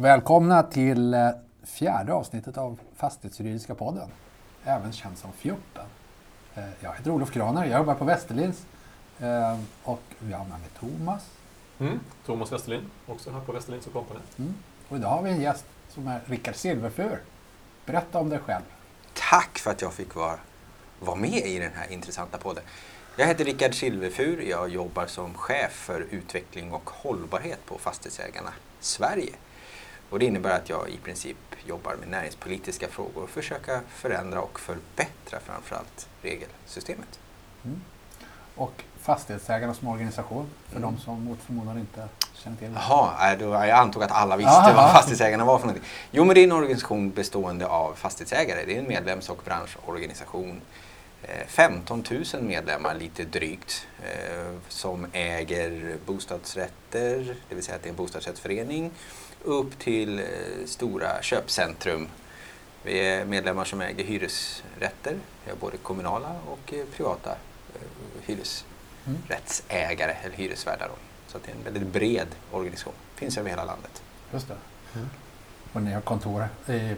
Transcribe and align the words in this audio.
Välkomna 0.00 0.62
till 0.62 1.14
eh, 1.14 1.28
fjärde 1.62 2.12
avsnittet 2.12 2.58
av 2.58 2.80
Fastighetsjuridiska 2.96 3.74
podden, 3.74 4.08
även 4.64 4.92
känd 4.92 5.18
som 5.18 5.32
Fjuppen. 5.32 5.86
Eh, 6.54 6.64
Jag 6.80 6.92
heter 6.94 7.10
Olof 7.10 7.32
Kraner, 7.32 7.64
jag 7.64 7.78
jobbar 7.78 7.94
på 7.94 8.04
Västerlinds 8.04 8.66
eh, 9.18 9.58
och 9.84 10.02
vi 10.18 10.32
har 10.32 10.44
med 10.44 10.60
mig 10.60 10.68
Thomas. 10.80 11.30
Mm. 11.78 12.00
Thomas 12.26 12.52
Westerlind, 12.52 12.86
också 13.06 13.30
här 13.30 13.40
på 13.40 13.52
Westerlinds 13.52 13.86
och 13.86 13.92
Company. 13.92 14.20
Mm. 14.38 14.54
Och 14.88 14.96
idag 14.96 15.08
har 15.08 15.22
vi 15.22 15.30
en 15.30 15.40
gäst 15.40 15.64
som 15.88 16.08
är 16.08 16.20
Rickard 16.26 16.54
Silverfur. 16.54 17.22
Berätta 17.86 18.18
om 18.18 18.28
dig 18.28 18.38
själv. 18.38 18.64
Tack 19.14 19.58
för 19.58 19.70
att 19.70 19.82
jag 19.82 19.92
fick 19.92 20.14
vara, 20.14 20.38
vara 21.00 21.16
med 21.16 21.46
i 21.46 21.58
den 21.58 21.72
här 21.74 21.92
intressanta 21.92 22.38
podden. 22.38 22.64
Jag 23.16 23.26
heter 23.26 23.44
Rickard 23.44 23.74
Silverfur. 23.74 24.42
Jag 24.42 24.68
jobbar 24.68 25.06
som 25.06 25.34
chef 25.34 25.72
för 25.72 26.00
utveckling 26.10 26.72
och 26.72 26.90
hållbarhet 26.90 27.66
på 27.66 27.78
Fastighetsägarna 27.78 28.52
Sverige. 28.80 29.32
Och 30.10 30.18
det 30.18 30.24
innebär 30.24 30.50
att 30.50 30.68
jag 30.68 30.88
i 30.90 30.96
princip 30.96 31.36
jobbar 31.66 31.94
med 31.96 32.08
näringspolitiska 32.08 32.88
frågor 32.88 33.22
och 33.22 33.30
försöka 33.30 33.80
förändra 33.88 34.40
och 34.40 34.60
förbättra 34.60 35.40
framförallt 35.40 36.08
regelsystemet. 36.22 37.18
Mm. 37.64 37.80
Och 38.54 38.82
Fastighetsägarna 39.00 39.74
som 39.74 39.88
organisation, 39.88 40.46
för 40.68 40.76
Mm. 40.76 40.94
de 40.94 41.00
som 41.00 41.24
mot 41.24 41.38
förmodan 41.42 41.78
inte 41.78 42.08
känner 42.34 42.56
till 42.56 42.74
det. 42.74 42.80
Jaha, 42.88 43.32
äh, 43.34 43.68
jag 43.68 43.70
antog 43.78 44.02
att 44.02 44.10
alla 44.12 44.36
visste 44.36 44.52
Aha. 44.56 44.72
vad 44.82 44.92
fastighetsägarna 44.92 45.44
var 45.44 45.58
för 45.58 45.66
någonting. 45.66 45.88
Jo, 46.10 46.24
men 46.24 46.34
det 46.34 46.40
är 46.40 46.44
en 46.44 46.52
organisation 46.52 47.10
bestående 47.10 47.66
av 47.66 47.94
fastighetsägare. 47.94 48.64
Det 48.66 48.76
är 48.76 48.78
en 48.78 48.88
medlems 48.88 49.28
och 49.28 49.40
branschorganisation. 49.44 50.60
Eh, 51.22 51.46
15 51.46 52.04
000 52.34 52.42
medlemmar, 52.42 52.94
lite 52.94 53.24
drygt, 53.24 53.86
eh, 54.04 54.52
som 54.68 55.06
äger 55.12 55.96
bostadsrätter, 56.06 57.36
det 57.48 57.54
vill 57.54 57.64
säga 57.64 57.76
att 57.76 57.82
det 57.82 57.88
är 57.88 57.90
en 57.90 57.96
bostadsrättsförening, 57.96 58.90
upp 59.44 59.78
till 59.78 60.18
eh, 60.18 60.24
stora 60.66 61.22
köpcentrum. 61.22 62.08
Vi 62.82 62.98
är 63.06 63.24
medlemmar 63.24 63.64
som 63.64 63.80
äger 63.80 64.04
hyresrätter, 64.04 65.16
vi 65.44 65.50
har 65.50 65.56
både 65.58 65.76
kommunala 65.76 66.36
och 66.46 66.74
eh, 66.74 66.84
privata 66.96 67.30
eh, 67.74 67.80
hyresrättsägare 68.26 70.16
eller 70.24 70.36
hyresvärdar. 70.36 70.90
Så 71.28 71.36
att 71.36 71.42
det 71.44 71.50
är 71.50 71.54
en 71.56 71.64
väldigt 71.64 71.86
bred 71.92 72.28
organisation. 72.52 72.92
Finns 73.14 73.38
över 73.38 73.50
hela 73.50 73.64
landet. 73.64 74.02
Just 74.32 74.48
det. 74.48 74.56
Mm. 74.94 75.08
Och 75.72 75.82
ni 75.82 75.92
har 75.92 76.00
kontor 76.00 76.48
i 76.68 76.94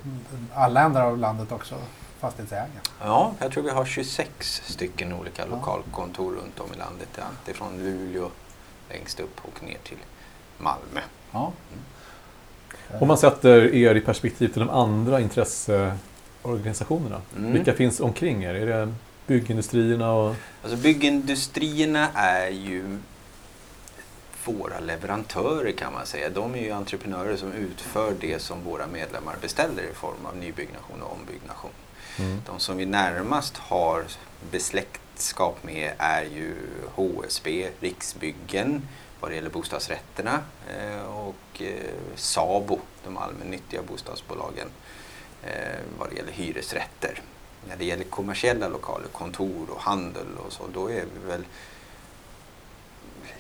alla 0.55 0.81
ändar 0.81 1.03
av 1.05 1.19
landet 1.19 1.53
också, 1.53 1.75
fastighetsägare. 2.19 2.69
Ja, 3.01 3.35
jag 3.39 3.53
tror 3.53 3.63
vi 3.63 3.71
har 3.71 3.85
26 3.85 4.63
stycken 4.67 5.13
olika 5.13 5.43
Ja. 5.43 5.49
lokalkontor 5.57 6.33
runt 6.35 6.61
om 6.61 6.73
i 6.73 6.77
landet. 6.77 7.09
Allt 7.19 7.49
ifrån 7.49 7.79
Luleå 7.79 8.31
längst 8.89 9.21
upp 9.21 9.41
och 9.45 9.63
ner 9.63 9.79
till 9.85 9.99
Malmö. 10.59 11.01
Ja. 11.33 11.53
Om 13.01 13.09
man 13.09 13.19
sätter 13.19 13.75
er 13.75 13.95
i 13.95 14.01
perspektiv 14.01 14.49
till 14.49 14.61
de 14.61 14.71
andra 14.71 15.21
intresseorganisationerna. 15.21 17.21
Mm. 17.37 17.53
Vilka 17.53 17.73
finns 17.73 18.01
omkring 18.01 18.45
er? 18.45 18.55
Är 18.55 18.67
det 18.67 18.95
byggindustrierna 19.27 20.13
och... 20.13 20.35
Alltså 20.63 20.79
byggindustrierna 20.79 22.09
är 22.15 22.49
ju 22.49 22.99
våra 24.45 24.81
leverantörer 24.81 25.73
kan 25.73 25.93
man 25.93 26.07
säga. 26.07 26.31
De 26.31 26.55
är 26.55 26.59
ju 26.59 26.71
entreprenörer 26.71 27.37
som 27.37 27.53
utför 27.53 28.15
det 28.21 28.43
som 28.43 28.65
våra 28.65 28.87
medlemmar 28.87 29.37
beställer 29.41 29.83
i 29.83 29.95
form 29.95 30.27
av 30.27 30.37
nybyggnation 30.37 31.03
och 31.03 31.13
ombyggnation. 31.13 31.71
Mm. 32.19 32.43
De 32.47 32.61
som 32.61 32.77
vi 32.77 32.87
närmast 32.87 33.57
har 33.57 34.05
besläktskap 34.51 35.65
med 35.65 35.93
är 35.99 36.23
ju 36.23 36.55
HSB, 36.95 37.69
Riksbyggen 37.81 38.83
vad 39.21 39.31
det 39.31 39.35
gäller 39.35 39.51
bostadsrätterna 39.51 40.43
eh, 40.69 41.03
och 41.03 41.63
eh, 41.63 41.91
SABO, 42.15 42.79
de 43.05 43.17
allmännyttiga 43.17 43.83
bostadsbolagen 43.83 44.69
eh, 45.43 45.81
vad 45.99 46.11
det 46.11 46.17
gäller 46.17 46.33
hyresrätter. 46.33 47.23
När 47.69 47.77
det 47.77 47.85
gäller 47.85 48.05
kommersiella 48.05 48.69
lokaler, 48.69 49.09
kontor 49.09 49.71
och 49.71 49.81
handel 49.81 50.27
och 50.47 50.53
så, 50.53 50.63
då 50.73 50.91
är 50.91 51.05
vi 51.05 51.29
väl 51.29 51.45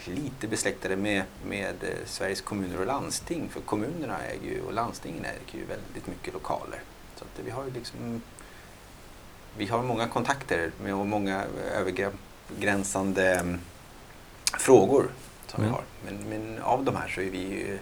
lite 0.04 0.48
besläktade 0.48 0.96
med, 0.96 1.22
med 1.46 1.74
Sveriges 2.06 2.40
kommuner 2.40 2.80
och 2.80 2.86
landsting. 2.86 3.48
För 3.48 3.60
kommunerna 3.60 4.18
äger 4.18 4.50
ju, 4.50 4.62
och 4.62 4.72
landstingen 4.72 5.24
äger 5.24 5.58
ju 5.58 5.64
väldigt 5.64 6.06
mycket 6.06 6.34
lokaler. 6.34 6.82
Så 7.16 7.24
att 7.24 7.46
vi 7.46 7.50
har 7.50 7.64
ju 7.64 7.70
liksom 7.70 8.22
vi 9.56 9.66
har 9.66 9.82
många 9.82 10.08
kontakter 10.08 10.70
med 10.82 10.94
och 10.94 11.06
många 11.06 11.44
övergränsande 11.74 13.34
mm, 13.34 13.60
frågor 14.58 15.10
som 15.50 15.64
Mm. 15.64 15.70
vi 15.72 15.76
har. 15.76 15.84
Men, 16.04 16.28
men 16.28 16.62
av 16.62 16.84
de 16.84 16.96
här 16.96 17.08
så 17.08 17.20
är 17.20 17.30
vi 17.30 17.38
ju 17.38 17.78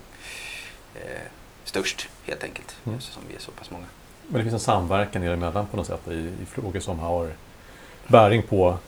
eh, 0.95 1.21
störst 1.65 2.09
helt 2.25 2.45
enkelt 2.45 2.77
Mm. 2.87 2.99
eftersom 2.99 3.23
vi 3.29 3.35
är 3.35 3.41
så 3.41 3.51
pass 3.51 3.71
många. 3.71 3.85
Men 4.29 4.39
det 4.39 4.43
finns 4.43 4.55
en 4.55 4.61
samverkan 4.61 5.25
er 5.25 5.31
emellan 5.31 5.67
på 5.67 5.77
något 5.77 5.87
sätt 5.87 6.09
i, 6.09 6.33
i 6.43 6.47
frågor 6.47 6.81
som 6.81 6.99
har 6.99 7.33
bäring 8.07 8.43
på 8.43 8.79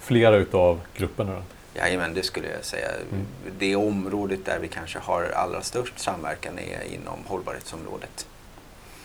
flera 0.00 0.36
utav 0.36 0.80
grupperna. 0.96 1.32
Då. 1.34 1.42
Jajamän, 1.74 2.14
det 2.14 2.22
skulle 2.22 2.48
jag 2.50 2.64
säga. 2.64 2.88
Mm. 2.90 3.26
Det 3.58 3.76
området 3.76 4.44
där 4.44 4.58
vi 4.58 4.68
kanske 4.68 4.98
har 4.98 5.22
allra 5.24 5.62
störst 5.62 5.98
samverkan 5.98 6.58
är 6.58 6.82
inom 6.94 7.24
hållbarhetsområdet. 7.26 8.26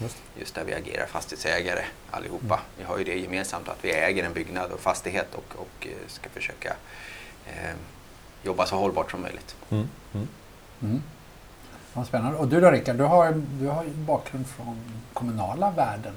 Just. 0.02 0.18
Just 0.40 0.56
där 0.56 0.64
vi 0.64 0.74
agerar 0.74 1.06
fastighetsägare 1.06 1.84
allihopa. 2.12 2.60
Vi 2.78 2.84
har 2.84 2.98
ju 2.98 3.04
det 3.04 3.16
gemensamt 3.20 3.70
att 3.70 3.78
vi 3.82 3.92
äger 3.92 4.24
en 4.24 4.34
byggnad 4.34 4.72
och 4.72 4.80
fastighet 4.80 5.28
och, 5.36 5.56
och 5.62 5.88
eh, 5.88 6.08
ska 6.08 6.30
försöka 6.30 6.76
eh, 7.46 7.74
jobba 8.44 8.66
så 8.66 8.76
hållbart 8.76 9.12
som 9.12 9.22
möjligt. 9.22 9.56
Mm. 9.70 9.90
Mm. 10.14 10.28
Mm. 10.82 11.04
Vad 11.94 12.08
spännande. 12.08 12.38
Och 12.38 12.48
du 12.48 12.62
då 12.62 12.72
Rickard, 12.72 12.96
du 12.96 13.04
har, 13.04 13.44
du 13.60 13.68
har 13.68 13.84
ju 13.84 13.90
bakgrund 13.90 14.48
från 14.48 14.82
kommunala 15.14 15.72
världen. 15.72 16.14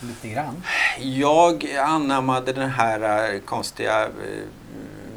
Lite 0.00 0.28
grann. 0.28 0.62
Jag 0.98 1.76
anammade 1.76 2.52
den 2.52 2.70
här 2.70 3.32
eh, 3.34 3.40
konstiga 3.40 4.02
eh, 4.04 4.08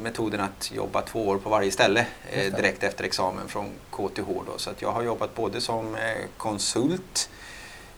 metoden 0.02 0.42
att 0.42 0.72
jobba 0.72 1.02
två 1.02 1.28
år 1.28 1.38
på 1.38 1.50
varje 1.50 1.72
ställe 1.72 2.08
eh, 2.32 2.56
direkt 2.56 2.84
efter 2.84 3.04
examen 3.04 3.48
från 3.48 3.70
KTH. 3.92 4.28
Då. 4.46 4.58
Så 4.58 4.70
att 4.70 4.82
jag 4.82 4.92
har 4.92 5.04
jobbat 5.04 5.36
både 5.36 5.62
som 5.62 5.96
eh, 5.96 6.02
konsult 6.38 7.30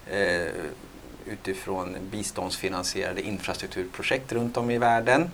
eh, 0.07 0.47
utifrån 1.25 1.95
biståndsfinansierade 2.11 3.21
infrastrukturprojekt 3.21 4.31
runt 4.31 4.57
om 4.57 4.71
i 4.71 4.77
världen. 4.77 5.31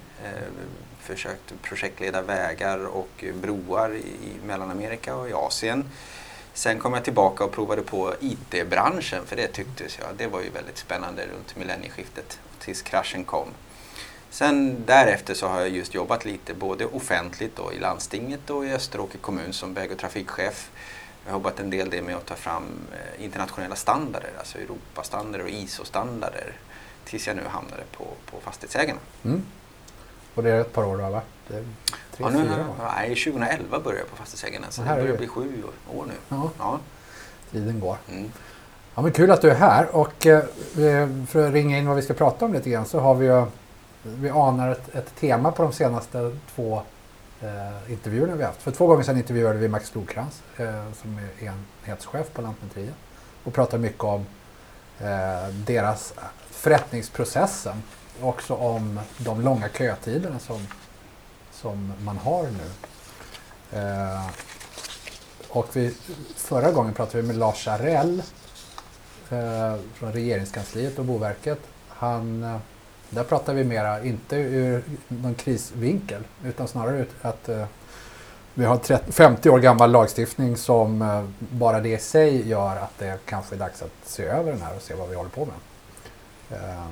Försökt 1.10 1.62
projektleda 1.62 2.22
vägar 2.22 2.86
och 2.86 3.26
broar 3.42 3.96
i 3.96 4.46
Mellanamerika 4.46 5.16
och 5.16 5.30
i 5.30 5.34
Asien. 5.34 5.86
Sen 6.54 6.80
kom 6.80 6.94
jag 6.94 7.04
tillbaka 7.04 7.44
och 7.44 7.52
provade 7.52 7.82
på 7.82 8.14
IT-branschen 8.20 9.26
för 9.26 9.36
det 9.36 9.48
tycktes 9.48 10.00
jag, 10.00 10.08
det 10.18 10.28
var 10.28 10.42
ju 10.42 10.50
väldigt 10.50 10.78
spännande 10.78 11.26
runt 11.26 11.56
millennieskiftet 11.56 12.40
tills 12.60 12.82
kraschen 12.82 13.24
kom. 13.24 13.48
Sen 14.30 14.84
därefter 14.86 15.34
så 15.34 15.48
har 15.48 15.60
jag 15.60 15.70
just 15.70 15.94
jobbat 15.94 16.26
lite 16.26 16.54
både 16.54 16.86
offentligt 16.86 17.56
då, 17.56 17.74
i 17.74 17.80
landstinget 17.80 18.50
och 18.50 18.66
i 18.66 18.72
Österåker 18.72 19.18
kommun 19.18 19.54
som 19.54 19.74
väg 19.74 19.92
och 19.92 19.98
trafikchef. 19.98 20.72
Jag 21.26 21.32
har 21.32 21.40
jobbat 21.40 21.60
en 21.60 21.70
del 21.70 21.90
det 21.90 22.02
med 22.02 22.16
att 22.16 22.26
ta 22.26 22.36
fram 22.36 22.64
eh, 22.92 23.24
internationella 23.24 23.76
standarder, 23.76 24.32
alltså 24.38 24.58
Europastandarder 24.58 25.44
och 25.46 25.50
ISO-standarder. 25.50 26.54
Tills 27.06 27.28
jag 27.28 27.36
nu 27.36 27.44
hamnade 27.48 27.84
på, 27.92 28.08
på 28.26 28.42
Fastighetsägarna. 28.42 29.00
Mm. 29.26 29.46
Och 30.40 30.44
det 30.44 30.52
är 30.52 30.62
ett 30.62 30.74
par 30.74 30.84
år 30.84 30.98
har 31.00 31.12
varit? 31.12 31.24
Det 31.48 31.58
är 31.58 31.62
Tre, 31.62 31.68
Ja, 32.18 32.30
nu, 32.30 32.44
fyra 32.44 32.54
år? 32.70 32.76
nej, 32.96 33.16
2011 33.16 33.80
började 33.80 34.00
jag 34.00 34.10
på 34.10 34.16
Fastighetsägarna 34.16 34.66
så 34.70 34.82
Ja, 34.88 34.96
det 34.96 35.02
börjar 35.02 35.18
bli 35.18 35.28
sju 35.28 35.64
år 35.96 36.06
nu. 36.08 36.14
Ja, 36.30 36.50
Ja. 36.60 36.80
tiden 37.52 37.80
går. 37.80 37.98
Mm. 38.10 38.32
Ja, 38.96 39.02
men 39.02 39.12
kul 39.12 39.32
att 39.32 39.42
du 39.42 39.50
är 39.52 39.56
här 39.56 39.96
och 39.96 40.26
eh, 40.26 40.44
för 41.28 41.48
att 41.48 41.54
ringa 41.54 41.78
in 41.78 41.88
vad 41.88 41.96
vi 41.96 42.02
ska 42.02 42.14
prata 42.14 42.46
om 42.46 42.54
lite 42.54 42.70
grann 42.70 42.86
så 42.86 43.00
har 43.00 43.16
vi 43.16 43.26
ju, 43.26 43.46
vi 44.04 44.30
anar 44.30 44.72
ett, 44.72 44.96
ett 44.96 45.16
tema 45.16 45.52
på 45.52 45.64
de 45.64 45.72
senaste 45.74 46.36
två 46.56 46.82
eh, 47.42 47.92
intervjuerna 47.92 48.36
vi 48.36 48.44
haft. 48.44 48.62
För 48.62 48.72
två 48.72 48.88
gånger 48.88 49.04
sedan 49.04 49.18
intervjuade 49.18 49.60
vi 49.60 49.68
Max 49.68 49.90
Flodkrantz 49.90 50.42
eh, 50.58 50.92
som 51.02 51.20
är 51.20 51.54
enhetschef 51.86 52.34
på 52.34 52.42
Lantmäteriet 52.42 52.96
och 53.44 53.54
pratade 53.54 53.82
mycket 53.82 54.04
om 54.04 54.26
eh, 55.00 55.48
deras 55.66 56.14
förrättningsprocessen 56.50 57.84
också 58.22 58.54
om 58.54 59.00
de 59.18 59.42
långa 59.42 59.70
kötiderna 59.70 60.40
som, 60.40 60.68
som 61.52 61.94
man 62.04 62.18
har 62.18 62.44
nu. 62.44 62.70
Eh, 63.80 64.30
och 65.50 65.68
vi, 65.74 65.96
förra 66.36 66.72
gången 66.72 66.94
pratade 66.94 67.22
vi 67.22 67.28
med 67.28 67.38
Lars 67.38 67.68
Arell 67.68 68.24
eh, 69.30 69.76
från 69.94 70.14
regeringskansliet 70.14 71.00
och 71.00 71.06
Boverket. 71.06 71.60
Han, 71.88 72.44
eh, 72.44 72.58
där 73.10 73.24
pratar 73.24 73.54
vi 73.54 73.64
mera, 73.64 74.04
inte 74.04 74.36
ur 74.36 74.84
någon 75.08 75.36
krisvinkel, 75.36 76.24
utan 76.46 76.68
snarare 76.68 77.00
ut 77.00 77.10
att 77.22 77.50
eh, 77.50 77.66
vi 78.54 78.66
har 78.66 78.78
30, 78.78 79.12
50 79.12 79.50
år 79.50 79.60
gammal 79.60 79.92
lagstiftning 79.92 80.58
som 80.58 81.02
eh, 81.02 81.24
bara 81.40 81.80
det 81.80 81.90
i 81.90 81.98
sig 81.98 82.50
gör 82.50 82.76
att 82.76 82.98
det 82.98 83.20
kanske 83.26 83.56
är 83.56 83.60
dags 83.60 83.82
att 83.82 83.92
se 84.04 84.24
över 84.24 84.52
den 84.52 84.62
här 84.62 84.76
och 84.76 84.82
se 84.82 84.94
vad 84.94 85.10
vi 85.10 85.16
håller 85.16 85.30
på 85.30 85.46
med. 85.46 85.56
Eh, 86.60 86.86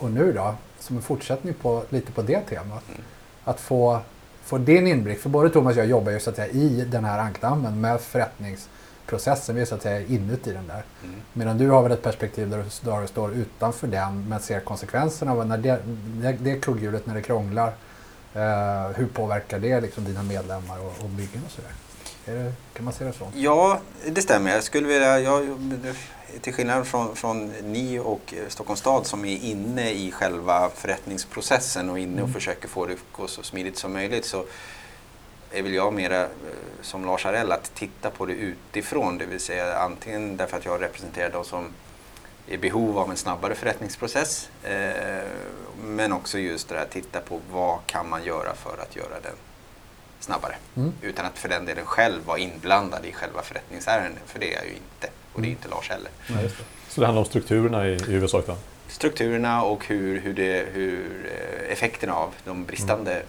och 0.00 0.10
nu 0.10 0.32
då, 0.32 0.54
som 0.78 0.96
en 0.96 1.02
fortsättning 1.02 1.54
på, 1.54 1.82
lite 1.88 2.12
på 2.12 2.22
det 2.22 2.40
temat, 2.40 2.82
Mm. 2.88 3.00
att 3.44 3.60
få, 3.60 4.00
få 4.44 4.58
din 4.58 4.86
inblick, 4.86 5.20
för 5.20 5.28
både 5.28 5.50
Thomas 5.50 5.76
och 5.76 5.80
jag 5.82 5.86
jobbar 5.86 6.12
ju 6.12 6.20
så 6.20 6.30
att 6.30 6.36
säga 6.36 6.48
i 6.48 6.84
den 6.90 7.04
här 7.04 7.18
ankdammen 7.18 7.80
med 7.80 8.00
förrättnings 8.00 8.68
processen. 9.06 9.54
Vi 9.54 9.60
är 9.60 9.64
så 9.66 9.74
att 9.74 9.82
säga 9.82 10.00
inuti 10.06 10.52
den 10.52 10.66
där. 10.66 10.82
Mm. 11.04 11.14
Medan 11.32 11.58
du 11.58 11.68
har 11.70 11.82
väl 11.82 11.92
ett 11.92 12.02
perspektiv 12.02 12.50
där 12.50 12.58
du, 12.58 12.90
där 12.90 13.00
du 13.00 13.06
står 13.06 13.32
utanför 13.32 13.86
den 13.86 14.28
men 14.28 14.40
ser 14.40 14.60
konsekvenserna 14.60 15.32
av 15.32 15.46
när 15.46 15.58
det, 15.58 15.78
det, 16.22 16.32
det 16.32 16.60
kugghjulet 16.60 17.06
när 17.06 17.14
det 17.14 17.22
krånglar. 17.22 17.72
Eh, 18.34 18.90
hur 18.96 19.06
påverkar 19.06 19.58
det 19.58 19.80
liksom 19.80 20.04
dina 20.04 20.22
medlemmar 20.22 20.78
och, 20.78 21.04
och 21.04 21.08
byggen 21.10 21.42
och 21.46 21.50
sådär? 21.52 21.72
Kan 22.72 22.84
man 22.84 22.92
se 22.94 23.04
det 23.04 23.12
så? 23.12 23.26
Ja, 23.34 23.80
det 24.06 24.22
stämmer. 24.22 24.50
Jag 24.50 24.62
skulle 24.64 24.88
vilja, 24.88 25.20
jag, 25.20 25.40
till 26.40 26.52
skillnad 26.54 26.86
från, 26.86 27.16
från 27.16 27.46
ni 27.48 27.98
och 27.98 28.34
Stockholms 28.48 28.80
stad 28.80 29.06
som 29.06 29.24
är 29.24 29.36
inne 29.44 29.90
i 29.90 30.12
själva 30.12 30.70
förrättningsprocessen 30.70 31.90
och 31.90 31.98
inne 31.98 32.22
och 32.22 32.28
Mm. 32.28 32.32
försöker 32.32 32.68
få 32.68 32.86
det 32.86 32.92
att 32.92 32.98
gå 33.12 33.26
så 33.26 33.42
smidigt 33.42 33.78
som 33.78 33.92
möjligt 33.92 34.24
så 34.24 34.44
är 35.50 35.62
väl 35.62 35.74
jag 35.74 35.92
mera 35.92 36.20
eh, 36.22 36.28
som 36.82 37.04
Lars 37.04 37.24
Harell 37.24 37.52
att 37.52 37.74
titta 37.74 38.10
på 38.10 38.26
det 38.26 38.32
utifrån. 38.32 39.18
Det 39.18 39.26
vill 39.26 39.40
säga 39.40 39.78
antingen 39.78 40.36
därför 40.36 40.56
att 40.56 40.64
jag 40.64 40.82
representerar 40.82 41.30
de 41.30 41.44
som 41.44 41.64
är 42.48 42.54
i 42.54 42.58
behov 42.58 42.98
av 42.98 43.10
en 43.10 43.16
snabbare 43.16 43.54
förrättningsprocess 43.54 44.48
eh, 44.62 45.24
men 45.84 46.12
också 46.12 46.38
just 46.38 46.68
det 46.68 46.74
här 46.74 46.82
att 46.82 46.90
titta 46.90 47.20
på 47.20 47.40
vad 47.52 47.78
kan 47.86 48.08
man 48.08 48.24
göra 48.24 48.54
för 48.54 48.78
att 48.82 48.96
göra 48.96 49.20
den 49.22 49.34
snabbare 50.20 50.56
Mm. 50.76 50.92
utan 51.02 51.26
att 51.26 51.38
för 51.38 51.48
den 51.48 51.64
delen 51.64 51.86
själv 51.86 52.24
vara 52.26 52.38
inblandad 52.38 53.04
i 53.06 53.12
själva 53.12 53.42
förrättningsärenden 53.42 54.22
för 54.26 54.38
det 54.38 54.54
är 54.54 54.56
jag 54.56 54.66
ju 54.66 54.72
inte 54.72 55.08
och 55.40 55.42
det 55.42 55.48
är 55.48 55.50
inte 55.50 55.68
Lars 55.68 55.90
heller. 55.90 56.10
Just 56.42 56.58
det. 56.58 56.64
Så 56.88 57.00
det 57.00 57.06
handlar 57.06 57.20
om 57.22 57.26
strukturerna 57.28 57.88
i, 57.88 57.92
i 57.92 58.02
huvudsak 58.02 58.46
då? 58.46 58.56
Strukturerna 58.88 59.62
och 59.62 59.86
hur, 59.86 60.20
hur, 60.20 60.34
det, 60.34 60.66
hur 60.72 61.30
eh, 61.66 61.72
effekterna 61.72 62.14
av 62.14 62.34
de 62.44 62.64
bristande 62.64 63.22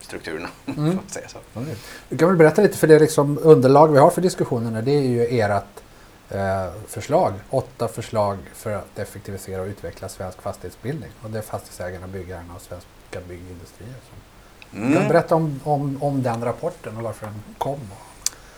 strukturerna, 0.00 0.48
Mm. 0.66 0.76
får 0.76 0.82
man 0.96 1.08
säga 1.08 1.28
så. 1.28 1.38
Är- 1.60 1.76
Du 2.08 2.16
kan 2.18 2.28
väl 2.28 2.36
berätta 2.36 2.62
lite 2.62 2.78
för 2.78 2.86
det 2.86 2.98
liksom 2.98 3.38
underlag 3.42 3.92
vi 3.92 3.98
har 3.98 4.10
för 4.10 4.22
diskussionerna. 4.22 4.82
Det 4.82 4.90
är 4.92 5.02
ju 5.02 5.40
ert 5.40 5.64
eh, 6.30 6.66
förslag. 6.88 7.32
Åtta 7.50 7.88
förslag 7.88 8.38
för 8.54 8.70
att 8.72 8.98
effektivisera 8.98 9.60
och 9.62 9.66
utveckla 9.68 10.08
svensk 10.08 10.42
fastighetsbildning. 10.42 11.10
Och 11.22 11.30
det 11.30 11.38
är 11.38 11.42
fastighetsägarna, 11.42 12.06
byggarna 12.06 12.54
och 12.56 12.62
svenska 12.62 13.28
byggindustrier. 13.28 13.94
Som. 14.08 14.18
Kan 14.80 14.90
du 14.90 14.96
Mm. 14.96 15.08
berätta 15.08 15.34
om, 15.34 15.60
om, 15.64 16.02
om 16.02 16.22
den 16.22 16.44
rapporten 16.44 16.96
och 16.96 17.02
varför 17.02 17.26
den 17.26 17.34
kom? 17.58 17.80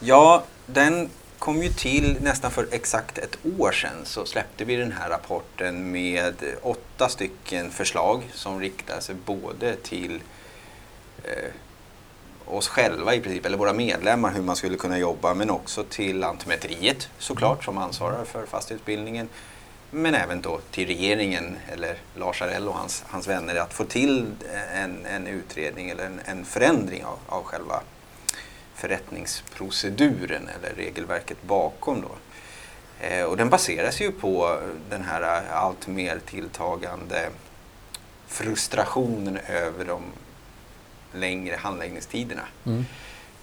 Ja, 0.00 0.43
den 0.66 1.11
kom 1.38 1.62
ju 1.62 1.69
till 1.69 2.17
nästan 2.20 2.50
för 2.50 2.69
exakt 2.70 3.19
ett 3.19 3.38
år 3.58 3.73
sedan 3.73 4.05
så 4.05 4.25
släppte 4.25 4.64
vi 4.64 4.76
den 4.76 4.93
här 4.93 5.11
rapporten 5.11 5.90
med 5.93 6.35
åtta 6.62 7.08
stycken 7.08 7.70
förslag 7.70 8.23
som 8.32 8.61
riktar 8.61 9.00
sig 9.00 9.14
både 9.25 9.76
till 9.76 10.20
eh, 11.25 11.50
oss 12.44 12.69
själva 12.69 13.14
i 13.14 13.20
princip, 13.20 13.46
eller 13.46 13.58
våra 13.58 13.73
medlemmar 13.73 14.31
hur 14.31 14.43
man 14.43 14.56
skulle 14.56 14.76
kunna 14.76 14.99
jobba 14.99 15.35
men 15.35 15.50
också 15.50 15.85
till 15.85 16.19
Lantmäteriet 16.19 17.08
såklart 17.19 17.64
som 17.64 17.79
ansvarar 17.79 18.25
för 18.25 18.46
fastighetsbildningen. 18.46 19.29
Men 19.90 20.14
även 20.14 20.40
då 20.40 20.61
till 20.70 20.87
regeringen 20.87 21.56
eller 21.73 21.99
Lars 22.17 22.43
Arell 22.43 22.69
och 22.69 22.75
hans, 22.75 23.05
hans 23.06 23.29
vänner 23.29 23.55
att 23.55 23.75
få 23.75 23.85
till 23.85 24.26
en, 24.75 25.06
en 25.06 25.26
utredning 25.26 25.90
eller 25.90 26.06
en, 26.06 26.20
en 26.25 26.44
förändring 26.44 27.05
av, 27.05 27.19
av 27.26 27.43
själva 27.43 27.82
förrättningsproceduren 28.78 30.48
eller 30.48 30.75
regelverket 30.75 31.42
bakom. 31.42 32.00
Då. 32.00 32.10
Eh, 33.06 33.25
och 33.25 33.36
den 33.36 33.50
baseras 33.50 34.00
ju 34.00 34.12
på 34.12 34.60
den 34.90 35.02
här 35.02 35.22
eh, 35.22 35.56
allt 35.56 35.86
mer 35.86 36.20
tilltagande 36.26 37.28
frustrationen 38.26 39.38
över 39.48 39.84
de 39.84 40.02
längre 41.12 41.56
handläggningstiderna. 41.56 42.42
Mm. 42.66 42.84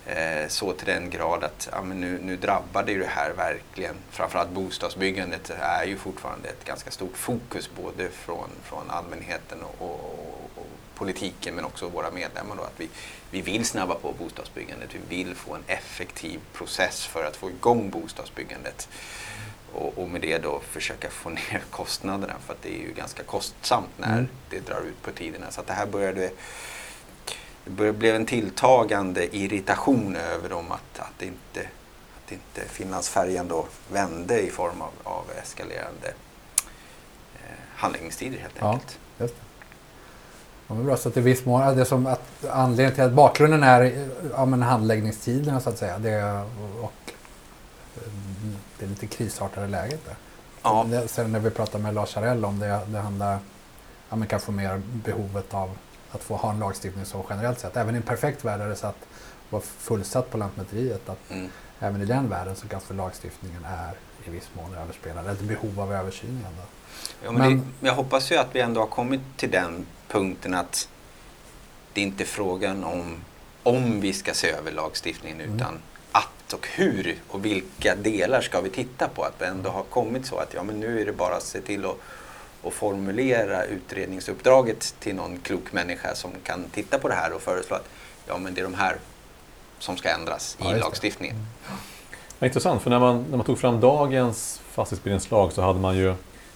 Eh, 0.06 0.48
så 0.48 0.74
till 0.74 0.86
den 0.88 1.10
grad 1.10 1.44
att 1.44 1.70
ja, 1.72 1.84
nu, 1.84 2.20
nu 2.22 2.38
drabbade 2.38 2.92
ju 2.92 3.00
det 3.00 3.08
här 3.08 3.32
verkligen, 3.32 3.96
framförallt 4.10 4.50
bostadsbyggandet 4.50 5.50
är 5.60 5.86
ju 5.86 5.98
fortfarande 5.98 6.50
ett 6.50 6.66
ganska 6.66 6.92
stort 6.92 7.18
fokus 7.18 7.70
både 7.76 8.10
från, 8.10 8.50
från 8.64 8.90
allmänheten 8.90 9.58
och, 9.62 9.82
och, 9.82 10.52
och 10.56 10.68
politiken 10.96 11.56
men 11.56 11.66
också 11.66 11.90
våra 11.90 12.12
medlemmar. 12.12 12.56
Då, 12.56 12.64
att 12.64 12.74
vi, 12.80 12.90
vi 13.32 13.42
vill 13.42 13.66
snabba 13.66 13.96
på 13.96 14.12
bostadsbyggandet, 14.12 14.90
vi 15.10 15.24
vill 15.24 15.36
få 15.36 15.54
en 15.56 15.64
effektiv 15.68 16.40
process 16.54 17.06
för 17.06 17.26
att 17.26 17.36
få 17.36 17.50
igång 17.50 17.90
bostadsbyggandet. 17.90 18.90
Och, 19.74 19.98
och 19.98 20.10
med 20.10 20.22
det 20.22 20.38
då 20.38 20.60
försöka 20.60 21.10
få 21.10 21.30
ner 21.30 21.64
kostnaderna 21.70 22.34
för 22.46 22.54
att 22.54 22.62
det 22.62 22.70
är 22.76 22.82
ju 22.82 22.94
ganska 22.94 23.24
kostsamt 23.24 23.90
när 23.98 24.14
Mm. 24.14 24.28
det 24.50 24.60
drar 24.60 24.82
ut 24.82 25.02
på 25.02 25.12
tiderna. 25.12 25.52
Så 25.52 25.62
att 25.62 25.68
det 25.68 25.74
här 25.74 25.86
började 25.86 26.32
det 27.68 27.94
blev 27.94 28.16
en 28.16 28.26
tilltagande 28.26 29.36
irritation 29.36 30.16
över 30.16 30.50
dem 30.50 30.72
att, 30.72 31.00
att, 31.00 31.22
inte, 31.22 31.68
att 32.26 32.32
inte 32.32 32.62
Finlandsfärjan 32.70 33.48
då 33.48 33.66
vände 33.92 34.42
i 34.42 34.50
form 34.50 34.82
av, 34.82 34.92
av 35.04 35.24
eskalerande 35.44 36.08
eh, 37.36 37.56
handläggningstider 37.76 38.40
helt 38.40 38.54
Ja. 38.60 38.72
enkelt. 38.72 39.00
Det. 39.18 39.34
Ja, 40.68 40.76
bra, 40.76 40.98
så 40.98 41.10
att 41.10 41.18
i 41.18 41.22
viss 41.22 41.46
mån, 41.46 41.76
det 41.78 41.86
som 41.86 42.08
att 42.08 42.46
anledningen 42.50 42.94
till 42.94 43.04
att 43.04 43.12
bakgrunden 43.14 43.64
är 43.64 44.08
ja, 44.32 44.46
men 44.46 44.62
handläggningstiderna 44.62 45.60
så 45.60 45.70
att 45.70 45.78
säga. 45.78 46.00
Det, 46.00 46.24
och 46.82 47.12
eh, 47.96 48.12
det 48.80 48.86
är 48.86 48.90
lite 48.90 49.08
krisartade 49.08 49.68
läget 49.68 50.06
där. 50.06 50.16
Ja. 50.64 50.86
Det, 50.90 51.08
sen 51.08 51.32
när 51.32 51.40
vi 51.40 51.50
pratar 51.50 51.80
med 51.80 51.94
Lars 51.94 52.16
Harell 52.16 52.46
om 52.46 52.60
det, 52.60 52.80
det 52.88 53.00
handlar 53.00 53.40
ja, 54.10 54.16
men 54.16 54.28
kanske 54.28 54.52
mer 54.52 54.82
behovet 55.06 55.54
av 55.54 55.78
att 56.12 56.24
få 56.24 56.36
ha 56.36 56.52
en 56.52 56.60
lagstiftning 56.60 57.06
så 57.06 57.26
generellt 57.30 57.60
sett. 57.60 57.78
Även 57.78 57.96
i 57.96 57.98
en 57.98 58.04
perfekt 58.04 58.46
värld 58.46 58.62
är 58.62 58.68
det 58.70 58.76
så 58.76 58.88
att 58.88 59.06
vara 59.50 59.62
fullsatt 59.62 60.32
på 60.32 60.38
Lantmäteriet. 60.38 61.10
Att 61.10 61.32
Mm. 61.32 61.50
även 61.80 62.02
i 62.02 62.06
den 62.06 62.30
världen 62.30 62.56
så 62.56 62.68
kanske 62.68 62.94
lagstiftningen 62.94 63.66
är 63.66 63.94
i 64.28 64.30
viss 64.30 64.50
mån 64.54 64.74
överspelad. 64.76 65.28
Ett 65.28 65.40
behov 65.42 65.80
av 65.80 65.94
översyn 65.94 66.30
igen. 66.30 66.52
Då. 66.58 66.64
Ja, 67.26 67.32
men 67.32 67.42
Men- 67.42 67.58
det, 67.80 67.88
jag 67.88 67.94
hoppas 67.96 68.32
ju 68.32 68.36
att 68.38 68.56
vi 68.56 68.60
ändå 68.60 68.82
har 68.82 68.88
kommit 68.88 69.22
till 69.38 69.52
den 69.52 69.86
punkten 70.08 70.54
att 70.54 70.90
det 71.94 72.02
inte 72.02 72.24
är 72.24 72.26
frågan 72.26 72.84
om 72.84 73.16
om 73.64 74.02
vi 74.02 74.14
ska 74.14 74.34
se 74.34 74.50
över 74.50 74.72
lagstiftningen 74.72 75.42
Mm. 75.42 75.56
utan 75.56 75.80
att 76.12 76.54
och 76.54 76.68
hur 76.68 77.16
och 77.28 77.46
vilka 77.46 77.96
delar 77.96 78.42
ska 78.42 78.62
vi 78.62 78.70
titta 78.70 79.08
på. 79.08 79.24
Att 79.24 79.34
vi 79.42 79.46
ändå 79.46 79.70
har 79.70 79.84
kommit 79.84 80.26
så 80.26 80.38
att 80.38 80.54
ja, 80.54 80.64
men 80.64 80.80
nu 80.80 81.02
är 81.02 81.06
det 81.06 81.14
bara 81.14 81.36
att 81.36 81.44
se 81.44 81.62
till 81.62 81.86
att, 81.86 81.98
att 82.64 82.74
formulera 82.74 83.64
utredningsuppdraget 83.64 84.96
till 85.00 85.16
någon 85.16 85.40
klok 85.40 85.72
människa 85.72 86.16
som 86.16 86.32
kan 86.44 86.64
titta 86.72 87.00
på 87.00 87.08
det 87.08 87.16
här 87.16 87.34
och 87.34 87.42
föreslå 87.42 87.76
att 87.76 87.88
ja, 88.28 88.38
men 88.38 88.54
det 88.54 88.62
är 88.62 88.64
de 88.64 88.74
här 88.74 88.98
som 89.80 89.98
ska 89.98 90.10
ändras 90.10 90.58
Ja, 90.60 90.76
i 90.76 90.80
just 90.80 91.02
det. 91.20 91.34
Ja, 92.40 92.48
intressant, 92.48 92.82
för 92.82 92.90
när 92.90 93.00
man, 93.00 93.26
när 93.30 93.38
man 93.38 93.46
tog 93.46 93.58
fram 93.58 93.80
dagens 93.80 94.62
fastighetsbildningslag 94.72 95.52
så 95.52 95.62
hade 95.62 95.80
man 95.80 95.98
ju 95.98 96.14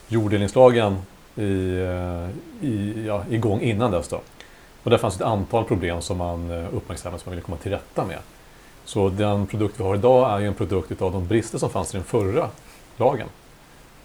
jorddelningslagen 0.08 0.98
i, 1.36 1.80
eh, 1.80 2.30
i, 2.70 3.04
ja, 3.08 3.24
igång 3.30 3.62
innan 3.62 3.92
dess. 3.92 4.08
Då. 4.08 4.22
Och 4.84 4.90
där 4.90 4.98
fanns 4.98 5.16
ett 5.16 5.22
antal 5.22 5.64
problem 5.64 6.02
som 6.02 6.18
man 6.18 6.52
eh, 6.52 6.74
uppmärksammade 6.74 7.24
som 7.24 7.30
man 7.30 7.36
ville 7.36 7.46
komma 7.46 7.58
till 7.58 7.72
rätta 7.72 8.06
med. 8.06 8.18
Så 8.86 9.10
den 9.10 9.48
produkt 9.48 9.80
vi 9.80 9.84
har 9.84 9.96
idag 9.96 10.32
är 10.32 10.40
ju 10.40 10.48
en 10.48 10.54
produkt 10.54 11.02
av 11.02 11.12
de 11.12 11.28
brister 11.28 11.58
som 11.58 11.70
fanns 11.70 11.94
i 11.94 11.98
den 11.98 12.04
förra 12.06 12.50
lagen. 12.98 13.28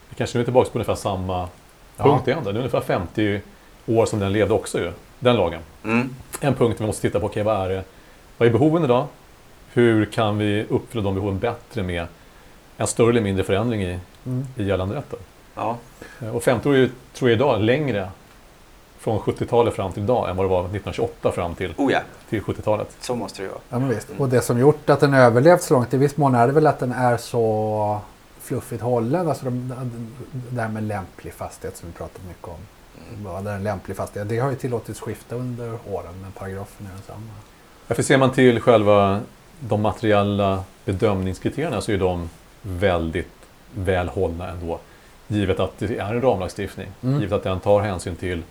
Vi 0.09 0.15
kanske 0.17 0.39
nu 0.39 0.43
är 0.43 0.45
tillbaka 0.45 0.71
på 0.71 0.79
ungefär 0.79 0.95
samma 0.95 1.49
Ja. 1.97 2.05
punkt 2.05 2.29
igen. 2.29 2.39
då. 2.45 2.53
Det 2.53 2.57
är 2.57 2.59
ungefär 2.59 2.81
50 2.81 3.41
år 3.87 4.07
som 4.07 4.19
den 4.19 4.33
levde 4.33 4.55
också 4.55 4.79
ju, 4.79 4.93
den 5.19 5.37
lagen. 5.37 5.61
Mm. 5.85 6.15
En 6.41 6.55
punkt 6.55 6.81
vi 6.81 6.87
måste 6.87 7.03
titta 7.03 7.21
på, 7.21 7.27
okej 7.27 7.43
vad 7.43 7.71
är? 7.71 7.83
Vad 8.39 8.49
är 8.49 8.53
behoven 8.53 8.85
idag? 8.85 9.07
Hur 9.75 10.05
kan 10.05 10.39
vi 10.39 10.67
uppfylla 10.71 11.05
de 11.05 11.15
behoven 11.15 11.39
bättre 11.39 11.83
med 11.83 12.07
en 12.77 12.87
större 12.87 13.11
eller 13.11 13.21
mindre 13.21 13.45
förändring 13.45 13.83
i, 13.83 13.99
Mm. 14.27 14.47
i 14.57 14.65
gällande 14.65 14.95
rätten? 14.95 15.19
Ja. 15.55 15.77
Och 16.33 16.43
50 16.43 16.69
år 16.69 16.75
är 16.75 16.79
ju, 16.79 16.91
tror 17.13 17.31
jag 17.31 17.37
idag 17.37 17.61
längre 17.61 18.09
från 18.99 19.19
70-talet 19.19 19.75
fram 19.75 19.93
till 19.93 20.03
idag 20.03 20.31
än 20.31 20.37
vad 20.37 20.47
det 20.47 20.51
var 20.51 20.61
1928 20.61 21.33
fram 21.33 21.55
till, 21.55 21.75
Oh 21.77 21.93
ja, 21.93 21.99
till 22.29 22.43
70-talet. 22.43 22.97
så 23.01 23.15
måste 23.17 23.39
det 23.39 23.45
ju 23.45 23.49
vara. 23.51 23.61
Ja, 23.69 23.79
men 23.79 23.89
visst. 23.89 24.09
Och 24.19 24.29
det 24.29 24.41
som 24.41 24.59
gjort 24.59 24.91
att 24.91 25.01
den 25.01 25.15
överlevt 25.15 25.63
så 25.63 25.75
långt 25.75 25.95
i 25.95 25.97
viss 25.97 26.17
mån 26.17 26.35
är 26.35 26.47
det 26.47 26.53
väl 26.53 26.67
att 26.67 26.79
den 26.79 26.93
är 26.93 27.17
så 27.17 28.01
fluffigt 28.41 28.83
hållen. 28.83 29.29
Alltså 29.29 29.45
de, 29.45 29.73
det 30.33 30.61
här 30.61 30.69
med 30.69 30.83
lämplig 30.83 31.35
fastighet 31.35 31.77
som 31.77 31.89
vi 31.89 31.93
pratat 31.95 32.23
mycket 32.29 32.49
om. 32.49 32.55
Mm. 33.11 33.25
Vad 33.33 33.47
är 33.47 33.57
en 33.57 33.63
lämplig 33.63 33.97
fastighet? 33.97 34.29
Det 34.29 34.39
har 34.39 34.51
ju 34.51 34.57
tillåtits 34.57 35.01
skifta 35.01 35.35
under 35.37 35.79
åren 35.91 36.13
men 36.23 36.33
paragrafen 36.33 36.87
är 36.87 36.91
densamma. 36.91 37.31
Därför 37.87 38.03
ser 38.03 38.19
man 38.19 38.31
till 38.33 38.61
själva 38.61 39.21
de 39.61 39.81
materiella 39.83 40.65
bedömningskriterierna 40.85 41.81
så 41.81 41.93
är 41.93 41.99
de 41.99 42.31
väldigt 42.63 43.29
väl 43.75 44.09
hållna 44.09 44.49
ändå. 44.51 44.79
Givet 45.29 45.61
att 45.61 45.79
det 45.79 45.99
är 45.99 46.15
en 46.15 46.21
ramlagstiftning. 46.23 46.87
Mm. 47.03 47.21
Givet 47.21 47.33
att 47.33 47.43
den 47.43 47.61
tar 47.61 47.81
hänsyn 47.81 48.17
till 48.17 48.43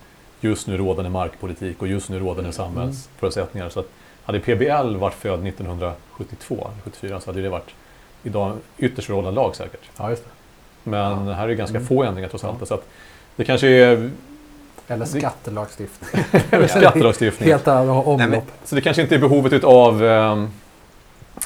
just 0.42 0.68
nu 0.68 0.78
rådande 0.78 1.10
markpolitik 1.10 1.82
och 1.82 1.88
just 1.88 2.10
nu 2.10 2.20
rådande 2.20 2.42
Mm. 2.42 2.52
samhällsförutsättningar. 2.54 3.70
Så 3.70 3.80
att 3.80 3.88
hade 4.24 4.40
PBL 4.40 4.96
varit 4.96 5.14
född 5.14 5.44
1972 5.48 6.56
eller 6.56 6.82
74 6.84 7.20
så 7.20 7.30
hade 7.30 7.42
det 7.42 7.50
varit 7.50 7.70
idag 8.24 8.54
ytterst 8.78 9.08
förhållande 9.08 9.42
lag 9.42 9.56
säkert. 9.56 9.80
Ja, 9.98 10.10
just 10.10 10.24
det. 10.24 10.30
Men 10.90 11.28
här 11.28 11.44
är 11.44 11.48
det 11.48 11.56
ganska 11.56 11.78
Mm. 11.78 11.88
få 11.88 12.04
ändringar 12.04 12.30
trots 12.30 12.44
allt. 12.44 12.58
Ja. 12.60 12.66
Så 12.66 12.74
att 12.74 12.88
det 13.36 13.46
kanske 13.46 13.68
är 13.68 14.10
Eller 14.88 15.06
skattelagstiftning. 15.06 16.24
skattelagstiftning. 16.68 17.50
Helt 17.50 17.68
annan 17.68 17.88
Nej, 17.88 18.04
men- 18.18 18.26
omlopp. 18.26 18.48
Så 18.66 18.76
det 18.76 18.82
kanske 18.82 19.02
inte 19.02 19.16
är 19.16 19.20
behovet 19.20 19.64
av 19.64 20.06
eh, 20.06 20.46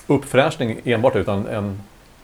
uppfräschning 0.08 0.82
enbart 0.86 1.16
utan 1.16 1.48
en 1.48 1.82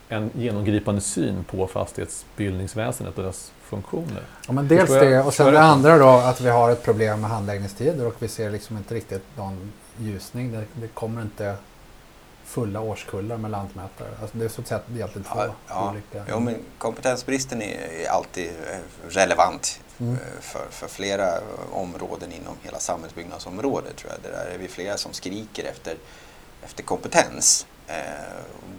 en 0.08 0.30
genomgripande 0.34 1.00
syn 1.00 1.44
på 1.44 1.66
fastighetsbildningsväsendet 1.66 3.18
och 3.18 3.24
dess 3.24 3.52
funktioner. 3.62 4.22
Ja, 4.46 4.52
men 4.52 4.68
dels 4.68 4.90
jag- 4.90 5.06
det 5.06 5.20
och 5.22 5.34
sen 5.34 5.52
det 5.52 5.60
andra 5.60 5.98
då 5.98 6.08
att 6.08 6.40
vi 6.40 6.48
har 6.50 6.70
ett 6.70 6.82
problem 6.82 7.20
med 7.20 7.30
handläggningstider 7.30 8.06
och 8.06 8.14
vi 8.18 8.28
ser 8.28 8.50
liksom 8.50 8.76
inte 8.76 8.94
riktigt 8.94 9.22
någon 9.36 9.72
ljusning. 9.98 10.52
Det, 10.52 10.64
det 10.74 10.88
kommer 10.88 11.22
inte 11.22 11.56
fulla 12.44 12.80
årskullar 12.80 13.36
med 13.36 13.50
lantmätare. 13.50 14.08
Alltså 14.22 14.38
det 14.38 14.44
är 14.44 14.48
så 14.48 14.60
att 14.60 14.66
säga 14.66 14.80
egentligen 14.94 15.24
två 15.24 15.38
Ja, 15.38 15.54
ja. 15.68 15.90
olika. 15.90 16.30
Jo, 16.30 16.40
men 16.40 16.54
kompetensbristen 16.78 17.62
är, 17.62 17.78
är 18.04 18.08
alltid 18.10 18.46
eh, 18.70 18.76
relevant 19.08 19.80
Mm. 20.00 20.12
eh, 20.14 20.18
för, 20.40 20.64
för 20.70 20.88
flera 20.88 21.26
eh, 21.26 21.42
områden 21.72 22.32
inom 22.32 22.54
hela 22.62 22.78
samhällsbyggnadsområdet. 22.78 23.96
Tror 23.96 24.12
jag. 24.12 24.22
Det 24.32 24.36
där 24.36 24.54
är 24.54 24.58
vi 24.58 24.68
flera 24.68 24.96
som 24.96 25.12
skriker 25.12 25.64
efter, 25.64 25.94
efter 26.64 26.82
kompetens. 26.82 27.66
Eh, 27.88 27.94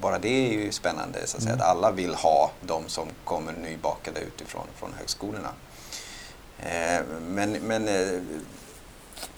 bara 0.01 0.19
det 0.19 0.29
är 0.29 0.53
ju 0.53 0.71
spännande, 0.71 1.27
så 1.27 1.37
att, 1.37 1.43
säga, 1.43 1.53
Mm. 1.55 1.65
att 1.65 1.71
alla 1.71 1.91
vill 1.91 2.15
ha 2.15 2.51
de 2.61 2.83
som 2.87 3.07
kommer 3.23 3.53
nybakade 3.53 4.19
utifrån 4.19 4.67
från 4.75 4.93
högskolorna. 4.99 5.49
Eh, 6.59 7.01
men 7.27 7.51
men 7.51 7.87
eh, 7.87 8.21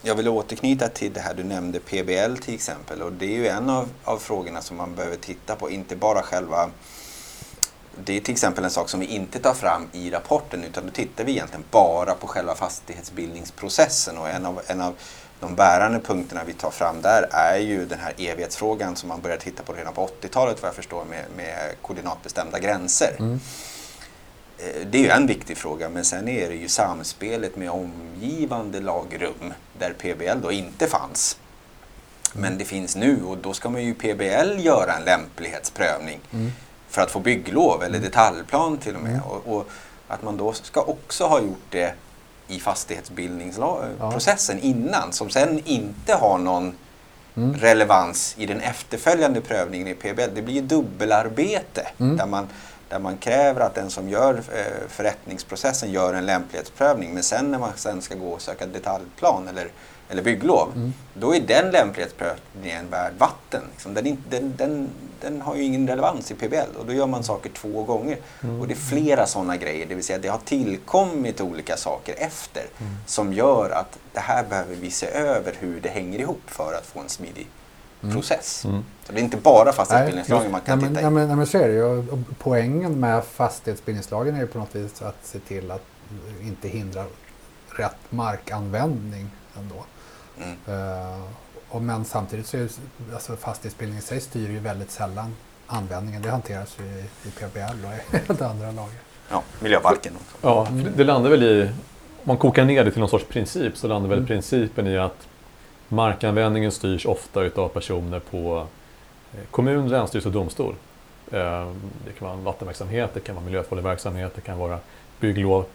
jag 0.01 0.15
vill 0.15 0.27
återknyta 0.27 0.87
till 0.87 1.13
det 1.13 1.19
här 1.19 1.33
du 1.33 1.43
nämnde 1.43 1.79
PBL 1.79 2.35
till 2.41 2.53
exempel 2.53 3.01
och 3.01 3.11
det 3.13 3.25
är 3.25 3.37
ju 3.37 3.47
en 3.47 3.69
av, 3.69 3.89
av 4.03 4.17
frågorna 4.17 4.61
som 4.61 4.77
man 4.77 4.95
behöver 4.95 5.15
titta 5.15 5.55
på, 5.55 5.69
inte 5.69 5.95
bara 5.95 6.21
själva 6.21 6.69
det 8.05 8.17
är 8.17 8.21
till 8.21 8.31
exempel 8.33 8.63
en 8.63 8.69
sak 8.69 8.89
som 8.89 8.99
vi 8.99 9.05
inte 9.05 9.39
tar 9.39 9.53
fram 9.53 9.87
i 9.93 10.09
rapporten 10.09 10.63
utan 10.63 10.85
då 10.85 10.91
tittar 10.91 11.23
vi 11.23 11.31
egentligen 11.31 11.63
bara 11.71 12.13
på 12.13 12.27
själva 12.27 12.55
fastighetsbildningsprocessen 12.55 14.17
och 14.17 14.29
en 14.29 14.45
av, 14.45 14.61
en 14.67 14.81
av 14.81 14.93
de 15.39 15.55
bärande 15.55 15.99
punkterna 15.99 16.41
vi 16.45 16.53
tar 16.53 16.71
fram 16.71 17.01
där 17.01 17.27
är 17.31 17.57
ju 17.57 17.85
den 17.85 17.99
här 17.99 18.13
evighetsfrågan 18.17 18.95
som 18.95 19.09
man 19.09 19.21
började 19.21 19.41
titta 19.41 19.63
på 19.63 19.73
redan 19.73 19.93
på 19.93 20.09
80-talet 20.21 20.61
vad 20.61 20.69
jag 20.69 20.75
förstår 20.75 21.05
med, 21.05 21.25
med 21.37 21.75
koordinatbestämda 21.81 22.59
gränser. 22.59 23.15
Mm. 23.19 23.39
Eh, 24.57 24.87
Det 24.91 24.97
är 24.97 25.01
ju 25.01 25.09
en 25.09 25.27
viktig 25.27 25.57
fråga 25.57 25.89
men 25.89 26.05
sen 26.05 26.27
är 26.27 26.49
det 26.49 26.55
ju 26.55 26.67
samspelet 26.67 27.55
med 27.55 27.69
omgivande 27.71 28.79
lagrum 28.79 29.53
där 29.79 29.93
PBL 29.93 30.41
då 30.41 30.51
inte 30.51 30.87
fanns. 30.87 31.37
Men 32.33 32.57
det 32.57 32.65
finns 32.65 32.95
nu 32.95 33.23
och 33.23 33.37
då 33.37 33.53
ska 33.53 33.69
man 33.69 33.83
ju 33.83 33.93
PBL 33.93 34.59
göra 34.65 34.93
en 34.93 35.03
lämplighetsprövning 35.03 36.19
Mm. 36.33 36.51
för 36.89 37.01
att 37.01 37.11
få 37.11 37.19
bygglov 37.19 37.83
eller 37.83 37.99
detaljplan 37.99 38.77
till 38.77 38.95
och 38.95 39.01
med. 39.01 39.21
Och, 39.25 39.57
och 39.57 39.69
att 40.07 40.23
man 40.23 40.37
då 40.37 40.53
ska 40.53 40.81
också 40.81 41.25
ha 41.25 41.39
gjort 41.41 41.65
det 41.69 41.93
i 42.47 42.59
fastighetsbildningsprocessen 42.59 44.59
innan 44.59 45.13
som 45.13 45.29
sen 45.29 45.61
inte 45.65 46.13
har 46.13 46.37
någon 46.37 46.73
Mm. 47.37 47.53
relevans 47.59 48.35
i 48.37 48.45
den 48.45 48.61
efterföljande 48.61 49.41
prövningen 49.41 49.87
i 49.87 49.93
PBL. 49.93 50.29
Det 50.35 50.41
blir 50.41 50.55
ju 50.55 50.61
dubbelarbete 50.61 51.87
Mm. 51.99 52.17
där, 52.17 52.25
man, 52.25 52.47
där 52.89 52.99
man 52.99 53.17
kräver 53.17 53.61
att 53.61 53.75
den 53.75 53.89
som 53.89 54.09
gör 54.09 54.33
eh, 54.33 54.87
förrättningsprocessen 54.89 55.91
gör 55.91 56.13
en 56.13 56.25
lämplighetsprövning 56.25 57.13
men 57.13 57.23
sen 57.23 57.51
när 57.51 57.59
man 57.59 57.71
sen 57.75 58.01
ska 58.01 58.15
gå 58.15 58.29
och 58.29 58.41
söka 58.41 58.65
detaljplan 58.65 59.47
eller, 59.47 59.67
eller 60.09 60.21
bygglov 60.23 60.71
Mm. 60.75 60.93
då 61.13 61.35
är 61.35 61.39
den 61.39 61.71
lämplighetsprövningen 61.71 62.89
värd 62.89 63.13
vatten. 63.17 63.61
Liksom. 63.71 63.93
Den, 63.93 64.17
den, 64.29 64.53
den, 64.57 64.89
den 65.21 65.41
har 65.41 65.55
ju 65.55 65.63
ingen 65.63 65.87
relevans 65.87 66.31
i 66.31 66.33
PBL 66.33 66.77
och 66.79 66.85
då 66.85 66.93
gör 66.93 67.07
man 67.07 67.23
saker 67.23 67.49
två 67.49 67.83
gånger. 67.83 68.17
Mm. 68.43 68.59
Och 68.61 68.67
det 68.67 68.73
är 68.73 68.75
flera 68.75 69.25
sådana 69.25 69.57
grejer, 69.57 69.85
det 69.85 69.95
vill 69.95 70.03
säga 70.03 70.19
det 70.19 70.27
har 70.27 70.37
tillkommit 70.45 71.41
olika 71.41 71.77
saker 71.77 72.15
efter 72.17 72.61
Mm. 72.79 72.93
som 73.05 73.33
gör 73.33 73.69
att 73.69 73.99
det 74.13 74.19
här 74.19 74.43
behöver 74.49 74.75
vi 74.75 74.91
se 74.91 75.07
över 75.07 75.53
hur 75.59 75.81
det 75.81 75.89
hänger 75.89 76.19
ihop 76.19 76.41
för 76.45 76.73
att 76.73 76.85
få 76.85 76.99
en 76.99 77.09
smidig 77.09 77.47
Mm. 78.03 78.15
process. 78.15 78.65
Mm. 78.65 78.83
Så 79.05 79.11
det 79.11 79.19
är 79.19 79.23
inte 79.23 79.37
bara 79.37 79.71
fastighetsbildningslagen 79.73 80.51
man 80.51 80.61
kan 80.61 80.79
nej, 80.79 80.85
men, 80.89 80.95
titta 80.95 81.09
nej, 81.09 81.11
i. 81.11 81.19
men, 81.19 81.27
nej, 81.27 81.37
men 81.37 81.47
så 81.47 81.57
är 81.57 81.67
det 81.67 81.73
ju. 81.73 82.07
Poängen 82.39 82.99
med 82.99 83.23
fastighetsbildningslagen 83.25 84.35
är 84.35 84.39
ju 84.39 84.47
på 84.47 84.59
något 84.59 84.75
vis 84.75 85.01
att 85.01 85.15
se 85.23 85.39
till 85.39 85.71
att 85.71 85.83
inte 86.41 86.67
hindra 86.67 87.03
rätt 87.69 87.95
markanvändning 88.09 89.29
ändå. 89.57 89.75
Mm. 90.37 90.57
Eh, 90.67 91.19
och 91.69 91.81
men 91.81 92.05
samtidigt 92.05 92.47
så 92.47 92.57
är 92.57 92.67
alltså 93.13 93.35
fastighetsbildning 93.35 93.99
i 93.99 94.01
sig 94.01 94.21
styr 94.21 94.49
ju 94.49 94.59
väldigt 94.59 94.91
sällan 94.91 95.35
användningen. 95.67 96.21
Det 96.21 96.29
hanteras 96.29 96.75
ju 96.79 96.85
i, 96.85 97.05
i 97.27 97.31
PBL 97.31 97.85
och 97.85 97.93
i 97.93 98.17
helt 98.27 98.41
andra 98.41 98.71
lagar. 98.71 98.95
Ja, 99.29 99.43
miljöbalken 99.59 100.13
också. 100.15 100.37
Ja, 100.47 100.67
det- 100.95 101.03
landar 101.03 101.29
väl 101.29 101.43
i, 101.43 101.61
om 101.63 102.23
man 102.23 102.37
kokar 102.37 102.65
ner 102.65 102.85
det 102.85 102.91
till 102.91 102.99
någon 102.99 103.09
sorts 103.09 103.25
princip, 103.25 103.77
så 103.77 103.87
landar 103.87 104.09
väl 104.09 104.17
Mm. 104.17 104.27
principen 104.27 104.87
i 104.87 104.97
att 104.97 105.27
markanvändningen 105.87 106.71
styrs 106.71 107.05
ofta 107.05 107.41
utav 107.43 107.67
personer 107.69 108.19
på 108.19 108.67
eh, 109.33 109.39
kommun, 109.51 109.89
länsstyrelse 109.89 110.29
och 110.29 110.33
domstol. 110.33 110.75
Eh, 111.31 111.39
Det 112.05 112.11
kan 112.19 112.27
vara 112.27 112.33
en 112.33 112.43
vattenverksamhet, 112.43 113.13
det 113.13 113.19
kan 113.19 113.35
vara 113.35 113.45
miljöfarlig 113.45 113.83
verksamhet, 113.83 114.31
det 114.35 114.41
kan 114.41 114.57
vara 114.57 114.79
bygglov. 115.19 115.65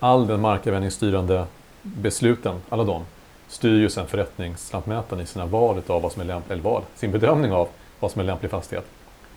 All 0.00 0.26
den 0.26 0.40
markanvändningsstyrande 0.40 1.46
besluten, 1.82 2.60
alla 2.68 2.84
de, 2.84 3.04
styr 3.52 3.78
ju 3.78 3.90
sen 3.90 4.06
förrättningslantmätaren 4.06 5.22
i 5.22 5.26
sina 5.26 5.46
val 5.46 5.82
av 5.86 6.02
vad 6.02 6.12
som 6.12 6.22
är 6.22 6.26
lämpligt, 6.26 6.50
eller 6.52 6.62
val, 6.62 6.82
sin 6.94 7.12
bedömning 7.12 7.52
av 7.52 7.68
vad 8.00 8.10
som 8.10 8.20
är 8.20 8.24
lämplig 8.24 8.50
fastighet. 8.50 8.84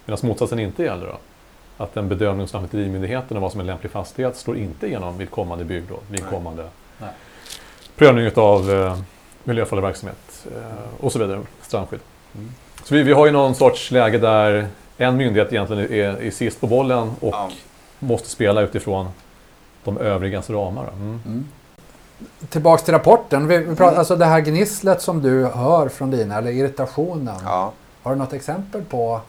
Medan 0.05 0.19
motsatsen 0.23 0.59
inte 0.59 0.83
gäller 0.83 1.07
då. 1.07 1.17
Att 1.83 1.97
en 1.97 2.09
bedömning 2.09 2.41
hos 2.41 2.53
Lantmäterimyndigheten 2.53 3.37
av 3.37 3.43
vad 3.43 3.51
som 3.51 3.61
är 3.61 3.65
lämplig 3.65 3.91
fastighet 3.91 4.35
slår 4.37 4.57
inte 4.57 4.87
igenom 4.87 5.17
vid 5.17 5.29
kommande 5.31 5.65
bygglov, 5.65 5.99
vid 6.09 6.25
kommande 6.25 6.67
Nej. 7.01 7.09
prövning 7.95 8.31
av 8.35 8.71
eh, 8.71 8.99
miljöfarlig 9.43 9.83
verksamhet 9.83 10.45
eh, 10.55 11.03
och 11.05 11.11
så 11.11 11.19
vidare, 11.19 11.41
strandskydd. 11.61 11.99
Mm. 12.35 12.51
Så 12.83 12.95
vi, 12.95 13.03
vi 13.03 13.13
har 13.13 13.25
ju 13.25 13.31
någon 13.31 13.55
sorts 13.55 13.91
läge 13.91 14.17
där 14.17 14.67
en 14.97 15.17
myndighet 15.17 15.53
egentligen 15.53 15.83
är, 15.93 16.21
är 16.21 16.31
sist 16.31 16.61
på 16.61 16.67
bollen 16.67 17.11
och 17.19 17.33
Ja. 17.33 17.49
måste 17.99 18.29
spela 18.29 18.61
utifrån 18.61 19.07
de 19.83 19.97
övrigas 19.97 20.49
ramar. 20.49 20.85
då. 20.85 20.91
Mm. 20.91 21.47
Tillbaks 22.49 22.83
till 22.83 22.93
rapporten. 22.93 23.47
Vi, 23.47 23.57
vi 23.57 23.65
pratar, 23.75 23.87
Mm. 23.87 23.99
Alltså 23.99 24.15
det 24.15 24.25
här 24.25 24.39
gnisslet 24.39 25.01
som 25.01 25.21
du 25.21 25.45
hör 25.45 25.89
från 25.89 26.11
dina, 26.11 26.37
eller 26.37 26.51
irritationen. 26.51 27.35
Ja. 27.43 27.73
Har 28.03 28.11
du 28.11 28.17
något 28.17 28.33
exempel 28.33 28.81
på, 28.83 29.21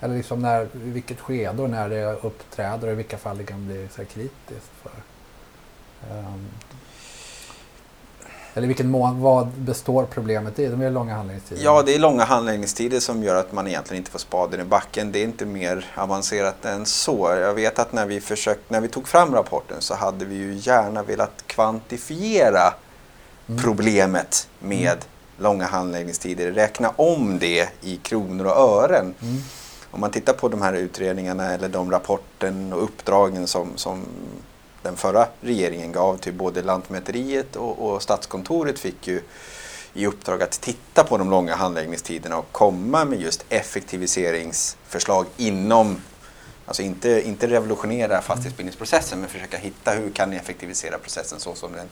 eller 0.00 0.16
liksom 0.16 0.42
när, 0.42 0.62
i 0.64 0.68
vilket 0.72 1.20
skede 1.20 1.62
och 1.62 1.70
när 1.70 1.88
det 1.88 2.12
uppträder 2.22 2.86
och 2.86 2.92
i 2.92 2.96
vilka 2.96 3.18
fall 3.18 3.38
det 3.38 3.44
kan 3.44 3.66
bli 3.66 3.88
så 3.96 4.04
kritiskt? 4.04 4.70
För, 4.82 4.90
Ehm, 6.10 6.46
eller 8.54 8.66
vilken 8.66 8.90
mån, 8.90 9.20
vad 9.20 9.46
består 9.48 10.06
problemet 10.10 10.58
i? 10.58 10.66
De 10.66 10.82
är 10.82 10.90
långa 10.90 11.14
handläggningstider. 11.14 11.64
Ja, 11.64 11.82
det 11.82 11.94
är 11.94 11.98
långa 11.98 12.24
handläggningstider 12.24 13.00
som 13.00 13.22
gör 13.22 13.34
att 13.34 13.52
man 13.52 13.66
egentligen 13.66 14.00
inte 14.00 14.10
får 14.10 14.18
spaden 14.18 14.60
i 14.60 14.64
backen. 14.64 15.12
Det 15.12 15.18
är 15.18 15.24
inte 15.24 15.46
mer 15.46 15.86
avancerat 15.94 16.64
än 16.64 16.86
så. 16.86 17.36
Jag 17.40 17.54
vet 17.54 17.78
att 17.78 17.92
när 17.92 18.06
vi, 18.06 18.20
försökt, 18.20 18.70
när 18.70 18.80
vi 18.80 18.88
tog 18.88 19.08
fram 19.08 19.34
rapporten 19.34 19.76
så 19.80 19.94
hade 19.94 20.24
vi 20.24 20.34
ju 20.34 20.54
gärna 20.54 21.02
velat 21.02 21.42
kvantifiera 21.46 22.74
Mm. 23.48 23.62
problemet 23.62 24.48
med 24.58 25.04
långa 25.38 25.66
handläggningstider. 25.66 26.52
Räkna 26.52 26.92
om 26.96 27.38
det 27.38 27.68
i 27.80 27.96
kronor 27.96 28.44
och 28.46 28.56
ören. 28.56 29.14
Mm. 29.22 29.42
Om 29.90 30.00
man 30.00 30.10
tittar 30.10 30.32
på 30.32 30.48
de 30.48 30.62
här 30.62 30.72
utredningarna 30.72 31.52
eller 31.54 31.68
de 31.68 31.90
rapporten 31.90 32.72
och 32.72 32.82
uppdragen 32.82 33.46
som, 33.46 33.68
som 33.76 34.04
den 34.88 34.96
förra 34.96 35.28
regeringen 35.40 35.92
gav 35.92 36.16
till 36.16 36.32
både 36.32 36.62
Lantmäteriet 36.62 37.56
och, 37.56 37.78
och 37.78 38.02
Statskontoret 38.02 38.78
fick 38.78 39.08
ju 39.08 39.22
i 39.94 40.06
uppdrag 40.06 40.42
att 40.42 40.60
titta 40.60 41.04
på 41.04 41.18
de 41.18 41.30
långa 41.30 41.54
handläggningstiderna 41.54 42.38
och 42.38 42.52
komma 42.52 43.04
med 43.04 43.20
just 43.20 43.44
effektiviseringsförslag 43.48 45.26
inom, 45.36 46.00
alltså 46.66 46.82
inte, 46.82 47.28
inte 47.28 47.46
revolutionera 47.46 48.22
fastighetsbildningsprocessen 48.22 49.20
men 49.20 49.28
försöka 49.28 49.56
hitta 49.56 49.90
hur 49.90 50.10
kan 50.10 50.30
ni 50.30 50.36
effektivisera 50.36 50.98
processen 50.98 51.40
så 51.40 51.54
som 51.54 51.72
den 51.72 51.88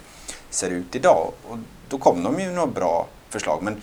ser 0.51 0.71
ut 0.71 0.95
idag. 0.95 1.33
Och 1.49 1.59
då 1.89 1.99
kom 1.99 2.23
de 2.23 2.41
ju 2.41 2.51
några 2.51 2.67
bra 2.67 3.07
förslag. 3.29 3.63
Men 3.63 3.83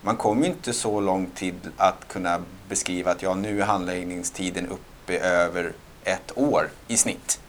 man 0.00 0.16
kom 0.16 0.44
ju 0.44 0.50
inte 0.50 0.72
så 0.72 1.00
långt 1.00 1.36
till 1.36 1.54
att 1.76 2.08
kunna 2.08 2.42
beskriva 2.68 3.10
att 3.10 3.22
ja, 3.22 3.34
nu 3.34 3.60
är 3.60 3.64
handläggningstiden 3.64 4.68
uppe 4.68 5.18
över 5.18 5.72
ett 6.04 6.32
år 6.34 6.70
i 6.88 6.96
snitt. 6.96 7.40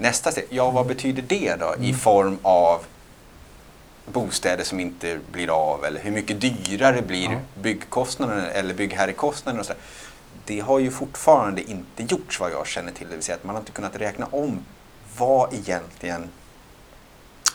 Nästa 0.00 0.30
steg, 0.32 0.46
ja 0.50 0.70
vad 0.70 0.86
betyder 0.86 1.22
det 1.28 1.56
då 1.60 1.74
i 1.80 1.88
Mm. 1.88 1.94
form 1.98 2.38
av 2.42 2.80
bostäder 4.12 4.64
som 4.64 4.80
inte 4.80 5.18
blir 5.32 5.48
av 5.72 5.84
eller 5.84 6.00
hur 6.00 6.10
mycket 6.10 6.40
dyrare 6.40 7.02
blir 7.02 7.24
Ja. 7.30 7.38
byggkostnaderna 7.62 8.46
eller 8.50 8.74
byggherrekostnaderna 8.74 9.60
och 9.60 9.66
så 9.66 9.72
där. 9.72 9.82
Det 10.44 10.60
har 10.60 10.78
ju 10.78 10.90
fortfarande 10.90 11.70
inte 11.70 12.02
gjorts 12.02 12.40
vad 12.40 12.52
jag 12.52 12.66
känner 12.66 12.92
till, 12.92 13.06
det 13.10 13.14
vill 13.16 13.24
säga 13.24 13.36
att 13.36 13.44
man 13.44 13.54
har 13.54 13.60
inte 13.60 13.72
kunnat 13.72 13.96
räkna 13.96 14.26
om 14.30 14.58
vad 15.18 15.54
egentligen 15.54 16.28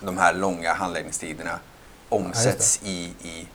de 0.01 0.17
här 0.17 0.33
långa 0.33 0.73
handläggningstiderna 0.73 1.59
omsätts 2.09 2.79
i, 2.83 3.13
i 3.23 3.47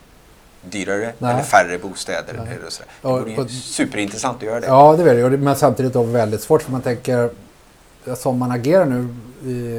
dyrare 0.61 1.13
Nej. 1.17 1.33
eller 1.33 1.43
färre 1.43 1.77
bostäder. 1.77 2.33
Nej. 2.45 2.55
Eller 2.55 2.69
så. 2.69 2.83
Det 3.01 3.07
vore 3.07 3.31
ju 3.31 3.49
superintressant 3.49 4.37
att 4.37 4.43
göra 4.43 4.59
det. 4.59 4.67
Ja, 4.67 4.95
det 4.97 5.11
är 5.11 5.29
det- 5.29 5.37
Men 5.37 5.55
samtidigt 5.55 5.93
då 5.93 6.03
väldigt 6.03 6.41
svårt 6.41 6.61
för 6.61 6.71
man 6.71 6.81
tänker 6.81 7.29
som 8.17 8.37
man 8.37 8.51
agerar 8.51 8.85
nu 8.85 9.15
i, 9.51 9.77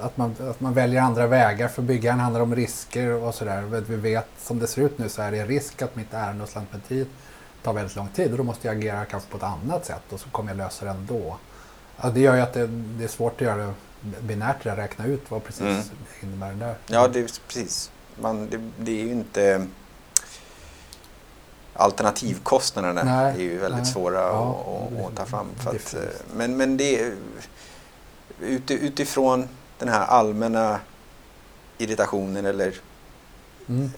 att, 0.00 0.16
man, 0.16 0.34
att 0.50 0.60
man 0.60 0.74
väljer 0.74 1.02
andra 1.02 1.26
vägar. 1.26 1.68
För 1.68 1.82
byggaren 1.82 2.20
handlar 2.20 2.40
om 2.40 2.54
risker 2.56 3.12
och 3.12 3.34
sådär. 3.34 3.62
Vi 3.88 3.96
vet 3.96 4.28
som 4.38 4.58
det 4.58 4.66
ser 4.66 4.82
ut 4.82 4.98
nu 4.98 5.08
så 5.08 5.22
är 5.22 5.32
det 5.32 5.44
risk 5.44 5.82
att 5.82 5.96
mitt 5.96 6.14
ärende 6.14 6.44
hos 6.44 6.54
Lantmäteriet 6.54 7.08
tar 7.62 7.72
väldigt 7.72 7.96
lång 7.96 8.08
tid 8.08 8.30
och 8.32 8.38
då 8.38 8.44
måste 8.44 8.66
jag 8.68 8.76
agera 8.76 9.04
kanske 9.04 9.30
på 9.30 9.36
ett 9.36 9.42
annat 9.42 9.86
sätt 9.86 10.02
och 10.12 10.20
så 10.20 10.28
kommer 10.28 10.50
jag 10.50 10.56
lösa 10.56 10.84
det 10.84 10.90
ändå. 10.90 11.36
Ja, 12.02 12.10
det 12.10 12.20
gör 12.20 12.34
ju 12.34 12.40
att 12.40 12.52
det, 12.52 12.66
det 12.66 13.04
är 13.04 13.08
svårt 13.08 13.34
att 13.34 13.40
göra 13.40 13.74
det 14.00 14.22
binärt, 14.22 14.66
räkna 14.66 15.06
ut 15.06 15.22
vad 15.30 15.44
precis 15.44 15.60
Mm. 15.62 15.82
innebär 16.22 16.52
det 16.52 16.58
där. 16.58 16.74
Ja, 16.86 17.08
det 17.08 17.18
är 17.18 17.28
precis. 17.46 17.90
Man, 18.20 18.48
det, 18.50 18.70
det 18.78 19.00
är 19.00 19.04
ju 19.04 19.10
inte... 19.12 19.66
Alternativkostnaderna 21.76 23.02
Nej, 23.04 23.34
är 23.34 23.38
ju 23.40 23.58
väldigt 23.58 23.82
nej. 23.82 23.92
svåra 23.92 24.20
Ja, 24.20 24.50
att, 24.88 24.90
det- 24.96 25.00
att, 25.04 25.06
att 25.10 25.16
ta 25.16 25.24
fram. 25.24 25.46
För 25.56 25.70
att, 25.70 25.94
eh, 25.94 26.00
men, 26.36 26.56
men 26.56 26.76
det 26.76 27.12
utifrån 28.68 29.48
den 29.78 29.88
här 29.88 30.06
allmänna 30.06 30.78
irritationen 31.78 32.46
eller 32.46 32.72
Mm. 33.68 33.84
eh, 33.84 33.90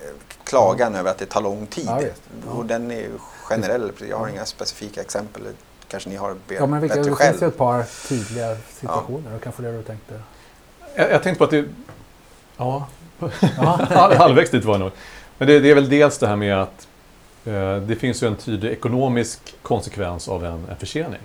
klagan 0.44 0.94
över 0.94 1.10
att 1.10 1.18
det 1.18 1.26
tar 1.26 1.40
lång 1.40 1.66
tid. 1.66 1.86
Ja. 1.88 2.00
Ja. 2.46 2.52
Och 2.52 2.66
den 2.66 2.90
är 2.90 2.96
ju 2.96 3.10
generell. 3.42 3.92
Jag 4.10 4.18
har 4.18 4.28
inga 4.28 4.44
specifika 4.46 5.00
exempel. 5.00 5.42
Kanske 5.88 6.08
ni 6.08 6.16
har 6.16 6.34
be- 6.48 6.54
Ja, 6.54 6.66
men 6.66 6.80
vilka, 6.80 6.96
bättre 6.96 7.10
det 7.10 7.16
själv. 7.16 7.30
finns 7.30 7.42
ju 7.42 7.46
ett 7.46 7.58
par 7.58 7.84
tydliga 8.08 8.56
situationer. 8.74 9.34
Och 9.36 9.42
kanske 9.42 9.62
det 9.62 9.72
du 9.76 9.82
tänkte. 9.82 10.20
Jag, 10.94 11.10
jag 11.10 11.22
tänkte 11.22 11.38
på 11.38 11.44
att 11.44 11.50
det... 11.50 11.64
Ja, 12.56 12.86
Ja. 13.56 13.80
Hal- 13.90 14.16
halvvägs 14.16 14.50
dit 14.50 14.64
var 14.64 14.74
jag 14.74 14.80
nog. 14.80 14.90
Men 15.38 15.48
det, 15.48 15.60
det 15.60 15.70
är 15.70 15.74
väl 15.74 15.88
dels 15.88 16.18
det 16.18 16.26
här 16.26 16.36
med 16.36 16.62
att 16.62 16.88
det 17.86 17.96
finns 18.00 18.22
ju 18.22 18.26
en 18.26 18.36
tydlig 18.36 18.70
ekonomisk 18.72 19.54
konsekvens 19.62 20.28
av 20.28 20.44
en, 20.44 20.66
en 20.70 20.76
försening. 20.76 21.20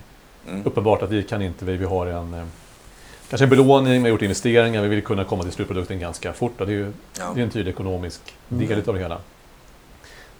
Mm. 0.48 0.62
Uppenbart 0.66 1.02
att 1.02 1.10
vi 1.10 1.22
kan 1.22 1.42
inte, 1.42 1.64
vi, 1.64 1.76
vi 1.76 1.84
har 1.84 2.06
en 2.06 2.34
eh, 2.34 2.44
kanske 3.28 3.44
en 3.44 3.50
belåning, 3.50 3.92
vi 3.92 3.98
har 4.00 4.08
gjort 4.08 4.22
investeringar, 4.22 4.82
vi 4.82 4.88
vill 4.88 5.02
kunna 5.02 5.24
komma 5.24 5.42
till 5.42 5.52
slutprodukten 5.52 5.98
ganska 5.98 6.32
fort. 6.32 6.60
Och 6.60 6.66
det 6.66 6.72
är 6.72 6.76
ju 6.76 6.92
Ja. 7.18 7.32
det 7.34 7.40
är 7.40 7.44
en 7.44 7.50
tydlig 7.50 7.72
ekonomisk 7.72 8.20
Mm. 8.50 8.68
del 8.68 8.88
av 8.88 8.94
det 8.94 9.00
hela. 9.00 9.18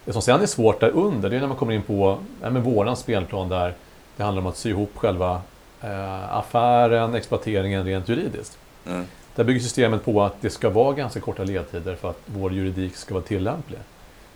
Det 0.04 0.12
som 0.12 0.22
sen 0.22 0.40
är 0.42 0.46
svårt 0.46 0.80
där 0.80 0.90
under, 0.90 1.30
det 1.30 1.36
är 1.36 1.40
när 1.40 1.46
man 1.48 1.56
kommer 1.56 1.72
in 1.74 1.82
på 1.82 2.18
ja, 2.42 2.50
men 2.50 2.62
våran 2.62 2.96
spelplan 2.96 3.48
där 3.48 3.74
det 4.16 4.22
handlar 4.22 4.40
om 4.42 4.46
att 4.46 4.56
sy 4.56 4.70
ihop 4.70 4.90
själva 4.94 5.40
eh, 5.80 6.36
affären, 6.36 7.14
exploateringen 7.14 7.84
rent 7.84 8.08
juridiskt. 8.08 8.58
Mm. 8.86 9.04
Där 9.34 9.44
bygger 9.44 9.60
systemet 9.60 10.04
på 10.04 10.22
att 10.22 10.36
det 10.40 10.50
ska 10.50 10.70
vara 10.70 10.92
ganska 10.94 11.20
korta 11.20 11.44
ledtider 11.44 11.94
för 11.94 12.10
att 12.10 12.20
vår 12.26 12.52
juridik 12.52 12.96
ska 12.96 13.14
vara 13.14 13.24
tillämplig. 13.24 13.78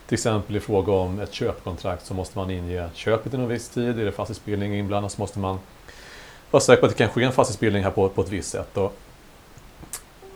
Till 0.09 0.15
exempel 0.15 0.55
i 0.55 0.59
fråga 0.59 0.91
om 0.91 1.19
ett 1.19 1.33
köpkontrakt 1.33 2.05
så 2.05 2.13
måste 2.13 2.37
man 2.37 2.49
inge 2.49 2.89
köpet 2.93 3.33
inom 3.33 3.47
viss 3.47 3.69
tid. 3.69 3.99
Är 3.99 4.05
det 4.05 4.11
fastighetsbildning 4.11 4.75
inblandad 4.75 5.11
så 5.11 5.21
måste 5.21 5.39
man 5.39 5.59
vara 6.51 6.61
säker 6.61 6.79
på 6.79 6.85
att 6.85 6.91
det 6.91 6.97
kan 6.97 7.09
ske 7.09 7.23
en 7.23 7.31
fastighetsbildning 7.31 7.83
här 7.83 7.91
på, 7.91 8.09
på 8.09 8.21
ett 8.21 8.29
visst 8.29 8.49
sätt. 8.49 8.77
Och 8.77 8.95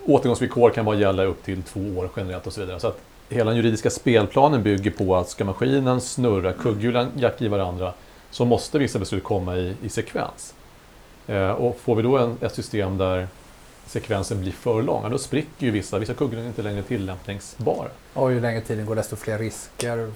återgångsvillkor 0.05 0.69
kan 0.69 0.85
bara 0.85 0.95
gälla 0.95 1.23
upp 1.23 1.43
till 1.43 1.63
två 1.63 1.79
år 1.79 2.09
generellt 2.15 2.47
och 2.47 2.53
så 2.53 2.61
vidare. 2.61 2.79
Så 2.79 2.87
att 2.87 2.99
hela 3.29 3.49
den 3.49 3.57
juridiska 3.57 3.89
spelplanen 3.89 4.63
bygger 4.63 4.91
på 4.91 5.15
att 5.15 5.29
ska 5.29 5.45
maskinen 5.45 6.01
snurra, 6.01 6.53
kugghjulen 6.53 7.11
jacka 7.17 7.45
i 7.45 7.47
varandra, 7.47 7.93
så 8.31 8.45
måste 8.45 8.79
vissa 8.79 8.99
beslut 8.99 9.23
komma 9.23 9.57
i, 9.57 9.75
i 9.83 9.89
sekvens. 9.89 10.53
Eh, 11.27 11.51
och 11.51 11.79
får 11.79 11.95
vi 11.95 12.03
då 12.03 12.17
en, 12.17 12.37
ett 12.41 12.55
system 12.55 12.97
där 12.97 13.27
sekvensen 13.87 14.41
blir 14.41 14.51
för 14.51 14.81
lång, 14.81 15.11
då 15.11 15.17
spricker 15.17 15.65
ju 15.65 15.71
vissa, 15.71 15.99
vissa 15.99 16.13
kugghjul 16.13 16.43
är 16.43 16.47
inte 16.47 16.61
längre 16.61 16.83
tillämpningsbara. 16.83 17.89
Och 18.13 18.31
ju 18.31 18.39
längre 18.39 18.61
tiden 18.61 18.85
går 18.85 18.95
desto 18.95 19.15
fler 19.15 19.37
risker 19.37 20.11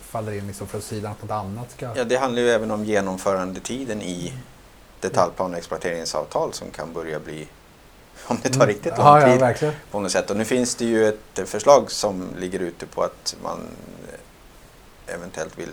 faller 0.00 0.32
in 0.32 0.46
liksom 0.46 0.66
från 0.66 0.82
sidan 0.82 1.12
att 1.12 1.22
något 1.22 1.30
annat 1.30 1.70
ska... 1.70 1.90
Ja, 1.96 2.04
det 2.04 2.16
handlar 2.16 2.42
ju 2.42 2.50
även 2.50 2.70
om 2.70 2.84
genomförandetiden 2.84 4.02
i 4.02 4.32
detaljplan 5.00 5.52
och 5.52 5.58
exploateringsavtal 5.58 6.52
som 6.52 6.70
kan 6.70 6.92
börja 6.92 7.20
bli, 7.20 7.48
om 8.26 8.38
det 8.42 8.48
tar 8.48 8.66
riktigt 8.66 8.98
lång 8.98 9.06
ja, 9.06 9.20
ja, 9.20 9.32
tid 9.32 9.40
verkligen. 9.40 9.74
på 9.90 10.00
något 10.00 10.12
sätt. 10.12 10.30
Och 10.30 10.36
nu 10.36 10.44
finns 10.44 10.74
det 10.74 10.84
ju 10.84 11.08
ett 11.08 11.48
förslag 11.48 11.90
som 11.90 12.28
ligger 12.38 12.60
ute 12.60 12.86
på 12.86 13.02
att 13.02 13.36
man 13.42 13.58
eh, 15.08 15.14
eventuellt 15.14 15.58
vill 15.58 15.70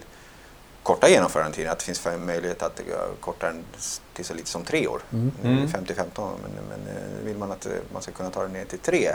korta 0.89 1.09
genomförandetiden. 1.09 1.71
Att 1.71 1.79
det 1.79 1.85
finns 1.85 2.07
möjlighet 2.25 2.63
att 2.63 2.81
korta 3.19 3.47
den 3.47 3.63
till 4.13 4.25
så 4.25 4.33
lite 4.33 4.49
som 4.49 4.63
tre 4.63 4.87
år. 4.87 5.01
Mm. 5.13 5.31
Nu 5.43 5.49
är 5.49 5.53
det 5.53 5.59
Mm. 5.61 5.85
50-15 5.85 6.05
men, 6.15 6.51
men 6.69 6.95
eh, 6.95 7.25
vill 7.25 7.37
man 7.37 7.51
att 7.51 7.65
eh, 7.65 7.71
man 7.93 8.01
ska 8.01 8.11
kunna 8.11 8.29
ta 8.29 8.41
det 8.43 8.47
ner 8.53 8.65
till 8.65 8.79
tre. 8.79 9.09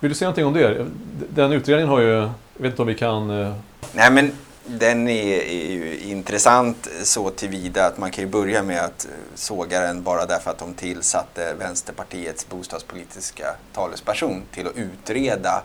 Vill 0.00 0.10
du 0.10 0.14
säga 0.14 0.26
någonting 0.26 0.46
om 0.46 0.52
det? 0.52 0.86
Den 1.28 1.52
utredningen 1.52 1.88
har 1.88 2.00
ju, 2.00 2.08
jag 2.08 2.32
vet 2.54 2.70
inte 2.70 2.82
om 2.82 2.88
vi 2.88 2.94
kan... 2.94 3.30
eh, 3.30 3.54
Nej 3.92 4.10
men 4.12 4.32
den 4.66 5.08
är, 5.08 5.38
är 5.38 5.70
ju 5.72 5.98
intressant 5.98 6.88
så 7.02 7.30
tillvida 7.30 7.86
att 7.86 7.98
man 7.98 8.10
kan 8.10 8.24
ju 8.24 8.30
börja 8.30 8.62
med 8.62 8.84
att 8.84 9.08
såga 9.34 9.80
den 9.80 10.02
bara 10.02 10.26
därför 10.26 10.50
att 10.50 10.58
de 10.58 10.74
tillsatte 10.74 11.54
Vänsterpartiets 11.58 12.48
bostadspolitiska 12.48 13.54
talesperson 13.72 14.42
till 14.52 14.66
att 14.66 14.76
utreda 14.76 15.62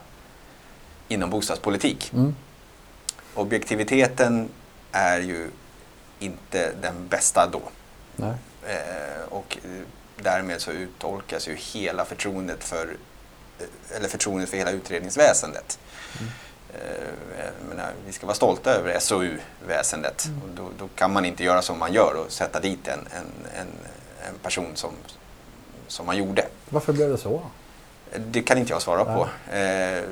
inom 1.08 1.30
bostadspolitik. 1.30 2.12
Mm. 2.14 2.34
Objektiviteten 3.34 4.48
är 4.94 5.20
ju 5.20 5.50
inte 6.18 6.72
den 6.82 7.08
bästa 7.08 7.48
då. 7.52 7.62
Eh, 8.66 9.24
och 9.28 9.58
eh, 9.64 9.70
därmed 10.16 10.60
så 10.60 10.70
uttolkas 10.70 11.48
ju 11.48 11.54
hela 11.54 12.04
förtroendet 12.04 12.64
för, 12.64 12.96
eh, 13.58 13.96
eller 13.96 14.08
förtroendet 14.08 14.50
för 14.50 14.56
hela 14.56 14.70
utredningsväsendet. 14.70 15.78
Mm. 16.20 16.32
Eh, 16.74 17.68
menar, 17.68 17.92
vi 18.06 18.12
ska 18.12 18.26
vara 18.26 18.36
stolta 18.36 18.70
över 18.70 18.98
SOU-väsendet. 18.98 20.24
Mm. 20.24 20.42
Och 20.42 20.48
då, 20.48 20.68
då 20.78 20.88
kan 20.94 21.12
man 21.12 21.24
inte 21.24 21.44
göra 21.44 21.62
som 21.62 21.78
man 21.78 21.92
gör 21.92 22.14
och 22.14 22.32
sätta 22.32 22.60
dit 22.60 22.88
en, 22.88 22.98
en, 22.98 23.60
en, 23.60 23.68
en 24.28 24.38
person 24.42 24.70
som, 24.74 24.90
som 25.86 26.06
man 26.06 26.16
gjorde. 26.16 26.46
Varför 26.68 26.92
blev 26.92 27.10
det 27.10 27.18
så? 27.18 27.42
Det 28.18 28.42
kan 28.42 28.58
inte 28.58 28.72
jag 28.72 28.82
svara 28.82 29.04
Nej. 29.04 29.14
på. 29.14 29.52
Eh, 29.56 30.04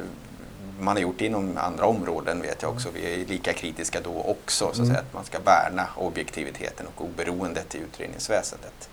man 0.82 0.96
har 0.96 1.02
gjort 1.02 1.18
det 1.18 1.26
inom 1.26 1.58
andra 1.58 1.86
områden 1.86 2.42
vet 2.42 2.62
jag 2.62 2.70
också. 2.70 2.88
Vi 2.94 3.14
är 3.22 3.26
lika 3.26 3.52
kritiska 3.52 4.00
då 4.00 4.22
också. 4.22 4.64
Så 4.64 4.70
att, 4.70 4.76
Mm. 4.76 4.88
säga, 4.88 4.98
att 5.00 5.14
man 5.14 5.24
ska 5.24 5.38
värna 5.38 5.86
objektiviteten 5.96 6.86
och 6.94 7.04
oberoendet 7.04 7.74
i 7.74 7.78
utredningsväsendet. 7.78 8.88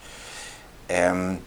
Ehm, 0.88 1.38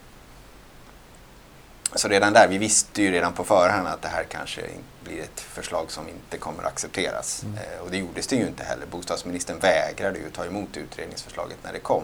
så 1.94 2.09
redan 2.09 2.33
där, 2.33 2.48
vi 2.48 2.59
visste 2.59 3.02
ju 3.02 3.11
redan 3.11 3.33
på 3.33 3.44
förhand 3.44 3.88
att 3.88 4.02
det 4.02 4.09
här 4.09 4.24
kanske 4.24 4.61
blir 5.05 5.22
ett 5.22 5.40
förslag 5.40 5.90
som 5.90 6.09
inte 6.09 6.38
kommer 6.38 6.62
att 6.62 6.72
accepteras. 6.72 7.42
Mm. 7.42 7.57
Eh, 7.59 7.81
och 7.85 7.90
det 7.90 7.96
gjordes 7.96 8.26
det 8.26 8.37
ju 8.37 8.46
inte 8.46 8.64
heller. 8.64 8.87
Bostadsministern 8.87 9.59
vägrade 9.59 10.18
ju 10.18 10.31
ta 10.31 10.44
emot 10.44 10.76
utredningsförslaget 10.76 11.57
när 11.62 11.72
det 11.72 11.78
kom. 11.78 12.02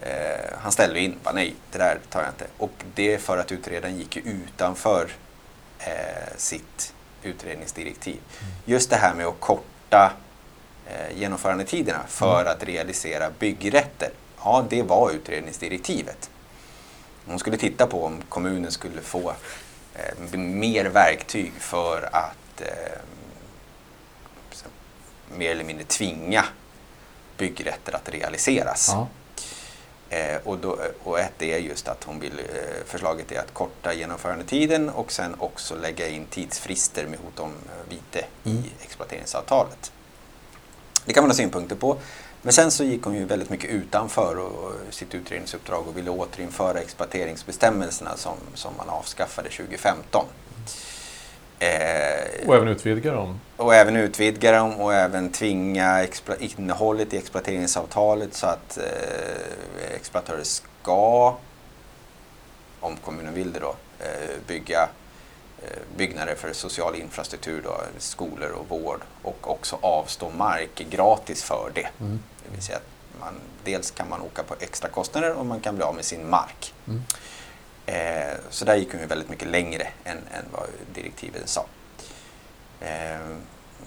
Eh, 0.00 0.58
han 0.58 0.72
ställde 0.72 1.00
in, 1.00 1.18
bara 1.22 1.34
nej, 1.34 1.54
det 1.72 1.78
där 1.78 1.98
tar 2.10 2.20
jag 2.20 2.30
inte. 2.30 2.46
Och 2.58 2.72
det 2.94 3.18
för 3.18 3.38
att 3.38 3.52
utredaren 3.52 3.96
gick 3.96 4.16
ju 4.16 4.22
utanför 4.22 5.08
eh, 5.78 6.36
sitt 6.36 6.94
utredningsdirektiv. 7.22 8.20
Just 8.64 8.90
det 8.90 8.96
här 8.96 9.14
med 9.14 9.26
att 9.26 9.40
korta 9.40 10.12
eh, 10.86 11.18
genomförandetiderna 11.18 12.00
för 12.08 12.44
att 12.44 12.64
realisera 12.64 13.30
byggrätter. 13.38 14.10
Ja, 14.44 14.66
det 14.70 14.82
var 14.82 15.10
utredningsdirektivet. 15.10 16.30
Hon 17.26 17.38
skulle 17.38 17.56
titta 17.56 17.86
på 17.86 18.04
om 18.04 18.22
kommunen 18.28 18.72
skulle 18.72 19.00
få 19.00 19.34
eh, 19.94 20.38
mer 20.38 20.84
verktyg 20.84 21.52
för 21.58 22.08
att 22.12 22.60
eh, 22.60 22.98
mer 25.36 25.50
eller 25.50 25.64
mindre 25.64 25.84
tvinga 25.84 26.44
byggrätter 27.36 27.94
att 27.96 28.08
realiseras. 28.08 28.88
Ja. 28.92 29.08
Eh, 30.12 30.36
och, 30.44 30.58
då, 30.58 30.78
och 31.04 31.20
ett 31.20 31.42
är 31.42 31.58
just 31.58 31.88
att 31.88 32.04
hon 32.04 32.20
vill, 32.20 32.38
eh, 32.38 32.84
förslaget 32.86 33.32
är 33.32 33.38
att 33.38 33.54
korta 33.54 33.94
genomförandetiden 33.94 34.88
och 34.88 35.12
sen 35.12 35.34
också 35.38 35.74
lägga 35.76 36.08
in 36.08 36.26
tidsfrister 36.26 37.06
med 37.06 37.18
hot 37.18 37.38
om 37.38 37.50
eh, 37.50 37.88
vite 37.88 38.26
Mm. 38.44 38.58
i 38.58 38.70
exploateringsavtalet. 38.84 39.92
Det 41.04 41.12
kan 41.12 41.22
man 41.22 41.30
ha 41.30 41.36
synpunkter 41.36 41.76
på. 41.76 41.96
Men 42.42 42.52
sen 42.52 42.70
så 42.70 42.84
gick 42.84 43.02
hon 43.02 43.14
ju 43.14 43.24
väldigt 43.24 43.50
mycket 43.50 43.70
utanför 43.70 44.38
och, 44.38 44.64
och 44.64 44.72
sitt 44.90 45.14
utredningsuppdrag 45.14 45.88
och 45.88 45.96
ville 45.96 46.10
återinföra 46.10 46.80
exploateringsbestämmelserna 46.80 48.16
som, 48.16 48.36
som 48.54 48.72
man 48.76 48.88
avskaffade 48.88 49.48
2015. 49.48 50.26
Eh, 51.62 52.48
Och 52.48 52.54
även 52.56 52.68
utvidga 52.68 53.12
dem. 53.12 53.40
och 53.56 53.74
även 53.74 53.96
utvidga 53.96 54.52
dem 54.52 54.80
och 54.80 54.94
även 54.94 55.32
tvinga 55.32 56.06
innehållet 56.38 57.14
i 57.14 57.16
exploateringsavtalet 57.18 58.34
så 58.34 58.46
att 58.46 58.78
eh, 58.78 59.94
exploatörer 59.96 60.42
ska, 60.44 61.36
om 62.80 62.96
kommunen 62.96 63.34
vill 63.34 63.52
det 63.52 63.58
då, 63.60 63.74
eh, 63.98 64.30
bygga 64.46 64.88
eh, 65.62 65.78
byggnader 65.96 66.34
för 66.34 66.52
social 66.52 66.94
infrastruktur, 66.94 67.60
då, 67.64 67.80
skolor 67.98 68.50
och 68.50 68.68
vård 68.68 69.00
och 69.22 69.50
också 69.50 69.78
avstå 69.80 70.30
mark 70.30 70.86
gratis 70.90 71.42
för 71.42 71.70
det. 71.74 71.88
Mm. 72.00 72.22
Det 72.44 72.54
vill 72.54 72.62
säga 72.62 72.78
att 72.78 73.20
man, 73.20 73.34
dels 73.64 73.90
kan 73.90 74.08
man 74.08 74.20
åka 74.20 74.42
på 74.42 74.54
extra 74.60 74.88
kostnader 74.88 75.32
och 75.32 75.46
man 75.46 75.60
kan 75.60 75.74
bli 75.76 75.84
av 75.84 75.94
med 75.94 76.04
sin 76.04 76.30
mark. 76.30 76.74
Mm. 76.88 77.02
Eh, 77.86 78.34
så 78.50 78.64
där 78.64 78.76
gick 78.76 78.92
hon 78.92 79.00
ju 79.00 79.06
väldigt 79.06 79.28
mycket 79.28 79.48
längre 79.48 79.88
än, 80.04 80.16
än 80.16 80.44
vad 80.52 80.66
direktiven 80.94 81.42
sa. 81.44 81.66
Eh, 82.80 83.36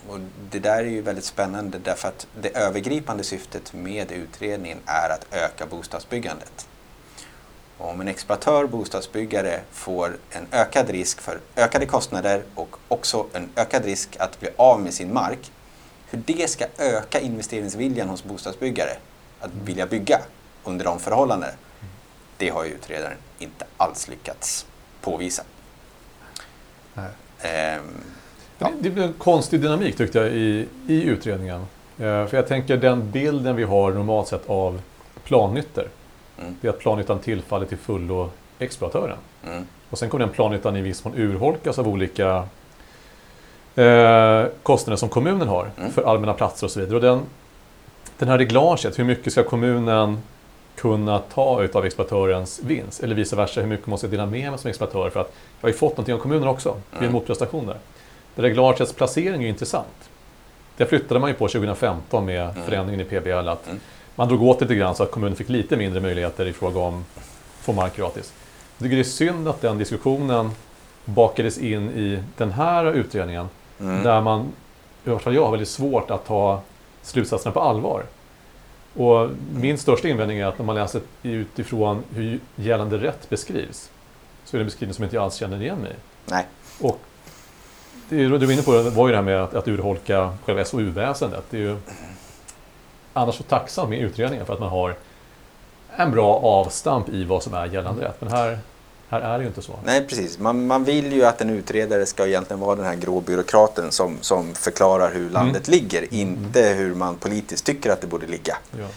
och 0.10 0.19
det 0.51 0.60
där 0.60 0.77
är 0.77 0.84
ju 0.84 1.01
väldigt 1.01 1.25
spännande 1.25 1.77
därför 1.77 2.08
att 2.08 2.27
det 2.41 2.58
övergripande 2.58 3.23
syftet 3.23 3.73
med 3.73 4.12
utredningen 4.12 4.77
är 4.86 5.10
att 5.10 5.25
öka 5.31 5.65
bostadsbyggandet. 5.65 6.67
Och 7.77 7.89
om 7.89 8.01
en 8.01 8.08
exploatör, 8.08 8.65
bostadsbyggare, 8.65 9.60
får 9.71 10.17
en 10.29 10.47
ökad 10.51 10.89
risk 10.89 11.21
för 11.21 11.39
ökade 11.55 11.86
kostnader 11.86 12.43
och 12.55 12.75
också 12.88 13.27
en 13.34 13.49
ökad 13.55 13.86
risk 13.86 14.15
att 14.19 14.39
bli 14.39 14.49
av 14.55 14.81
med 14.81 14.93
sin 14.93 15.13
mark, 15.13 15.51
hur 16.10 16.21
det 16.25 16.49
ska 16.49 16.65
öka 16.77 17.19
investeringsviljan 17.19 18.10
hos 18.10 18.23
bostadsbyggare 18.23 18.97
att 19.39 19.51
vilja 19.63 19.86
bygga 19.86 20.21
under 20.63 20.86
de 20.86 20.99
förhållandena. 20.99 21.53
Det 22.38 22.49
har 22.49 22.63
ju 22.63 22.71
utredaren 22.71 23.17
inte 23.39 23.65
alls 23.78 24.08
lyckats 24.08 24.65
påvisa. 25.02 25.43
Nej. 26.93 27.10
Ehm, 27.41 27.82
Ja. 28.58 28.71
Det 28.80 28.89
blir 28.89 29.04
en 29.04 29.13
konstig 29.13 29.62
dynamik 29.62 29.98
tyckte 29.98 30.17
jag 30.19 30.28
i, 30.28 30.67
i 30.88 31.04
utredningen. 31.04 31.60
Eh, 31.98 32.26
för 32.28 32.30
jag 32.34 32.48
tänker 32.48 32.78
den 32.78 33.12
bilden 33.12 33.56
vi 33.56 33.63
har 33.63 33.91
normalt 33.91 34.28
sett 34.28 34.50
av 34.50 34.82
plannyttor. 35.24 35.89
Mm. 36.39 36.56
Det 36.62 36.67
är 36.67 36.69
att 36.71 36.80
planytan 36.80 37.19
tillfaller 37.19 37.65
till 37.65 37.78
fullo 37.78 38.30
exploatören. 38.60 39.17
mm, 39.48 39.65
Och 39.89 39.98
sen 40.00 40.10
kommer 40.10 40.26
den 40.26 40.34
planytan 40.34 40.76
i 40.76 40.82
viss 40.82 41.04
mån 41.04 41.13
urholkas 41.17 41.80
av 41.80 41.88
olika 41.88 42.48
eh, 43.76 44.45
kostnader 44.63 44.98
som 44.98 45.10
kommunen 45.10 45.48
har 45.48 45.71
Mm. 45.78 45.91
för 45.91 46.04
allmänna 46.04 46.34
platser 46.34 46.67
och 46.67 46.71
så 46.71 46.80
vidare. 46.80 46.95
Och 46.95 47.02
den, 47.02 47.21
den 48.17 48.28
här 48.30 48.38
reglaget, 48.38 49.00
hur 49.00 49.04
mycket 49.04 49.34
ska 49.34 49.43
kommunen 49.43 50.17
kunna 50.75 51.19
ta 51.19 51.63
ut 51.63 51.75
av 51.75 51.85
exploatörens 51.85 52.59
vinst? 52.63 53.03
Eller 53.03 53.15
vice 53.15 53.35
versa, 53.35 53.61
hur 53.61 53.67
mycket 53.67 53.88
måste 53.88 54.05
jag 54.07 54.11
dela 54.11 54.25
med 54.25 54.49
mig 54.51 54.59
som 54.59 54.69
exploatör? 54.69 55.09
För 55.09 55.19
att 55.19 55.33
jag 55.61 55.67
har 55.67 55.69
ju 55.69 55.77
fått 55.77 55.91
någonting 55.91 56.15
av 56.15 56.19
kommunen 56.19 56.47
också. 56.47 56.69
Det 56.69 56.95
är 56.95 56.97
en 56.99 57.03
Mm. 57.03 57.13
motprestation 57.13 57.65
där. 57.67 57.77
Det 58.35 58.41
reglagets 58.41 58.93
placering 58.93 59.35
är 59.35 59.43
ju 59.43 59.47
intressant. 59.49 60.09
Det 60.77 60.85
flyttade 60.85 61.19
man 61.19 61.29
ju 61.29 61.33
på 61.35 61.47
2015 61.47 62.25
med 62.25 62.41
Mm. 62.49 62.63
förändringen 62.63 63.01
i 63.01 63.03
PBL. 63.09 63.47
Att 63.49 63.67
Mm. 63.67 63.79
Man 64.15 64.27
drog 64.27 64.43
åt 64.43 64.61
lite 64.61 64.75
grann 64.75 64.95
så 64.95 65.03
att 65.03 65.11
kommunen 65.11 65.35
fick 65.35 65.49
lite 65.49 65.77
mindre 65.77 66.01
möjligheter 66.01 66.45
i 66.45 66.53
fråga 66.53 66.79
om 66.79 67.05
att 67.15 67.23
få 67.65 67.73
mark 67.73 67.95
gratis. 67.97 68.33
Jag 68.77 68.83
tycker 68.83 68.95
det 68.95 69.01
är 69.01 69.03
synd 69.03 69.47
att 69.47 69.61
den 69.61 69.77
diskussionen 69.77 70.51
bakades 71.05 71.57
in 71.57 71.89
i 71.89 72.19
den 72.38 72.51
här 72.51 72.85
utredningen 72.93 73.49
mm, 73.79 74.03
där 74.03 74.21
man, 74.21 74.45
i 75.05 75.09
alla 75.09 75.19
fall 75.19 75.35
jag, 75.35 75.43
har 75.43 75.51
väldigt 75.51 75.69
svårt 75.69 76.11
att 76.11 76.25
ta 76.27 76.61
slutsatserna 77.01 77.51
på 77.53 77.59
allvar. 77.59 78.03
Och 78.95 79.29
min 79.53 79.77
största 79.77 80.08
invändning 80.08 80.39
är 80.39 80.45
att 80.45 80.58
när 80.58 80.65
man 80.65 80.75
läser 80.75 81.01
utifrån 81.23 82.03
hur 82.13 82.39
gällande 82.55 82.97
rätt 82.97 83.29
beskrivs 83.29 83.89
så 84.45 84.55
är 84.55 84.60
det 84.60 84.63
en 84.63 84.67
beskrivning 84.67 84.93
som 84.93 85.03
inte 85.03 85.15
jag 85.15 85.23
alls 85.23 85.36
känner 85.36 85.62
igen 85.62 85.77
mig 85.77 85.91
i. 85.91 85.95
nej. 86.25 86.45
Och 86.81 86.99
det 88.10 88.15
du 88.15 88.38
var 88.38 88.51
inne 88.51 88.62
på 88.62 88.71
var 88.71 89.08
ju 89.08 89.12
det 89.12 89.17
här 89.17 89.23
med 89.23 89.43
att, 89.43 89.53
att 89.53 89.67
urholka 89.67 90.38
själva 90.45 90.65
SOU-väsendet. 90.65 91.43
Det 91.49 91.58
är 91.58 91.62
ju 91.62 91.77
annars 93.13 93.36
så 93.36 93.43
tacksam 93.43 93.89
med 93.89 93.99
utredningen 93.99 94.45
för 94.45 94.53
att 94.53 94.60
man 94.60 94.69
har 94.69 94.95
en 95.95 96.12
bra 96.12 96.36
avstamp 96.36 97.10
i 97.10 97.23
vad 97.23 97.43
som 97.43 97.53
är 97.53 97.65
gällande 97.65 98.03
rätt. 98.05 98.21
Men 98.21 98.31
här, 98.31 98.60
här 99.21 99.34
är 99.34 99.38
det 99.38 99.43
ju 99.43 99.47
inte 99.47 99.62
så. 99.62 99.80
Nej, 99.86 100.08
precis. 100.08 100.39
Man, 100.39 100.67
man 100.67 100.84
vill 100.84 101.13
ju 101.13 101.25
att 101.25 101.41
en 101.41 101.49
utredare 101.49 102.06
ska 102.06 102.28
egentligen 102.28 102.60
vara 102.60 102.75
den 102.75 102.86
här 102.86 102.95
grå 102.95 103.21
byråkraten 103.21 103.91
som, 103.91 104.17
som 104.21 104.54
förklarar 104.54 105.13
hur 105.13 105.30
landet 105.30 105.67
ligger, 105.67 106.13
inte 106.13 106.62
hur 106.62 106.95
man 106.95 107.15
politiskt 107.15 107.65
tycker 107.65 107.89
att 107.89 108.01
det 108.01 108.08
borde 108.08 108.28
ligga. 108.28 108.58
Ja. 108.80 108.88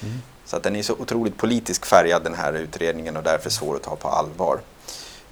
Så 0.45 0.57
att 0.57 0.63
den 0.63 0.77
är 0.77 0.83
så 0.83 0.93
otroligt 0.93 1.37
politiskt 1.37 1.87
färgad 1.87 2.25
den 2.25 2.35
här 2.35 2.53
utredningen 2.53 3.17
och 3.17 3.23
därför 3.23 3.51
svår 3.51 3.77
att 3.77 3.83
ta 3.83 3.97
på 3.97 4.09
allvar. 4.09 4.61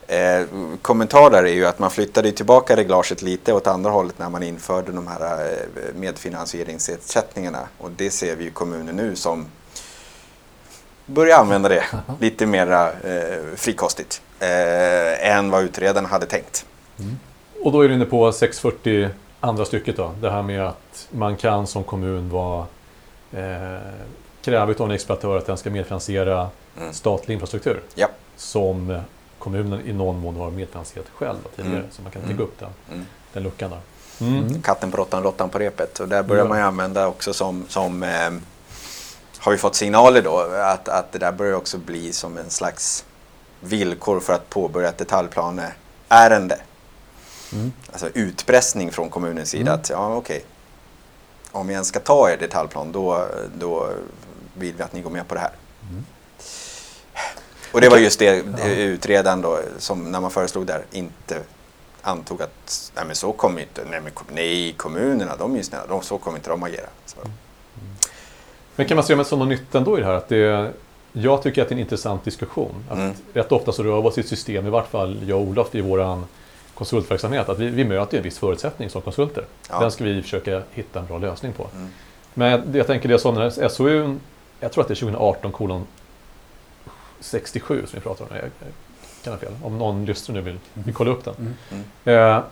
Eh, 0.07 0.47
kommentarer 0.83 1.45
är 1.45 1.53
ju 1.53 1.67
att 1.67 1.79
man 1.79 1.91
flyttade 1.91 2.33
tillbaka 2.33 2.77
reglaget 2.77 3.23
lite 3.23 3.53
åt 3.53 3.67
andra 3.67 3.91
hållet 3.91 4.19
när 4.19 4.29
man 4.29 4.43
införde 4.43 4.93
de 4.93 5.07
här 5.07 5.45
eh, 5.45 5.95
medfinansieringsersättningarna 5.95 7.69
och 7.79 7.91
det 7.91 8.11
ser 8.11 8.37
vi 8.37 8.45
ju 8.45 8.51
kommuner 8.51 8.93
nu 8.93 9.17
som 9.17 9.47
börjar 11.07 11.39
använda 11.39 11.69
det 11.69 11.85
lite 12.21 12.47
mera 12.47 12.93
eh, 12.93 13.43
frikostigt 13.57 14.23
eh, 14.41 15.31
än 15.37 15.51
vad 15.51 15.63
utredaren 15.63 16.07
hade 16.07 16.27
tänkt. 16.27 16.67
Och 17.65 17.73
då 17.73 17.81
är 17.81 17.89
du 17.89 17.95
inne 17.95 18.05
på 18.05 18.33
640 18.33 19.09
andra 19.41 19.65
stycket 19.65 19.97
då. 19.97 20.13
Det 20.21 20.31
här 20.31 20.43
med 20.43 20.67
att 20.67 21.09
man 21.11 21.37
kan 21.37 21.67
som 21.67 21.85
kommun 21.85 22.29
vara 22.31 22.67
eh, 23.33 23.81
kräva 24.43 24.63
av 24.79 24.81
en 24.81 24.91
exploatör 24.91 25.37
att 25.39 25.47
den 25.47 25.57
ska 25.57 25.71
medfinansiera 25.71 26.49
Mm. 26.81 26.93
statlig 26.93 27.35
infrastruktur. 27.35 27.83
Ja. 27.95 28.09
Som 28.37 29.01
kommunen 29.39 29.81
i 29.87 29.93
någon 29.93 30.19
mån 30.19 30.37
har 30.37 30.51
medfinansierat 30.51 31.07
själv 31.15 31.37
tidigare. 31.57 31.77
Mm. 31.79 31.91
Så 31.91 32.03
man 32.03 32.13
kan 32.13 32.23
Mm. 32.23 32.33
täcka 32.37 32.43
upp 32.45 32.59
den, 32.59 32.69
Mm. 32.93 33.07
den 33.33 33.43
luckan 33.43 33.71
där. 33.71 33.81
Mm. 34.27 34.63
Katten 34.63 34.91
på 34.91 34.97
råttan, 34.97 35.23
råttan 35.23 35.49
på 35.49 35.59
repet. 35.59 36.01
Och 36.01 36.09
där 36.09 36.23
börjar 36.23 36.43
Ja. 36.45 36.49
man 36.49 36.59
ju 36.59 36.65
använda 36.65 37.07
också 37.09 37.33
som, 37.35 37.65
som 37.69 38.03
eh, 38.03 38.31
har 39.39 39.53
vi 39.53 39.59
fått 39.59 39.75
signaler 39.75 40.23
då, 40.23 40.39
att, 40.63 40.89
att 40.89 41.13
det 41.13 41.19
där 41.19 41.33
börjar 41.33 41.53
också 41.55 41.79
bli 41.79 42.13
som 42.13 42.39
en 42.39 42.51
slags 42.51 43.05
villkor 43.61 44.21
för 44.21 44.33
att 44.33 44.51
påbörja 44.51 44.89
ett 44.89 44.99
detaljplaneärende. 44.99 46.59
Mm. 47.53 47.73
Alltså 47.93 48.09
utpressning 48.15 48.93
från 48.93 49.11
kommunens 49.11 49.51
sida 49.51 49.71
Mm. 49.71 49.81
att 49.81 49.91
ja 49.91 50.15
okej, 50.17 50.45
om 51.53 51.67
vi 51.67 51.73
ens 51.73 51.89
ska 51.89 52.01
ta 52.01 52.31
er 52.31 52.37
detaljplan 52.37 52.93
då, 52.93 53.27
då 53.59 53.89
vill 54.55 54.75
vi 54.75 54.83
att 54.83 54.93
ni 54.93 55.01
går 55.03 55.11
med 55.11 55.29
på 55.29 55.35
det 55.35 55.41
här. 55.41 55.53
Mm. 55.91 56.05
Och 57.73 57.81
det 57.81 57.89
var 57.89 57.99
just 57.99 58.19
det 58.19 58.45
Ja. 58.59 58.67
utredaren 58.69 59.43
då, 59.43 59.61
som 59.79 60.11
när 60.13 60.21
man 60.21 60.31
föreslog 60.31 60.67
där, 60.67 60.85
inte 60.93 61.41
antog 62.03 62.43
att 62.43 62.93
nej 62.95 63.05
men 63.07 63.17
så 63.17 63.33
kommer 63.33 63.61
inte, 63.61 63.85
nej, 63.91 64.01
men, 64.01 64.13
nej 64.33 64.73
kommunerna 64.73 65.37
de 65.37 65.53
är 65.53 65.57
ju 65.57 65.63
snälla, 65.63 65.87
de, 65.87 66.03
så 66.03 66.19
kommer 66.19 66.39
inte 66.39 66.51
de 66.51 66.63
agera. 66.63 66.87
Så, 67.07 67.17
Men 68.77 68.87
kan 68.89 68.97
man 68.97 69.05
se 69.05 69.25
som 69.25 69.39
något 69.39 69.49
nytt 69.49 69.75
ändå 69.75 69.99
i 69.99 70.01
det 70.01 70.07
här? 70.07 70.15
Att 70.15 70.29
det, 70.29 70.73
jag 71.23 71.43
tycker 71.43 71.63
att 71.63 71.69
det 71.69 71.73
är 71.73 71.77
en 71.77 71.81
intressant 71.81 72.25
diskussion. 72.25 72.75
Att 72.91 72.99
Mm. 72.99 73.15
Rätt 73.33 73.53
ofta 73.53 73.73
så 73.73 73.83
rör 73.83 74.03
vi 74.03 74.09
oss 74.09 74.19
i 74.19 74.21
ett 74.21 74.29
system, 74.29 74.67
i 74.67 74.71
vart 74.71 74.89
fall 74.89 75.19
jag 75.27 75.41
och 75.41 75.47
Olof 75.47 75.75
i 75.75 75.81
vår 75.81 76.23
konsultverksamhet, 76.75 77.49
att 77.49 77.59
vi, 77.59 77.69
vi 77.69 77.85
möter 77.85 78.17
en 78.17 78.23
viss 78.23 78.39
förutsättning 78.39 78.91
som 78.91 79.03
konsulter. 79.03 79.45
Ja. 79.71 79.81
Den 79.81 79.91
ska 79.91 80.05
vi 80.05 80.23
försöka 80.23 80.63
hitta 80.71 81.01
en 81.01 81.07
bra 81.07 81.19
lösning 81.19 81.53
på. 81.53 81.67
Mm. 81.75 81.89
Men 82.35 82.51
jag, 82.51 82.77
jag 82.77 82.87
tänker 82.87 83.09
det 83.09 83.15
är 83.15 83.19
sådana 83.19 83.41
här 83.41 83.69
SOU, 83.69 84.19
jag 84.61 84.73
tror 84.73 84.83
att 84.83 84.89
det 84.89 84.95
är 84.95 85.01
2018 85.01 85.53
kolon 85.53 85.87
67 87.21 87.87
som 87.87 87.99
vi 87.99 88.01
pratar 88.01 88.25
om. 88.25 88.31
Jag, 88.37 88.45
jag 88.45 88.73
kan 89.23 89.33
ha 89.33 89.41
fel. 89.41 89.53
Om 89.63 89.79
någon 89.79 90.05
lyssnar 90.05 90.35
nu 90.35 90.41
vill, 90.41 90.59
vill 90.75 90.95
kolla 90.95 91.11
upp 91.11 91.25
den. 91.25 91.35
Mm. 91.39 91.85
Mm. 92.05 92.37
Eh, 92.37 92.43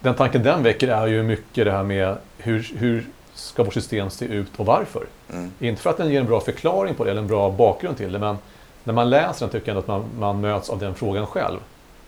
den 0.00 0.14
tanken 0.14 0.42
den 0.42 0.62
väcker 0.62 0.88
är 0.88 1.06
ju 1.06 1.22
mycket 1.22 1.64
det 1.64 1.72
här 1.72 1.82
med 1.82 2.16
hur, 2.38 2.72
hur 2.76 3.06
ska 3.42 3.64
vårt 3.64 3.74
system 3.74 4.10
se 4.10 4.24
ut 4.24 4.50
och 4.56 4.66
varför? 4.66 5.06
Mm. 5.32 5.50
Inte 5.58 5.82
för 5.82 5.90
att 5.90 5.96
den 5.96 6.10
ger 6.10 6.20
en 6.20 6.26
bra 6.26 6.40
förklaring 6.40 6.94
på 6.94 7.04
det 7.04 7.10
eller 7.10 7.20
en 7.20 7.28
bra 7.28 7.50
bakgrund 7.50 7.96
till 7.96 8.12
det, 8.12 8.18
men 8.18 8.38
när 8.84 8.94
man 8.94 9.10
läser 9.10 9.46
den 9.46 9.52
tycker 9.52 9.72
jag 9.72 9.76
ändå 9.76 9.80
att 9.80 10.02
man, 10.02 10.20
man 10.20 10.40
möts 10.40 10.70
av 10.70 10.78
den 10.78 10.94
frågan 10.94 11.26
själv. 11.26 11.58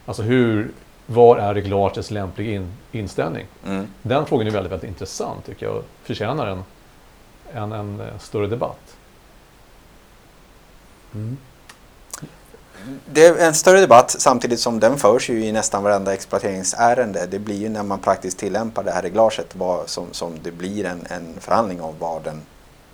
Alltså 0.06 0.22
hur, 0.22 0.70
var 1.06 1.36
är 1.36 1.54
reglagets 1.54 2.10
lämpliga 2.10 2.54
in, 2.54 2.72
inställning? 2.92 3.46
Mm. 3.66 3.86
Den 4.02 4.26
frågan 4.26 4.46
är 4.46 4.50
väldigt, 4.50 4.72
väldigt 4.72 4.88
intressant 4.88 5.46
tycker 5.46 5.66
jag 5.66 5.76
och 5.76 5.84
förtjänar 6.02 6.46
en, 6.46 6.64
en, 7.52 7.72
en 7.72 8.00
eh, 8.00 8.18
större 8.18 8.46
debatt. 8.46 8.96
Mm. 11.14 11.36
Det 13.12 13.26
är 13.26 13.36
en 13.46 13.54
större 13.54 13.80
debatt 13.80 14.10
samtidigt 14.10 14.60
som 14.60 14.80
den 14.80 14.98
förs 14.98 15.30
ju 15.30 15.44
i 15.44 15.52
nästan 15.52 15.82
varenda 15.82 16.14
exploateringsärende. 16.14 17.26
Det 17.30 17.38
blir 17.38 17.56
ju 17.56 17.68
när 17.68 17.82
man 17.82 17.98
praktiskt 17.98 18.38
tillämpar 18.38 18.82
det 18.84 18.90
här 18.90 19.02
reglaget 19.02 19.46
vad, 19.56 19.88
som, 19.88 20.06
som 20.12 20.32
det 20.42 20.50
blir 20.50 20.84
en, 20.84 21.06
en 21.10 21.34
förhandling 21.40 21.80
om 21.82 21.94
var 21.98 22.20
den 22.24 22.42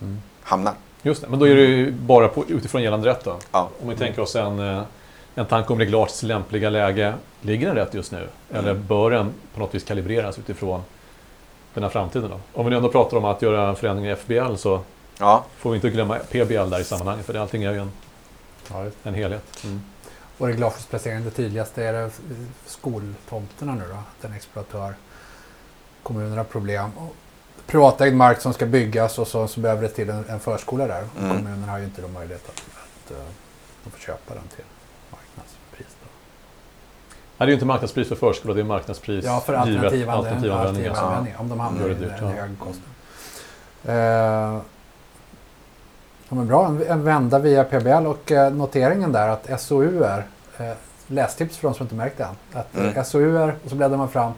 Mm. 0.02 0.22
hamnar. 0.42 0.74
Just 1.02 1.22
det, 1.22 1.28
men 1.28 1.38
då 1.38 1.48
är 1.48 1.54
det 1.56 1.62
ju 1.62 1.90
bara 1.92 2.28
på, 2.28 2.44
utifrån 2.48 2.82
gällande 2.82 3.08
rätt 3.08 3.24
då. 3.24 3.36
Ja. 3.52 3.68
Om 3.82 3.88
vi 3.88 3.96
tänker 3.96 4.22
oss 4.22 4.36
en, 4.36 4.58
eh, 4.58 4.82
en 5.34 5.46
tanke 5.46 5.72
om 5.72 5.78
reglagets 5.78 6.22
lämpliga 6.22 6.70
läge. 6.70 7.14
Ligger 7.40 7.66
den 7.66 7.76
rätt 7.76 7.94
just 7.94 8.12
nu? 8.12 8.28
Eller 8.52 8.70
Mm. 8.70 8.86
bör 8.86 9.10
den 9.10 9.30
på 9.54 9.60
något 9.60 9.74
vis 9.74 9.84
kalibreras 9.84 10.38
utifrån 10.38 10.82
den 11.74 11.82
här 11.82 11.90
framtiden? 11.90 12.30
Då? 12.30 12.40
Om 12.60 12.64
vi 12.66 12.70
nu 12.70 12.76
ändå 12.76 12.88
pratar 12.88 13.16
om 13.16 13.24
att 13.24 13.42
göra 13.42 13.74
förändringar 13.74 14.10
i 14.10 14.16
FBL 14.16 14.56
så 14.56 14.80
Ja, 15.18 15.44
får 15.58 15.70
vi 15.70 15.76
inte 15.76 15.90
glömma 15.90 16.16
PBL 16.30 16.70
där 16.70 16.80
i 16.80 16.84
sammanhanget. 16.84 17.26
För 17.26 17.32
det, 17.32 17.42
allting 17.42 17.62
är 17.64 17.72
ju 17.72 17.78
en, 17.78 17.90
Ja, 18.72 18.84
en 19.02 19.14
helhet. 19.14 19.64
Mm. 19.64 19.80
Och 20.38 20.46
reglagets 20.46 20.86
placering, 20.86 21.24
det 21.24 21.30
tydligaste 21.30 21.84
är 21.84 21.92
det 21.92 22.10
skoltomterna 22.66 23.74
nu 23.74 23.84
då. 23.88 23.94
Att 23.94 24.24
en 24.24 24.32
exploatör, 24.32 24.94
kommunerna 26.02 26.36
har 26.36 26.44
problem. 26.44 26.90
Och 26.98 27.14
privatägd 27.66 28.14
mark 28.14 28.40
som 28.40 28.52
ska 28.52 28.66
byggas 28.66 29.18
och 29.18 29.28
så, 29.28 29.48
så 29.48 29.60
behöver 29.60 29.82
det 29.82 29.88
till 29.88 30.10
en, 30.10 30.24
en 30.28 30.40
förskola 30.40 30.86
där. 30.86 31.04
Mm. 31.18 31.36
Kommunerna 31.36 31.72
har 31.72 31.78
ju 31.78 31.84
inte 31.84 32.02
då 32.02 32.08
möjlighet 32.08 32.48
att, 32.48 32.54
att 32.54 33.12
uh, 33.12 33.18
de 33.84 33.90
får 33.90 33.98
köpa 33.98 34.34
den 34.34 34.42
till 34.56 34.64
marknadspris. 35.10 35.96
Då. 36.02 36.06
Nej, 37.10 37.18
det 37.38 37.44
är 37.44 37.46
ju 37.46 37.54
inte 37.54 37.66
marknadspris 37.66 38.08
för 38.08 38.16
förskola, 38.16 38.54
det 38.54 38.60
är 38.60 38.64
marknadspris 38.64 39.24
Ja, 39.24 39.40
för 39.40 39.52
givet 39.52 39.84
alternativ 39.84 40.10
alternativanvändning. 40.10 40.52
användning. 40.52 40.86
alltså. 40.86 41.04
användning 41.04 41.36
om 41.36 41.48
de 41.48 41.60
hamnar 41.60 41.82
Gör 41.82 41.90
i 41.90 41.94
det 41.94 42.06
en, 42.06 42.28
hög 42.28 42.58
kostnad. 42.58 42.90
Eh, 43.84 44.60
ja, 46.30 46.36
men 46.36 46.46
bra, 46.46 46.66
en, 46.88 47.04
vända 47.04 47.38
via 47.38 47.64
PBL 47.64 48.06
och 48.06 48.32
eh, 48.32 48.52
noteringen 48.52 49.12
där 49.12 49.28
att 49.28 49.60
SOUer, 49.60 50.26
eh, 50.58 50.72
lästips 51.06 51.56
för 51.56 51.68
de 51.68 51.74
som 51.74 51.84
inte 51.84 51.94
märkt 51.94 52.18
det 52.18 52.24
än, 52.24 52.36
att 52.52 52.76
eh, 52.76 52.80
Mm. 52.80 53.04
SOUer 53.04 53.54
och 53.64 53.70
så 53.70 53.76
bläddrar 53.76 53.96
man 53.96 54.08
fram 54.08 54.32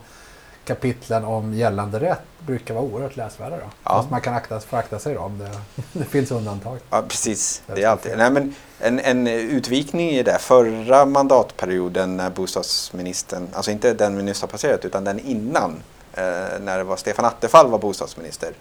kapitlen 0.65 1.25
om 1.25 1.55
gällande 1.55 2.01
rätt 2.01 2.23
brukar 2.47 2.75
vara 2.75 2.85
oerhört 2.85 3.17
läsvärda 3.17 3.57
då. 3.57 3.63
Ja. 3.85 3.91
Fast 3.91 4.11
man 4.11 4.21
kan 4.21 4.35
akta, 4.35 4.61
få 4.61 4.77
akta 4.77 4.99
sig 4.99 5.15
då 5.15 5.21
om 5.21 5.39
det, 5.39 5.51
det 5.93 6.05
finns 6.05 6.31
undantag. 6.31 6.79
ja 6.91 7.03
precis. 7.09 7.63
Det 7.67 7.83
är 7.83 7.89
alltid. 7.89 8.13
Nej, 8.17 8.31
men 8.31 8.55
en, 8.81 9.01
en 9.01 9.27
utvikning 9.27 10.11
i 10.11 10.23
det. 10.23 10.39
Förra 10.41 11.05
mandatperioden 11.05 12.17
när 12.17 12.31
bostadsministern, 12.31 13.49
alltså 13.53 13.71
inte 13.71 13.95
den 13.95 14.17
vi 14.17 14.23
nyss 14.23 14.41
har 14.41 14.49
passerat 14.49 14.85
utan 14.85 15.05
den 15.05 15.19
innan, 15.19 15.83
eh, 16.15 16.23
när 16.61 16.79
det 16.79 16.85
var 16.85 16.97
Stefan 16.97 17.25
Attefall 17.25 17.71
var 17.71 17.79
bostadsminister. 17.79 18.53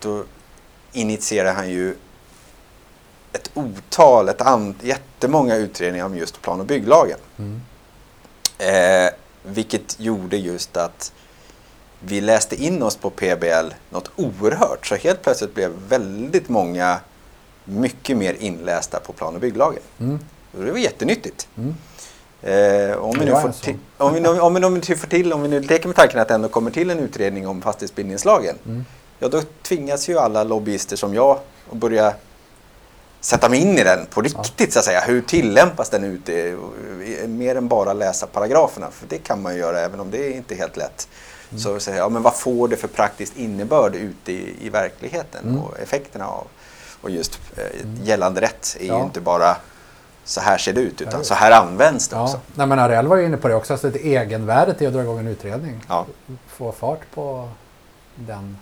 då 0.00 0.24
initierar 0.92 1.52
han 1.54 1.70
ju 1.70 1.94
ett 3.32 3.50
otal, 3.54 4.28
ett 4.28 4.40
an, 4.40 4.74
jättemånga 4.82 5.56
utredningar 5.56 6.04
om 6.06 6.16
just 6.16 6.42
plan 6.42 6.60
och 6.60 6.66
bygglagen. 6.66 7.18
Mm. 7.38 7.60
Eh, 8.58 9.10
vilket 9.42 10.00
gjorde 10.00 10.36
just 10.36 10.76
att 10.76 11.12
vi 12.00 12.20
läste 12.20 12.62
in 12.64 12.82
oss 12.82 12.96
på 12.96 13.10
PBL 13.10 13.74
något 13.90 14.10
oerhört. 14.16 14.86
Så 14.86 14.94
helt 14.94 15.22
plötsligt 15.22 15.54
blev 15.54 15.70
väldigt 15.88 16.48
många 16.48 17.00
mycket 17.64 18.16
mer 18.16 18.36
inlästa 18.40 19.00
på 19.00 19.12
plan 19.12 19.34
och 19.34 19.40
bygglagen. 19.40 19.82
Mm. 20.00 20.18
Och 20.58 20.64
det 20.64 20.70
var 20.72 20.78
jättenyttigt. 20.78 21.48
Mm. 21.56 21.74
Eh, 22.42 22.96
om, 22.96 23.12
vi 23.12 23.18
nu 23.18 23.26
Det 23.26 23.32
var 23.32 23.40
får 23.40 23.48
en 23.48 23.54
sån. 23.54 23.64
till, 23.64 23.76
om, 23.96 24.14
vi, 24.14 24.20
nu- 24.20 24.40
om, 24.40 24.54
vi, 24.54 24.64
om, 24.64 24.80
vi 24.80 24.96
får 24.96 25.06
till, 25.08 25.32
om 25.32 25.42
vi 25.42 25.48
nu 25.48 25.60
leker 25.60 25.86
med 25.88 25.96
tanken 25.96 26.20
att 26.20 26.28
det 26.28 26.34
ändå 26.34 26.48
kommer 26.48 26.70
till 26.70 26.90
en 26.90 26.98
utredning 26.98 27.48
om 27.48 27.62
fastighetsbildningslagen. 27.62 28.56
Mm. 28.66 28.84
Ja, 29.18 29.28
då 29.28 29.42
tvingas 29.62 30.08
ju 30.08 30.18
alla 30.18 30.44
lobbyister 30.44 30.96
som 30.96 31.14
jag 31.14 31.38
att 31.70 31.76
börja 31.76 32.14
sätta 33.20 33.48
mig 33.48 33.58
in 33.60 33.78
i 33.78 33.84
den 33.84 34.06
på 34.06 34.20
riktigt 34.22 34.72
så 34.72 34.78
att 34.78 34.84
säga. 34.84 35.00
Hur 35.00 35.22
tillämpas 35.22 35.90
den 35.90 36.04
ute? 36.04 36.56
Mer 37.26 37.56
än 37.56 37.68
bara 37.68 37.92
läsa 37.92 38.26
paragraferna. 38.26 38.90
För 38.90 39.06
det 39.06 39.18
kan 39.18 39.42
man 39.42 39.54
ju 39.54 39.60
göra 39.60 39.80
även 39.80 40.00
om 40.00 40.10
det 40.10 40.18
är 40.26 40.36
inte 40.36 40.54
helt 40.54 40.76
lätt. 40.76 41.08
Mm. 41.50 41.60
Så 41.60 41.80
säga, 41.80 41.96
ja, 41.96 42.08
men 42.08 42.22
vad 42.22 42.34
får 42.36 42.68
det 42.68 42.76
för 42.76 42.88
praktisk 42.88 43.36
innebörd 43.36 43.94
ute 43.96 44.32
i, 44.32 44.54
i 44.60 44.68
verkligheten 44.68 45.44
Mm. 45.48 45.58
och 45.62 45.78
effekterna 45.80 46.26
av 46.26 46.46
och 47.00 47.10
just 47.10 47.40
eh, 47.56 47.64
gällande 48.04 48.40
rätt 48.40 48.76
är 48.80 48.84
ju 48.84 48.88
Ja. 48.88 49.02
inte 49.04 49.20
bara 49.20 49.56
så 50.24 50.40
här 50.40 50.58
ser 50.58 50.72
det 50.72 50.80
ut 50.80 51.00
utan 51.00 51.24
så 51.24 51.34
här 51.34 51.50
används 51.50 52.08
det 52.08 52.16
Ja, 52.16 52.22
också. 52.24 52.40
nej, 52.54 52.66
men 52.66 52.78
Ariel 52.78 53.06
var 53.06 53.16
ju 53.16 53.26
inne 53.26 53.36
på 53.36 53.48
det 53.48 53.54
också, 53.54 53.72
alltså 53.72 53.96
egenvärdet 53.98 54.82
i 54.82 54.86
att 54.86 54.92
dra 54.92 55.02
igång 55.02 55.18
en 55.18 55.26
utredning. 55.26 55.84
Ja. 55.88 56.06
Få 56.48 56.72
fart 56.72 57.00
på 57.14 57.48
den 58.14 58.58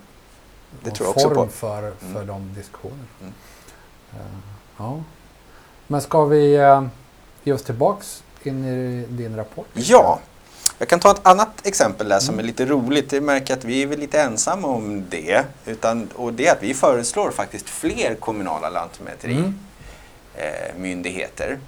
Det 0.85 0.90
tror 0.90 1.07
jag 1.07 1.16
också 1.16 1.29
form 1.29 1.47
på. 1.47 1.53
för, 1.53 1.92
för 1.99 2.07
Mm. 2.23 2.27
de 2.27 2.55
diskussionerna. 2.55 3.05
Mm. 3.21 3.33
Eh, 4.12 4.21
ja. 4.77 5.03
Men 5.87 6.01
ska 6.03 6.25
vi 6.25 6.59
uh, 6.59 6.87
ge 7.44 7.53
oss 7.53 7.62
tillbaks 7.62 8.23
in 8.42 8.64
i 8.64 9.07
din 9.09 9.37
rapport? 9.37 9.66
Ja, 9.75 10.21
jag 10.79 10.88
kan 10.88 11.01
ta 11.01 11.11
ett 11.11 11.27
annat 11.27 11.66
exempel 11.66 12.09
där 12.09 12.18
som 12.18 12.35
Mm. 12.35 12.44
är 12.44 12.47
lite 12.47 12.66
roligt. 12.66 13.12
Jag 13.12 13.23
märker 13.23 13.55
att 13.55 13.64
vi 13.64 13.83
är 13.83 13.87
väl 13.87 13.99
lite 13.99 14.21
ensamma 14.21 14.68
om 14.68 15.05
det. 15.11 15.44
Utan, 15.66 16.09
och 16.14 16.33
det 16.33 16.47
är 16.47 16.53
att 16.53 16.62
vi 16.62 16.75
föreslår 16.75 17.31
faktiskt 17.31 17.68
fler 17.68 18.14
kommunala 18.14 18.71
lantmäterimyndigheter. 18.71 19.59
Mm. 20.37 20.75
Eh, 20.75 20.81
myndigheter. 20.81 21.59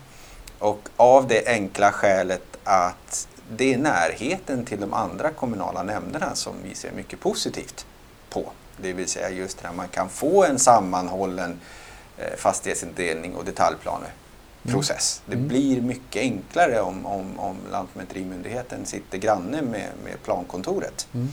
och 0.59 0.89
av 0.97 1.27
det 1.29 1.47
enkla 1.49 1.93
skälet 1.93 2.43
att 2.65 3.29
det 3.57 3.75
är 3.75 3.79
närheten 3.79 4.65
till 4.65 4.81
de 4.81 4.95
andra 4.95 5.31
kommunala 5.31 5.83
nämnderna 5.83 6.35
som 6.35 6.53
vi 6.69 6.75
ser 6.75 6.93
mycket 6.93 7.21
positivt 7.21 7.87
på. 8.31 8.53
Det 8.77 8.93
vill 8.93 9.09
säga 9.09 9.31
just 9.31 9.61
här 9.61 9.73
man 9.73 9.89
kan 9.89 10.09
få 10.09 10.45
en 10.45 10.59
sammanhållen 10.59 11.51
eh, 11.51 11.57
fastighetsindelning 12.37 13.37
och 13.37 13.45
detaljplaneprocess. 13.45 15.23
Mm. 15.27 15.41
Det 15.43 15.49
blir 15.49 15.81
mycket 15.81 16.23
enklare 16.23 16.81
om, 16.81 17.07
om, 17.07 17.39
om 17.39 17.57
Lantmäterimyndigheten 17.73 18.87
sitter 18.87 19.19
granne 19.19 19.63
med, 19.63 19.89
med 20.05 20.23
plankontoret. 20.25 21.09
Mm. 21.15 21.29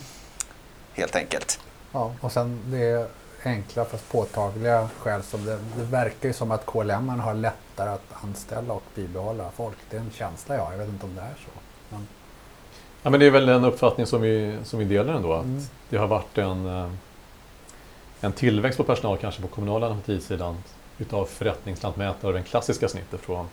Helt 0.94 1.16
enkelt. 1.16 1.60
Ja, 1.92 2.16
och 2.22 2.32
sen 2.32 2.62
det 2.66 2.78
är 2.78 3.08
enkla 3.44 3.86
fast 3.86 4.10
påtagliga 4.12 4.90
skäl 5.00 5.24
som 5.24 5.46
det, 5.46 5.60
det 5.78 5.84
verkar 5.84 6.28
ju 6.30 6.34
som 6.34 6.52
att 6.52 6.66
KLM 6.66 7.10
har 7.10 7.34
lättare 7.34 7.90
att 7.90 8.24
anställa 8.24 8.74
och 8.74 8.84
bibehålla 8.96 9.52
folk. 9.56 9.78
Det 9.90 9.98
är 9.98 10.02
en 10.02 10.12
känsla 10.12 10.56
jag 10.56 10.64
har. 10.66 10.72
Jag 10.72 10.80
vet 10.80 10.90
inte 10.90 11.06
om 11.06 11.16
det 11.16 11.22
är 11.22 11.36
så. 11.46 11.52
Men, 11.90 12.08
Ja, 13.02 13.10
men 13.10 13.20
det 13.20 13.26
är 13.26 13.32
väl 13.32 13.50
en 13.50 13.66
uppfattning 13.66 14.06
som 14.06 14.22
vi, 14.22 14.58
som 14.64 14.80
vi 14.80 14.86
delar 14.86 15.14
ändå. 15.14 15.34
Att 15.34 15.44
Mm. 15.44 15.64
Det 15.90 15.98
har 15.98 16.08
varit 16.08 16.38
en, 16.38 16.66
eh, 16.66 16.92
en 18.22 18.32
tillväxt 18.34 18.78
på 18.78 18.84
personal 18.84 19.18
kanske 19.18 19.42
på 19.42 19.48
kommunala 19.48 19.88
lantmäterisidan 19.90 20.58
utav 20.98 21.26
förrättningslantmätare 21.26 22.28
och 22.28 22.34
den 22.34 22.44
klassiska 22.44 22.88
snittet 22.90 23.22
från 23.22 23.48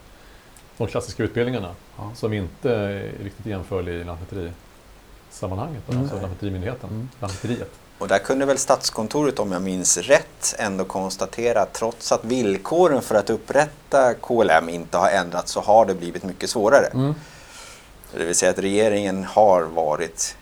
de 0.76 0.86
klassiska 0.86 1.22
utbildningarna 1.22 1.74
ja. 1.96 2.10
som 2.14 2.32
inte 2.32 2.70
är 2.74 3.12
riktigt 3.22 3.46
jämförlig 3.46 3.92
i 3.92 4.04
lantmäterisammanhanget, 4.04 5.88
Mm. 5.88 6.00
alltså 6.02 6.16
Lantmäterimyndigheten, 6.16 6.90
Mm. 6.90 7.08
Lantmäteriet. 7.20 7.70
Och 7.98 8.08
där 8.08 8.18
kunde 8.18 8.46
väl 8.46 8.58
Statskontoret, 8.58 9.38
om 9.38 9.52
jag 9.52 9.62
minns 9.62 9.96
rätt, 9.98 10.54
ändå 10.58 10.84
konstatera 10.84 11.60
att 11.62 11.72
trots 11.72 12.12
att 12.12 12.24
villkoren 12.24 13.02
för 13.02 13.14
att 13.14 13.30
upprätta 13.30 14.14
KLM 14.14 14.68
inte 14.68 14.98
har 14.98 15.10
ändrats 15.10 15.52
så 15.52 15.60
har 15.60 15.86
det 15.86 15.94
blivit 15.94 16.22
mycket 16.24 16.50
svårare. 16.50 16.86
Mm. 16.86 17.14
Det 18.16 18.24
vill 18.24 18.34
säga 18.34 18.50
att 18.50 18.58
regeringen 18.58 19.24
har 19.24 19.62
varit 19.62 20.36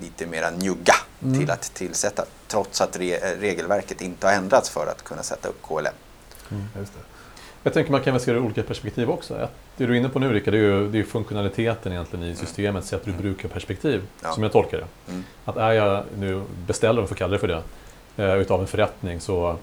lite 0.00 0.26
mera 0.26 0.50
njugga 0.50 0.94
Mm. 1.22 1.38
till 1.40 1.50
att 1.50 1.74
tillsätta 1.74 2.24
trots 2.50 2.80
att 2.80 2.96
re 2.96 3.16
regelverket 3.40 4.00
inte 4.00 4.26
har 4.26 4.34
ändrats 4.34 4.70
för 4.70 4.86
att 4.86 5.02
kunna 5.04 5.22
sätta 5.22 5.48
upp 5.48 5.62
KLM. 5.62 5.86
Just 6.78 6.92
det. 6.94 7.00
Jag 7.62 7.72
tänker 7.72 7.92
man 7.92 8.00
kan 8.00 8.12
väl 8.12 8.22
se 8.22 8.32
det 8.32 8.38
ur 8.38 8.44
olika 8.44 8.62
perspektiv 8.62 9.10
också. 9.10 9.48
Det 9.76 9.86
du 9.86 9.92
är 9.92 9.96
inne 9.98 10.08
på 10.08 10.18
nu 10.18 10.32
Rickard, 10.32 10.54
det 10.54 10.58
är 10.58 10.62
ju, 10.62 10.88
det 10.88 10.98
är 10.98 11.02
funktionaliteten 11.02 11.92
egentligen 11.92 12.24
i 12.24 12.34
systemet 12.36 12.84
sett 12.84 13.08
ur 13.08 13.12
brukarperspektiv, 13.12 14.02
Ja. 14.22 14.32
som 14.32 14.42
jag 14.42 14.52
tolkar 14.52 14.78
det. 14.78 14.86
Mm. 15.12 15.24
Att 15.44 15.56
är 15.56 15.72
jag 15.72 16.04
nu 16.18 16.42
beställare, 16.66 16.96
om 16.98 17.04
vi 17.04 17.08
får 17.08 17.14
kalla 17.16 17.32
det 17.32 17.38
för 17.38 17.48
det, 17.48 17.62
eh, 18.24 18.34
utav 18.34 18.60
en 18.60 18.66
förrättning 18.66 19.20
så 19.20 19.56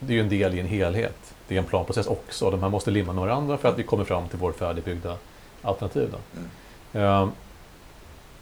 det 0.00 0.12
är 0.12 0.14
ju 0.14 0.20
en 0.20 0.28
del 0.28 0.54
i 0.54 0.60
en 0.60 0.66
helhet. 0.66 1.34
Det 1.48 1.54
är 1.54 1.58
en 1.58 1.64
planprocess 1.64 2.06
också. 2.06 2.50
De 2.50 2.62
här 2.62 2.68
måste 2.70 2.90
limma 2.90 3.12
med 3.12 3.24
varandra 3.24 3.56
för 3.56 3.68
att 3.68 3.78
vi 3.78 3.82
kommer 3.82 4.04
fram 4.04 4.28
till 4.28 4.38
vårt 4.38 4.58
färdigbyggda 4.58 5.16
alternativ. 5.62 6.08
Då. 6.12 6.18
Mm. 7.00 7.06
Eh, 7.06 7.28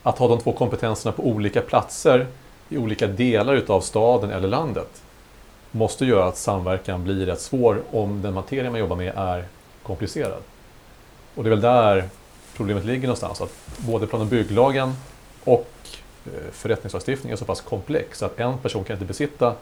Att 0.02 0.18
ha 0.18 0.28
de 0.28 0.38
två 0.40 0.52
kompetenserna 0.52 1.12
på 1.12 1.22
olika 1.26 1.60
platser 1.60 2.26
i 2.68 2.78
olika 2.78 3.06
delar 3.06 3.54
utav 3.54 3.80
staden 3.80 4.30
eller 4.30 4.48
landet 4.48 5.02
måste 5.70 6.04
göra 6.04 6.24
att 6.28 6.36
samverkan 6.36 7.04
blir 7.04 7.26
rätt 7.26 7.40
svår 7.40 7.82
om 7.92 8.22
den 8.22 8.34
materia 8.34 8.70
man 8.70 8.80
jobbar 8.80 8.96
med 8.96 9.12
är 9.16 9.44
komplicerad. 9.82 10.42
Och 11.34 11.44
det 11.44 11.48
är 11.48 11.50
väl 11.50 11.60
där 11.60 12.04
problemet 12.56 12.84
ligger 12.84 13.02
någonstans. 13.02 13.40
Att 13.40 13.52
både 13.76 14.06
plan 14.06 14.20
och 14.20 14.26
bygglagen 14.26 14.92
och 15.44 15.72
eh, 16.26 16.50
förrättningslagstiftningen 16.52 17.32
är 17.32 17.38
så 17.38 17.44
pass 17.44 17.60
komplex 17.60 18.22
att 18.22 18.40
en 18.40 18.58
person 18.58 18.84
kan 18.84 18.94
inte 18.94 19.06
besitta 19.06 19.54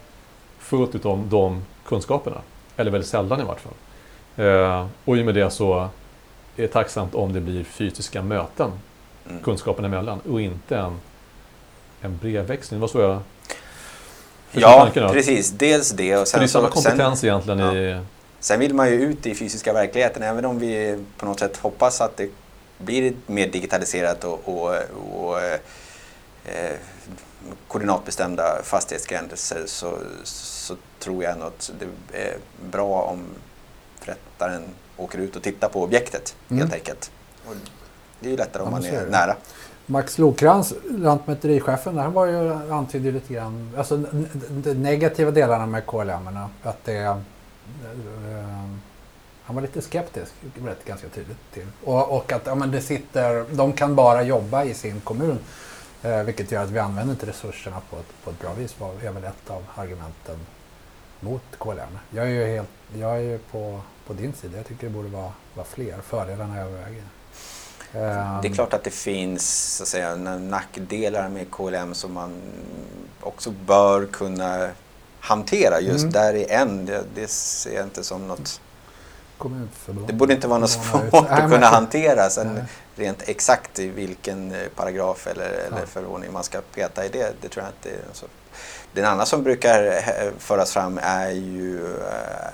fullt 0.59 0.95
utav 0.95 1.27
de 1.29 1.63
kunskaperna. 1.87 2.41
Eller 2.77 2.91
väldigt 2.91 3.11
sällan 3.11 3.41
i 3.41 3.45
vart 3.45 3.61
fall. 3.61 3.73
Eh, 4.47 4.87
Och 5.05 5.17
i 5.17 5.21
och 5.21 5.27
med 5.27 5.35
det 5.35 5.51
så 5.51 5.79
är 5.81 5.89
det 6.63 6.69
tacksamt 6.69 7.15
om 7.15 7.33
det 7.33 7.41
blir 7.41 7.65
fysiska 7.65 8.23
möten 8.23 8.71
Mm. 9.29 9.43
kunskapen 9.43 9.85
emellan 9.85 10.21
och 10.31 10.41
inte 10.41 10.77
en, 10.79 11.01
en 12.01 12.17
brevväxling. 12.19 12.81
Vad 12.81 12.91
så 12.91 13.01
jag 13.01 13.21
Ja, 14.53 14.91
precis. 14.95 15.51
Dels 15.51 15.91
det 15.91 16.17
och 16.17 16.29
För 16.29 16.39
det 16.39 16.45
är 16.45 16.47
sen, 16.47 16.49
samma 16.49 16.69
så, 16.71 16.81
sen, 16.81 16.91
kompetens 16.91 17.25
egentligen 17.25 17.59
ja. 17.59 17.75
i... 17.77 18.01
sen 18.41 18.61
vill 18.61 18.75
man 18.75 18.89
ju 18.91 18.95
ut 19.03 19.27
i 19.27 19.35
fysiska 19.35 19.73
verkligheten 19.73 20.23
även 20.23 20.45
om 20.45 20.59
vi 20.59 20.99
på 21.17 21.27
något 21.27 21.39
sätt 21.41 21.57
hoppas 21.57 22.01
att 22.01 22.17
det 22.17 22.31
blir 22.79 23.13
mer 23.27 23.49
digitaliserat 23.49 24.25
och, 24.25 24.41
och, 24.49 24.75
och 25.17 25.41
eh, 25.41 26.77
koordinatbestämda 27.69 28.63
fastighetsgränser 28.65 29.63
så, 29.67 29.99
så 30.25 30.77
tror 30.99 31.25
jag 31.25 31.33
ändå 31.33 31.47
att 31.47 31.73
det 32.11 32.19
är 32.23 32.37
bra 32.71 33.03
om 33.03 33.25
förrättaren 34.01 34.63
åker 34.97 35.19
ut 35.19 35.37
och 35.37 35.43
tittar 35.43 35.69
på 35.69 35.83
objektet 35.83 36.37
Mm. 36.49 36.61
helt 36.61 36.75
enkelt. 36.75 37.11
Och 37.47 37.55
det 38.21 38.27
är 38.27 38.31
ju 38.31 38.37
lättare 38.37 38.63
om 38.63 38.69
Ja, 38.69 38.71
man 38.81 38.85
är 38.85 38.93
är 39.01 39.05
det. 39.05 39.11
nära. 39.11 39.37
Max 39.87 40.19
Lokrans, 40.19 40.75
lantmäterichefen, 40.91 41.99
han 41.99 42.13
var 42.13 42.27
ju 42.27 42.53
antydde 42.73 43.11
lite 43.11 43.35
grann, 43.35 43.71
alltså 43.77 43.97
de 44.49 44.75
negativa 44.75 45.31
delarna 45.31 45.67
med 45.67 45.87
KLM, 45.87 46.39
att 46.63 46.85
det 46.85 46.97
eh, 46.97 47.11
eh, 47.11 47.17
han 49.43 49.55
var 49.55 49.63
lite 49.63 49.83
skeptisk, 49.83 50.33
rätt 50.65 50.85
ganska 50.85 51.09
tydligt 51.09 51.53
till. 51.53 51.67
Och, 51.85 52.17
och 52.17 52.33
att 52.33 52.47
ja, 52.47 52.55
men 52.55 52.71
det 52.71 52.81
sitter, 52.81 53.45
de 53.51 53.73
kan 53.73 53.95
bara 53.95 54.23
jobba 54.23 54.65
i 54.65 54.75
sin 54.75 55.01
kommun. 55.01 55.39
Eh, 56.03 56.23
vilket 56.23 56.53
gör 56.53 56.63
att 56.63 56.71
vi 56.71 56.79
använder 56.79 57.13
inte 57.13 57.27
resurserna 57.27 57.77
på 57.91 57.97
ett, 57.97 58.25
på 58.25 58.31
ett 58.31 58.41
bra 58.41 58.53
vis. 58.53 58.81
var 58.81 58.93
är 59.03 59.11
väl 59.11 59.25
ett 59.25 59.51
av 59.51 59.65
argumenten 59.75 60.39
mot 61.21 61.43
KLM. 61.59 61.99
Jag 62.11 62.27
är 62.27 62.31
ju, 62.31 62.45
helt, 62.45 62.69
jag 62.95 63.17
är 63.17 63.21
ju 63.21 63.39
på, 63.39 63.81
på 64.07 64.13
din 64.13 64.33
sida. 64.33 64.57
Jag 64.57 64.67
tycker 64.67 64.87
det 64.87 64.93
borde 64.93 65.09
vara, 65.09 65.33
vara 65.55 65.67
fler. 65.67 65.97
Fördelarna 66.03 66.61
överväger. 66.61 67.05
Det 67.93 68.49
är 68.49 68.55
klart 68.55 68.75
att 68.75 68.85
det 68.85 68.91
finns 68.91 69.75
så 69.77 69.83
att 69.83 69.89
säga, 69.89 70.17
nackdelar 70.17 71.29
med 71.29 71.51
KLM 71.51 71.95
som 71.95 72.13
man 72.13 72.33
också 73.21 73.51
bör 73.51 74.07
kunna 74.07 74.69
hantera. 75.21 75.81
Just 75.81 76.03
Mm. 76.03 76.13
där 76.13 76.35
är 76.35 76.51
en, 76.51 76.87
det, 76.87 77.05
det 77.15 77.31
ser 77.31 77.75
jag 77.75 77.85
inte 77.85 78.05
som 78.05 78.29
något... 78.29 78.61
Det 80.07 80.13
borde 80.13 80.33
inte 80.35 80.49
vara 80.49 80.59
något 80.59 80.71
svårt 80.71 81.15
att 81.31 81.51
kunna 81.51 81.67
hantera. 81.67 82.31
Sen 82.31 82.55
Nej. 82.55 82.65
rent 82.97 83.29
exakt 83.29 83.79
i 83.79 83.89
vilken 83.89 84.53
eh, 84.53 84.59
paragraf 84.77 85.27
eller, 85.27 85.45
eller 85.49 85.81
Ja. 85.81 85.87
förordning 85.87 86.33
man 86.33 86.45
ska 86.45 86.61
peta 86.75 87.05
i 87.05 87.09
det, 87.09 87.33
det 87.41 87.49
tror 87.49 87.65
jag 87.65 87.73
inte 87.73 87.99
är 87.99 88.05
så. 88.13 88.27
Den 88.93 89.05
andra 89.05 89.27
som 89.27 89.43
brukar 89.43 90.03
föras 90.39 90.73
fram 90.73 91.01
är 91.03 91.31
ju 91.31 91.85
eh, 91.87 92.49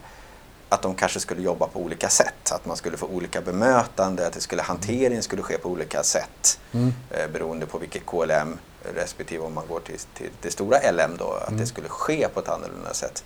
att 0.69 0.83
de 0.83 0.95
kanske 0.95 1.21
skulle 1.21 1.43
jobba 1.43 1.67
på 1.67 1.81
olika 1.81 2.09
sätt. 2.09 2.53
Att 2.53 2.67
man 2.67 2.77
skulle 2.77 2.97
få 2.97 3.07
olika 3.07 3.41
bemötande, 3.41 4.27
att 4.27 4.33
det 4.33 4.41
skulle, 4.41 4.63
hanteringen 4.63 5.23
skulle 5.23 5.43
ske 5.43 5.59
på 5.59 5.69
olika 5.69 6.03
sätt 6.03 6.61
Mm. 6.73 6.93
eh, 7.11 7.29
beroende 7.33 7.67
på 7.67 7.79
vilket 7.79 8.07
KLM 8.07 8.59
respektive 8.95 9.45
om 9.45 9.55
man 9.55 9.67
går 9.69 9.81
till, 9.81 9.99
till 10.15 10.31
det 10.43 10.51
stora 10.51 10.79
LM 10.93 11.17
då, 11.19 11.33
att 11.33 11.49
Mm. 11.49 11.61
det 11.61 11.67
skulle 11.67 11.89
ske 11.89 12.29
på 12.29 12.41
ett 12.41 12.49
annorlunda 12.49 12.95
sätt. 12.95 13.25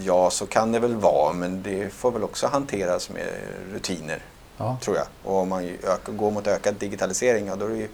Ja, 0.00 0.30
så 0.30 0.46
kan 0.46 0.72
det 0.72 0.78
väl 0.78 0.94
vara, 0.96 1.32
men 1.32 1.62
det 1.62 1.92
får 1.92 2.10
väl 2.10 2.24
också 2.24 2.46
hanteras 2.46 3.10
med 3.10 3.26
rutiner, 3.72 4.22
Ja. 4.56 4.78
tror 4.82 4.96
jag. 4.96 5.06
Och 5.24 5.36
om 5.40 5.48
man 5.48 5.64
ökar, 5.64 6.12
går 6.12 6.30
mot 6.30 6.46
ökad 6.46 6.74
digitalisering, 6.74 7.46
ja, 7.46 7.56
då 7.56 7.64
är 7.64 7.68
det 7.70 7.76
ju 7.76 7.88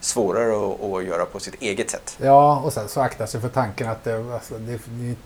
svårare 0.00 0.56
att, 0.72 0.82
att 0.82 1.04
göra 1.04 1.24
på 1.24 1.40
sitt 1.40 1.62
eget 1.62 1.90
sätt. 1.90 2.16
Ja, 2.20 2.60
och 2.64 2.72
sen 2.72 2.88
så 2.88 3.00
akta 3.00 3.26
sig 3.26 3.40
för 3.40 3.48
tanken 3.48 3.88
att 3.88 4.04
det, 4.04 4.34
alltså, 4.34 4.54
det, 4.58 4.80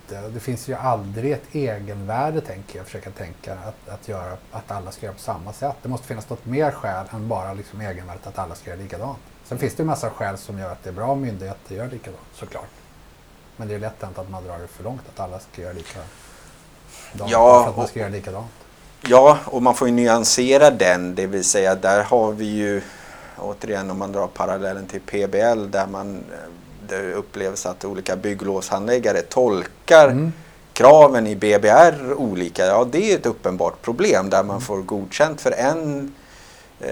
det, 0.09 0.29
det 0.35 0.41
finns 0.41 0.69
ju 0.69 0.75
aldrig 0.75 1.33
ett 1.33 1.55
egenvärde, 1.55 2.41
tänker 2.41 2.77
jag, 2.79 2.87
försöka 2.87 3.11
tänka, 3.11 3.53
att, 3.55 3.89
att, 3.95 4.09
göra, 4.09 4.33
att 4.53 4.71
alla 4.71 4.91
ska 4.91 5.07
göra 5.07 5.15
på 5.15 5.21
samma 5.23 5.53
sätt. 5.53 5.77
Det 5.83 5.89
måste 5.89 6.07
finnas 6.07 6.29
något 6.31 6.45
mer 6.47 6.71
skäl 6.71 7.07
än 7.13 7.29
bara 7.29 7.55
liksom 7.55 7.81
egenvärdet 7.81 8.27
att 8.27 8.39
alla 8.39 8.55
ska 8.55 8.71
göra 8.71 8.81
likadant. 8.81 9.19
Sen 9.45 9.59
finns 9.59 9.75
det 9.75 9.83
ju 9.83 9.87
massa 9.87 10.11
skäl 10.11 10.39
som 10.39 10.59
gör 10.59 10.73
att 10.73 10.83
det 10.83 10.91
är 10.91 10.95
bra 10.95 11.07
om 11.07 11.21
myndigheter 11.21 11.75
gör 11.75 11.89
likadant, 11.89 12.23
såklart. 12.35 12.69
Men 13.57 13.69
det 13.69 13.75
är 13.75 13.79
lätt 13.79 14.03
hänt 14.03 14.19
att 14.19 14.31
man 14.31 14.45
drar 14.45 14.59
det 14.59 14.69
för 14.69 14.85
långt, 14.85 15.01
att 15.15 15.21
alla 15.21 15.39
ska 15.39 15.63
göra 15.63 15.73
likadant. 15.73 16.09
Ja, 17.15 17.63
för 17.63 17.71
att 17.71 17.77
man 17.77 17.85
och- 17.85 17.91
ska 17.91 17.99
göra 18.01 18.09
likadant. 18.11 18.51
Ja, 19.07 19.39
och 19.47 19.63
man 19.63 19.75
får 19.75 19.89
ju 19.89 19.95
nyansera 19.95 20.71
den, 20.71 21.15
det 21.15 21.27
vill 21.27 21.45
säga 21.45 21.75
där 21.75 22.03
har 22.03 22.33
vi 22.33 22.45
ju 22.45 22.83
återigen 23.43 23.91
om 23.91 23.99
man 23.99 24.13
drar 24.13 24.27
parallellen 24.27 24.87
till 24.87 25.01
PBL 25.01 25.71
där 25.71 25.87
man 25.87 26.17
eh, 26.17 26.39
det 26.89 27.13
upplevs 27.13 27.67
att 27.67 27.85
olika 27.85 28.17
bygglovshandläggare 28.17 29.23
tolkar 29.23 30.09
Mm. 30.09 30.33
kraven 30.73 31.27
i 31.27 31.37
BBR 31.37 32.13
olika. 32.15 32.67
Ja, 32.67 32.87
det 32.91 33.13
är 33.13 33.17
ett 33.19 33.27
uppenbart 33.27 33.83
problem 33.83 34.31
där 34.31 34.43
man 34.43 34.61
får 34.61 34.77
godkänt 34.83 35.41
för 35.41 35.51
en 35.53 36.15
eh, 36.81 36.91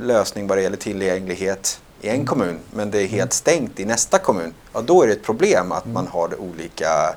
lösning 0.00 0.46
vad 0.46 0.58
det 0.58 0.62
gäller 0.62 0.76
tillgänglighet 0.76 1.80
i 2.00 2.08
en 2.08 2.26
kommun 2.26 2.58
men 2.70 2.90
det 2.90 3.02
är 3.02 3.06
helt 3.06 3.32
stängt 3.32 3.80
i 3.80 3.84
nästa 3.84 4.18
kommun. 4.18 4.54
Ja, 4.72 4.80
då 4.80 5.02
är 5.02 5.06
det 5.06 5.12
ett 5.12 5.22
problem 5.24 5.72
att 5.72 5.86
man 5.86 6.06
har 6.06 6.40
olika 6.40 7.14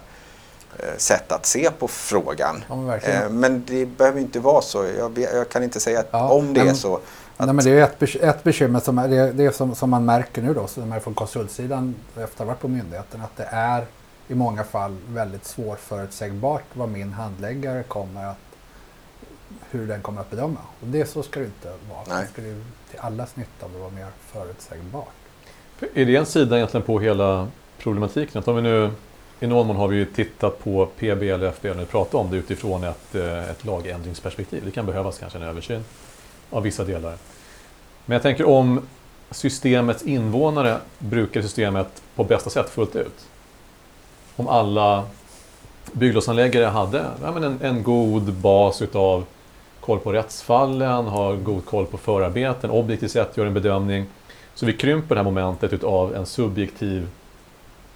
eh, 0.79 0.85
sätt 0.97 1.31
att 1.31 1.45
se 1.45 1.69
på 1.79 1.87
frågan. 1.87 2.63
Ja, 2.69 2.75
men. 2.75 2.99
Eh, 3.01 3.29
Men 3.29 3.63
det 3.67 3.85
behöver 3.85 4.19
inte 4.19 4.39
vara 4.39 4.61
så. 4.61 4.85
Jag, 4.97 5.27
jag 5.33 5.49
kan 5.49 5.63
inte 5.63 5.79
säga 5.79 5.99
att 5.99 6.07
Ja, 6.11 6.29
om 6.29 6.53
det 6.53 6.61
är 6.61 6.65
men- 6.65 6.75
så. 6.75 6.99
Att, 7.37 7.45
Nej, 7.45 7.55
men 7.55 7.65
det 7.65 7.71
är 7.71 7.83
ett, 7.83 7.99
bek- 7.99 8.23
ett 8.29 8.43
bekymmer 8.43 8.79
som, 8.79 8.97
är, 8.97 9.07
det, 9.07 9.31
det 9.31 9.45
är 9.45 9.51
som, 9.51 9.75
som 9.75 9.89
man 9.89 10.05
märker 10.05 10.41
nu 10.41 10.53
då, 10.53 10.67
som 10.67 10.91
är 10.91 10.99
från 10.99 11.13
konsultsidan 11.13 11.95
efter 12.09 12.23
att 12.23 12.37
ha 12.39 12.45
varit 12.45 12.59
på 12.59 12.67
myndigheten, 12.67 13.21
att 13.21 13.37
det 13.37 13.47
är 13.51 13.85
i 14.27 14.35
många 14.35 14.63
fall 14.63 14.95
väldigt 15.07 15.45
svårförutsägbart 15.45 16.63
vad 16.73 16.89
min 16.89 17.13
handläggare 17.13 17.83
kommer 17.83 18.25
att, 18.25 18.37
hur 19.71 19.87
den 19.87 20.01
kommer 20.01 20.21
att 20.21 20.29
bedöma. 20.29 20.59
Och 20.81 20.87
det 20.87 21.05
så 21.05 21.23
ska 21.23 21.39
det 21.39 21.45
inte 21.45 21.67
vara. 21.67 21.99
Nej. 22.07 22.25
Det 22.25 22.31
ska 22.33 22.41
ju 22.41 22.63
till 22.91 22.99
allas 22.99 23.35
nytta 23.35 23.65
om 23.65 23.73
det 23.73 23.79
var 23.79 23.89
mer 23.89 24.07
förutsägbart. 24.31 25.07
Är 25.93 26.05
det 26.05 26.15
en 26.15 26.25
sida 26.25 26.55
egentligen 26.57 26.85
på 26.85 26.99
hela 26.99 27.47
problematiken? 27.77 28.39
Att 28.39 28.47
om 28.47 28.55
vi 28.55 28.61
nu, 28.61 28.91
I 29.39 29.47
någon 29.47 29.67
mån 29.67 29.75
har 29.75 29.87
vi 29.87 29.95
ju 29.95 30.05
tittat 30.05 30.59
på 30.63 30.85
PBL 30.85 31.43
och 31.43 31.53
FBL 31.55 31.79
och 31.81 31.89
pratat 31.89 32.13
om 32.13 32.31
det 32.31 32.37
utifrån 32.37 32.83
ett, 32.83 33.15
eh, 33.15 33.49
ett 33.49 33.65
lagändringsperspektiv. 33.65 34.61
Det 34.65 34.71
kan 34.71 34.85
behövas 34.85 35.19
kanske 35.19 35.37
en 35.39 35.43
översyn 35.43 35.83
av 36.53 36.63
vissa 36.63 36.83
delar. 36.83 37.15
Men 38.05 38.13
jag 38.13 38.21
tänker 38.21 38.47
om 38.47 38.81
systemets 39.31 40.03
invånare 40.03 40.77
brukar 40.99 41.41
systemet 41.41 42.01
på 42.15 42.23
bästa 42.23 42.49
sätt 42.49 42.69
fullt 42.69 42.95
ut. 42.95 43.25
Om 44.35 44.47
alla 44.47 45.03
bygglovsanläggare 45.91 46.65
hade 46.65 47.05
ja, 47.21 47.37
en, 47.37 47.59
en 47.61 47.83
god 47.83 48.33
bas 48.33 48.81
utav 48.81 49.25
koll 49.79 49.99
på 49.99 50.11
rättsfallen, 50.11 51.07
har 51.07 51.35
god 51.35 51.65
koll 51.65 51.85
på 51.85 51.97
förarbeten, 51.97 52.69
objektivt 52.69 53.11
sett 53.11 53.37
gör 53.37 53.45
en 53.45 53.53
bedömning. 53.53 54.05
Så 54.55 54.65
vi 54.65 54.73
krymper 54.73 55.15
det 55.15 55.21
här 55.21 55.25
momentet 55.25 55.73
utav 55.73 56.15
en 56.15 56.25
subjektiv 56.25 57.07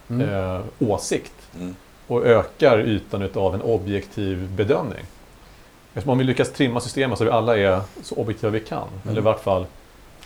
Mm. 0.10 0.30
eh, 0.30 0.62
åsikt 0.80 1.34
mm, 1.60 1.76
och 2.08 2.26
ökar 2.26 2.80
ytan 2.80 3.22
utav 3.22 3.56
en 3.56 3.62
objektiv 3.62 4.50
bedömning. 4.50 5.06
Eftersom 5.98 6.12
om 6.12 6.18
vi 6.18 6.24
lyckas 6.24 6.52
trimma 6.52 6.80
systemet 6.82 7.18
så 7.18 7.24
vi 7.24 7.30
alla 7.32 7.58
är 7.58 7.82
så 8.04 8.16
objektiva 8.16 8.50
vi 8.50 8.60
kan, 8.60 8.88
eller 9.10 9.18
i 9.18 9.24
vart 9.24 9.44
fall 9.44 9.66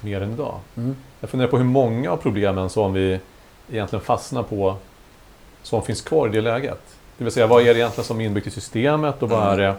mer 0.02 0.22
än 0.22 0.32
idag. 0.34 0.60
Mm. 0.78 0.96
Jag 1.20 1.30
funderar 1.30 1.50
på 1.50 1.58
hur 1.58 1.64
många 1.66 2.12
av 2.12 2.18
problemen 2.18 2.70
som 2.70 2.94
vi 2.94 3.20
egentligen 3.72 4.06
fastnar 4.06 4.44
på 4.44 4.76
som 5.64 5.84
finns 5.84 6.02
kvar 6.02 6.28
i 6.28 6.32
det 6.32 6.42
läget. 6.42 6.82
Det 7.18 7.24
vill 7.24 7.34
säga, 7.34 7.48
vad 7.48 7.62
är 7.62 7.74
det 7.74 7.80
egentligen 7.80 8.06
som 8.06 8.22
är 8.22 8.26
inbyggt 8.26 8.48
i 8.48 8.52
systemet 8.52 9.24
och 9.24 9.30
vad 9.30 9.54
är 9.54 9.58
det 9.58 9.76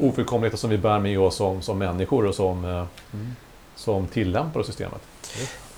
ofullkomligheter 0.00 0.58
som 0.58 0.70
vi 0.70 0.78
bär 0.78 0.98
med 0.98 1.18
oss 1.20 1.34
som, 1.36 1.62
som 1.62 1.78
människor 1.78 2.26
och 2.26 2.34
som, 2.34 2.64
eh, 2.64 2.84
Mm. 3.12 3.36
som 3.74 4.06
tillämpar 4.06 4.62
systemet. 4.62 5.00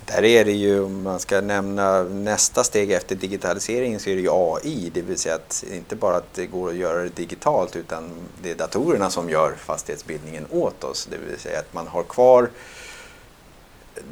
Där 0.08 0.24
är 0.24 0.44
det 0.44 0.52
ju, 0.52 0.84
om 0.84 1.02
man 1.02 1.20
ska 1.20 1.40
nämna 1.40 2.02
nästa 2.02 2.64
steg 2.64 2.92
efter 2.92 3.14
digitaliseringen 3.14 4.00
så 4.00 4.10
är 4.10 4.14
det 4.14 4.22
ju 4.22 4.30
AI. 4.32 4.90
Det 4.94 5.02
vill 5.02 5.18
säga 5.18 5.34
att 5.34 5.64
inte 5.72 5.96
bara 5.96 6.16
att 6.16 6.34
det 6.34 6.46
går 6.46 6.68
att 6.68 6.76
göra 6.76 7.02
det 7.02 7.16
digitalt 7.16 7.76
utan 7.76 8.10
det 8.42 8.50
är 8.50 8.54
datorerna 8.54 9.10
som 9.10 9.30
gör 9.30 9.54
fastighetsbildningen 9.58 10.46
åt 10.50 10.84
oss. 10.84 11.08
Det 11.10 11.16
vill 11.16 11.38
säga 11.38 11.58
att 11.58 11.74
man 11.74 11.86
har 11.86 12.02
kvar 12.02 12.50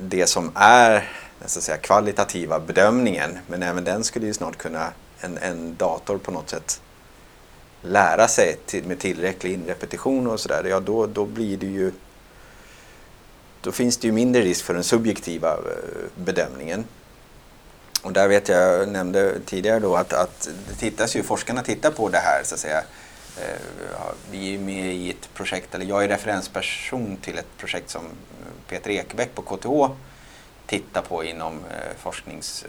det 0.00 0.26
som 0.26 0.52
är 0.54 0.92
den 1.38 1.48
så 1.48 1.59
att 1.59 1.64
säga, 1.64 1.78
kvalitativa 1.78 2.61
bedömningen. 2.61 3.38
Men 3.46 3.62
även 3.62 3.85
den 3.85 4.04
skulle 4.04 4.26
ju 4.26 4.35
snart 4.35 4.56
kunna 4.56 4.92
en, 5.20 5.38
en 5.38 5.76
dator 5.76 6.18
på 6.18 6.30
något 6.30 6.50
sätt 6.50 6.80
lära 7.82 8.28
sig 8.28 8.56
till, 8.66 8.85
med 8.85 8.98
tillräcklig 8.98 9.52
inrepetition 9.52 10.26
och 10.26 10.40
sådär. 10.40 10.64
Ja, 10.64 10.80
då, 10.80 11.06
då 11.06 11.24
blir 11.24 11.56
det 11.56 11.66
ju 11.66 11.92
då 13.66 13.72
finns 13.72 13.96
det 13.96 14.07
ju 14.07 14.12
mindre 14.12 14.42
risk 14.42 14.64
för 14.64 14.74
den 14.74 14.85
subjektiva 14.85 15.52
eh, 15.52 15.59
bedömningen. 16.14 16.85
Och 18.02 18.12
där 18.12 18.29
vet 18.29 18.48
jag, 18.48 18.81
jag 18.81 18.88
nämnde 18.88 19.40
tidigare 19.46 19.79
då 19.79 19.96
att, 19.96 20.12
att 20.12 20.48
det 20.68 20.74
tittas 20.74 21.16
ju, 21.16 21.22
forskarna 21.22 21.62
tittar 21.62 21.90
på 21.90 22.09
det 22.09 22.18
här 22.18 22.42
så 22.44 22.55
att 22.55 22.61
säga. 22.61 22.79
Eh, 23.40 24.00
vi 24.31 24.55
är 24.55 24.59
med 24.59 24.94
i 24.94 25.11
ett 25.11 25.35
projekt, 25.35 25.74
eller 25.74 25.87
jag 25.87 26.05
är 26.05 26.09
referensperson 26.09 27.16
till 27.16 27.38
ett 27.38 27.57
projekt 27.59 27.90
som 27.90 28.02
Peter 28.68 28.90
Ekebäck 28.90 29.35
på 29.35 29.42
KTH 29.42 29.94
tittar 30.66 31.02
på 31.02 31.24
inom 31.24 31.55
eh, 31.55 31.96
forsknings, 31.98 32.64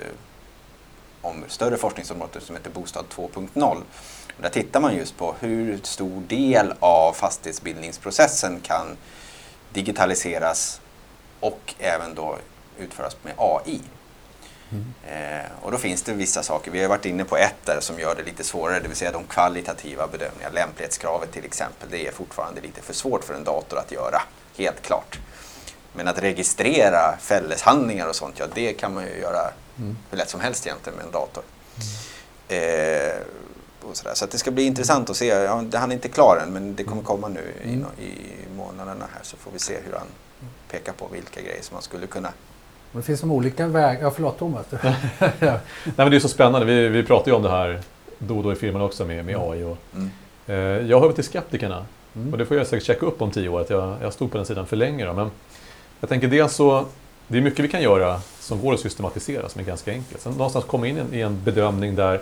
om 1.21 1.43
större 1.47 1.77
forskningsområden 1.77 2.41
som 2.41 2.55
heter 2.55 2.69
Bostad 2.69 3.05
2.0. 3.15 3.81
Där 4.41 4.49
tittar 4.49 4.79
man 4.79 4.95
just 4.95 5.17
på 5.17 5.35
hur 5.39 5.79
stor 5.83 6.21
del 6.27 6.73
av 6.79 7.13
fastighetsbildningsprocessen 7.13 8.59
kan 8.59 8.97
digitaliseras 9.73 10.81
och 11.39 11.73
även 11.79 12.15
då 12.15 12.37
utföras 12.79 13.17
med 13.23 13.33
AI. 13.37 13.81
Eh, 15.07 15.45
och 15.61 15.71
då 15.71 15.77
finns 15.77 16.03
det 16.03 16.13
vissa 16.13 16.43
saker, 16.43 16.71
vi 16.71 16.81
har 16.81 16.89
varit 16.89 17.05
inne 17.05 17.23
på 17.23 17.37
ett 17.37 17.55
där 17.65 17.79
som 17.79 17.99
gör 17.99 18.15
det 18.15 18.23
lite 18.23 18.43
svårare, 18.43 18.79
det 18.79 18.87
vill 18.87 18.97
säga 18.97 19.11
de 19.11 19.23
kvalitativa 19.23 20.07
bedömningarna. 20.07 20.53
Lämplighetskravet 20.53 21.31
till 21.31 21.45
exempel, 21.45 21.89
det 21.91 22.07
är 22.07 22.11
fortfarande 22.11 22.61
lite 22.61 22.81
för 22.81 22.93
svårt 22.93 23.23
för 23.23 23.33
en 23.33 23.43
dator 23.43 23.79
att 23.79 23.91
göra, 23.91 24.21
helt 24.57 24.81
klart. 24.81 25.19
Men 25.93 26.07
att 26.07 26.19
registrera 26.21 27.17
fälleshandlingar 27.19 28.07
och 28.07 28.15
sånt, 28.15 28.39
ja 28.39 28.45
det 28.53 28.73
kan 28.73 28.93
man 28.93 29.03
ju 29.03 29.19
göra 29.19 29.51
Mm. 29.79 29.97
hur 30.09 30.17
lätt 30.17 30.29
som 30.29 30.39
helst 30.39 30.65
egentligen 30.67 30.97
med 30.97 31.05
en 31.05 31.11
dator. 31.11 31.43
Eh, 32.47 33.21
och. 33.81 33.97
Så 34.17 34.25
att 34.25 34.31
det 34.31 34.37
ska 34.37 34.51
bli 34.51 34.63
intressant 34.63 35.09
att 35.09 35.17
se. 35.17 35.27
Ja, 35.27 35.63
han 35.73 35.91
är 35.91 35.95
inte 35.95 36.09
klar 36.09 36.37
än 36.43 36.53
men 36.53 36.75
det 36.75 36.83
kommer 36.83 37.03
komma 37.03 37.27
nu 37.27 37.53
i, 37.63 37.73
Mm. 37.73 37.85
i 37.99 38.15
månaderna 38.57 39.05
här 39.13 39.23
så 39.23 39.37
får 39.37 39.51
vi 39.51 39.59
se 39.59 39.77
hur 39.85 39.93
han 39.93 40.07
pekar 40.71 40.93
på 40.93 41.07
vilka 41.13 41.41
grejer 41.41 41.61
som 41.61 41.75
man 41.75 41.81
skulle 41.83 42.07
kunna 42.07 42.27
Och 42.91 42.99
det 42.99 43.01
finns 43.01 43.19
som 43.19 43.31
olika 43.31 43.67
vägar. 43.67 44.01
Ja, 44.01 44.11
förlåt 44.11 44.39
Thomas. 44.39 44.65
Nej, 45.39 45.59
men 45.95 46.11
det 46.11 46.15
är 46.17 46.19
så 46.19 46.27
spännande. 46.29 46.65
Vi, 46.65 46.87
vi 46.89 47.03
pratar 47.03 47.31
ju 47.31 47.35
om 47.35 47.43
det 47.43 47.49
här 47.49 47.79
då 48.19 48.37
och 48.37 48.43
då 48.43 48.51
i 48.51 48.55
firman 48.55 48.81
också 48.81 49.05
med, 49.05 49.25
med 49.25 49.35
AI. 49.39 49.63
Och, 49.63 49.77
Mm. 49.95 50.09
eh, 50.47 50.89
jag 50.89 50.99
hör 50.99 51.07
väl 51.07 51.15
till 51.15 51.23
skeptikerna. 51.23 51.85
Mm. 52.15 52.31
Och 52.31 52.37
det 52.37 52.45
får 52.45 52.57
jag 52.57 52.67
säkert 52.67 52.85
checka 52.87 53.05
upp 53.05 53.21
om 53.21 53.31
tio 53.31 53.49
år, 53.49 53.61
att 53.61 53.69
jag, 53.69 53.95
jag 54.01 54.13
stod 54.13 54.31
på 54.31 54.37
den 54.37 54.45
sidan 54.45 54.65
för 54.65 54.75
länge. 54.75 55.05
Då. 55.05 55.13
Men 55.13 55.31
jag 55.99 56.09
tänker 56.09 56.27
dels 56.27 56.53
så, 56.53 56.85
det 57.27 57.37
är 57.37 57.41
mycket 57.41 57.59
vi 57.65 57.67
kan 57.69 57.81
göra 57.81 58.19
som 58.39 58.61
går 58.61 58.73
att 58.73 58.79
systematisera, 58.79 59.49
som 59.49 59.61
är 59.61 59.65
ganska 59.65 59.91
enkelt. 59.91 60.21
Sen 60.21 60.31
någonstans 60.31 60.65
komma 60.65 60.87
in 60.87 60.99
i 61.11 61.21
en 61.21 61.43
bedömning 61.43 61.95
där 61.95 62.21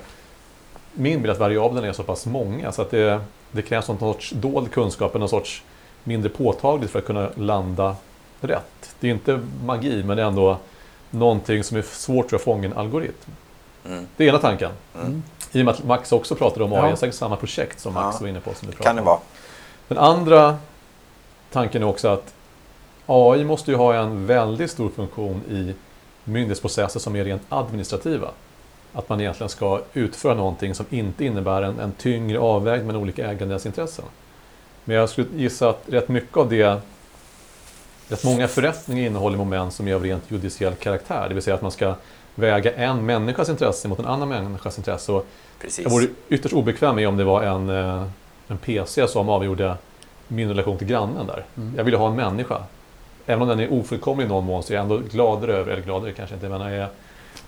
min 0.93 1.17
bild 1.21 1.25
är 1.29 1.31
att 1.31 1.39
variablerna 1.39 1.87
är 1.87 1.93
så 1.93 2.03
pass 2.03 2.25
många 2.25 2.71
så 2.71 2.81
att 2.81 2.91
det, 2.91 3.21
det 3.51 3.61
krävs 3.61 3.87
någon 3.87 3.99
sorts 3.99 4.31
dold 4.31 4.71
kunskap, 4.71 5.13
någon 5.13 5.29
sorts 5.29 5.63
mindre 6.03 6.29
påtagligt 6.29 6.91
för 6.91 6.99
att 6.99 7.05
kunna 7.05 7.29
landa 7.35 7.95
rätt. 8.41 8.95
Det 8.99 9.07
är 9.07 9.11
inte 9.11 9.39
magi, 9.65 10.03
men 10.03 10.17
det 10.17 10.23
är 10.23 10.27
ändå 10.27 10.57
någonting 11.09 11.63
som 11.63 11.77
är 11.77 11.81
svårt 11.81 12.33
att 12.33 12.41
fånga 12.41 12.65
en 12.67 12.73
algoritm. 12.77 13.31
Mm. 13.85 14.07
Det 14.17 14.23
är 14.25 14.29
ena 14.29 14.37
tanken. 14.37 14.71
Mm. 15.01 15.23
I 15.51 15.61
och 15.61 15.65
med 15.65 15.73
att 15.73 15.83
Max 15.83 16.11
också 16.11 16.35
pratade 16.35 16.63
om 16.63 16.73
AI, 16.73 16.77
Ja. 16.79 16.89
det 16.89 16.97
säkert 16.97 17.15
samma 17.15 17.35
projekt 17.35 17.79
som 17.79 17.93
Max 17.93 18.15
Ja. 18.15 18.21
var 18.21 18.27
inne 18.27 18.39
på. 18.39 18.53
Som 18.53 18.67
du 18.67 18.71
Kan 18.71 18.77
pratade 18.77 18.95
det 18.95 19.01
om. 19.01 19.05
vara. 19.05 19.19
Den 19.87 19.97
andra 19.97 20.57
tanken 21.51 21.81
är 21.83 21.85
också 21.87 22.07
att 22.07 22.33
AI 23.05 23.43
måste 23.43 23.71
ju 23.71 23.77
ha 23.77 23.93
en 23.95 24.25
väldigt 24.27 24.71
stor 24.71 24.89
funktion 24.89 25.41
i 25.49 25.73
myndighetsprocesser 26.23 26.99
som 26.99 27.15
är 27.15 27.23
rent 27.23 27.41
administrativa. 27.49 28.27
Att 28.93 29.09
man 29.09 29.21
egentligen 29.21 29.49
ska 29.49 29.81
utföra 29.93 30.33
någonting 30.33 30.75
som 30.75 30.85
inte 30.89 31.25
innebär 31.25 31.61
en, 31.61 31.79
en 31.79 31.91
tyngre 31.91 32.39
avvägning 32.39 32.87
mellan 32.87 33.01
olika 33.01 33.31
ägandes 33.31 33.65
intressen. 33.65 34.05
Men 34.83 34.95
jag 34.95 35.09
skulle 35.09 35.27
gissa 35.35 35.69
att 35.69 35.81
rätt 35.85 36.07
mycket 36.07 36.37
av 36.37 36.49
det 36.49 36.81
rätt 38.09 38.23
många 38.23 38.47
förrättningar 38.47 39.05
innehåller 39.05 39.37
moment 39.37 39.73
som 39.73 39.87
är 39.87 39.93
av 39.93 40.03
rent 40.03 40.31
judiciell 40.31 40.75
karaktär. 40.75 41.25
Det 41.27 41.33
vill 41.33 41.43
säga 41.43 41.55
att 41.55 41.61
man 41.61 41.71
ska 41.71 41.95
väga 42.35 42.73
en 42.73 43.05
människas 43.05 43.49
intresse 43.49 43.87
mot 43.87 43.99
en 43.99 44.05
annan 44.05 44.29
människas 44.29 44.77
intresse. 44.77 45.11
Och 45.11 45.27
Precis. 45.61 45.83
jag 45.83 45.91
vore 45.91 46.07
ytterst 46.29 46.53
obekväm 46.53 46.95
med 46.95 47.07
om 47.07 47.17
det 47.17 47.23
var 47.23 47.43
en, 47.43 47.69
eh, 47.69 48.07
en 48.47 48.57
PC 48.57 49.07
som 49.07 49.29
avgjorde 49.29 49.75
min 50.27 50.49
relation 50.49 50.77
till 50.77 50.87
grannen 50.87 51.27
där. 51.27 51.45
Mm. 51.57 51.73
Jag 51.77 51.83
ville 51.83 51.97
ha 51.97 52.07
en 52.07 52.15
människa. 52.15 52.63
Även 53.25 53.41
om 53.41 53.47
den 53.47 53.59
är 53.59 53.73
ofullkomlig 53.73 54.25
i 54.25 54.27
någon 54.27 54.45
mån 54.45 54.63
så 54.63 54.73
är 54.73 54.75
jag 54.75 54.83
ändå 54.83 54.97
gladare 54.97 55.53
över, 55.53 55.71
eller 55.71 55.83
gladare 55.83 56.11
kanske 56.11 56.35
inte, 56.35 56.49
men 56.49 56.61
jag 56.61 56.71
är 56.71 56.89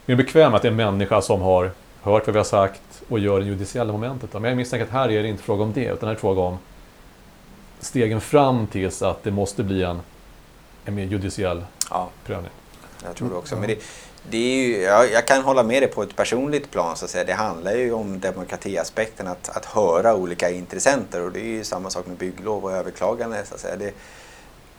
mer 0.06 0.16
bekväm 0.16 0.54
att 0.54 0.62
det 0.62 0.68
är 0.68 0.72
en 0.72 0.76
människa 0.76 1.22
som 1.22 1.42
har 1.42 1.72
hört 2.02 2.28
vad 2.28 2.34
vi 2.34 2.40
har 2.40 2.44
sagt 2.46 3.04
och 3.10 3.20
gör 3.20 3.40
det 3.40 3.46
judiciella 3.46 3.94
momentet. 3.94 4.34
Men 4.34 4.44
jag 4.44 4.58
misstänker 4.58 4.86
att 4.86 4.92
här 4.92 5.12
är 5.12 5.24
det 5.24 5.30
inte 5.30 5.44
fråga 5.44 5.64
om 5.64 5.74
det, 5.74 5.86
utan 5.86 6.00
här 6.00 6.08
är 6.08 6.14
det 6.14 6.22
fråga 6.22 6.42
om 6.42 6.58
stegen 7.80 8.22
fram 8.22 8.68
tills 8.68 9.02
att 9.02 9.24
det 9.24 9.32
måste 9.32 9.64
bli 9.64 9.84
en, 9.84 10.00
en 10.88 10.96
mer 10.96 11.04
judiciell 11.06 11.66
Ja, 11.90 12.10
prövning. 12.26 12.52
jag 13.04 13.16
tror 13.16 13.30
det 13.30 13.36
också. 13.36 13.56
Mm. 13.56 13.68
Men 13.68 13.78
det, 13.78 13.84
det 14.30 14.38
är 14.38 14.68
ju, 14.68 14.82
jag, 14.82 15.12
jag 15.12 15.28
kan 15.28 15.42
hålla 15.44 15.64
med 15.64 15.82
dig 15.84 15.90
på 15.92 16.04
ett 16.04 16.16
personligt 16.16 16.72
plan. 16.72 16.98
Så 16.98 17.06
att 17.06 17.12
säga. 17.12 17.24
Det 17.24 17.34
handlar 17.34 17.72
ju 17.76 17.94
om 17.94 18.20
demokratiaspekten, 18.20 19.28
att, 19.28 19.50
att 19.50 19.66
höra 19.66 20.16
olika 20.16 20.50
intressenter. 20.50 21.22
Och 21.22 21.32
det 21.32 21.40
är 21.40 21.46
ju 21.46 21.64
samma 21.64 21.90
sak 21.90 22.06
med 22.08 22.18
bygglov 22.18 22.64
och 22.64 22.72
överklagande. 22.72 23.46
Så 23.46 23.54
att 23.54 23.60
säga. 23.60 23.76
Det, 23.76 23.94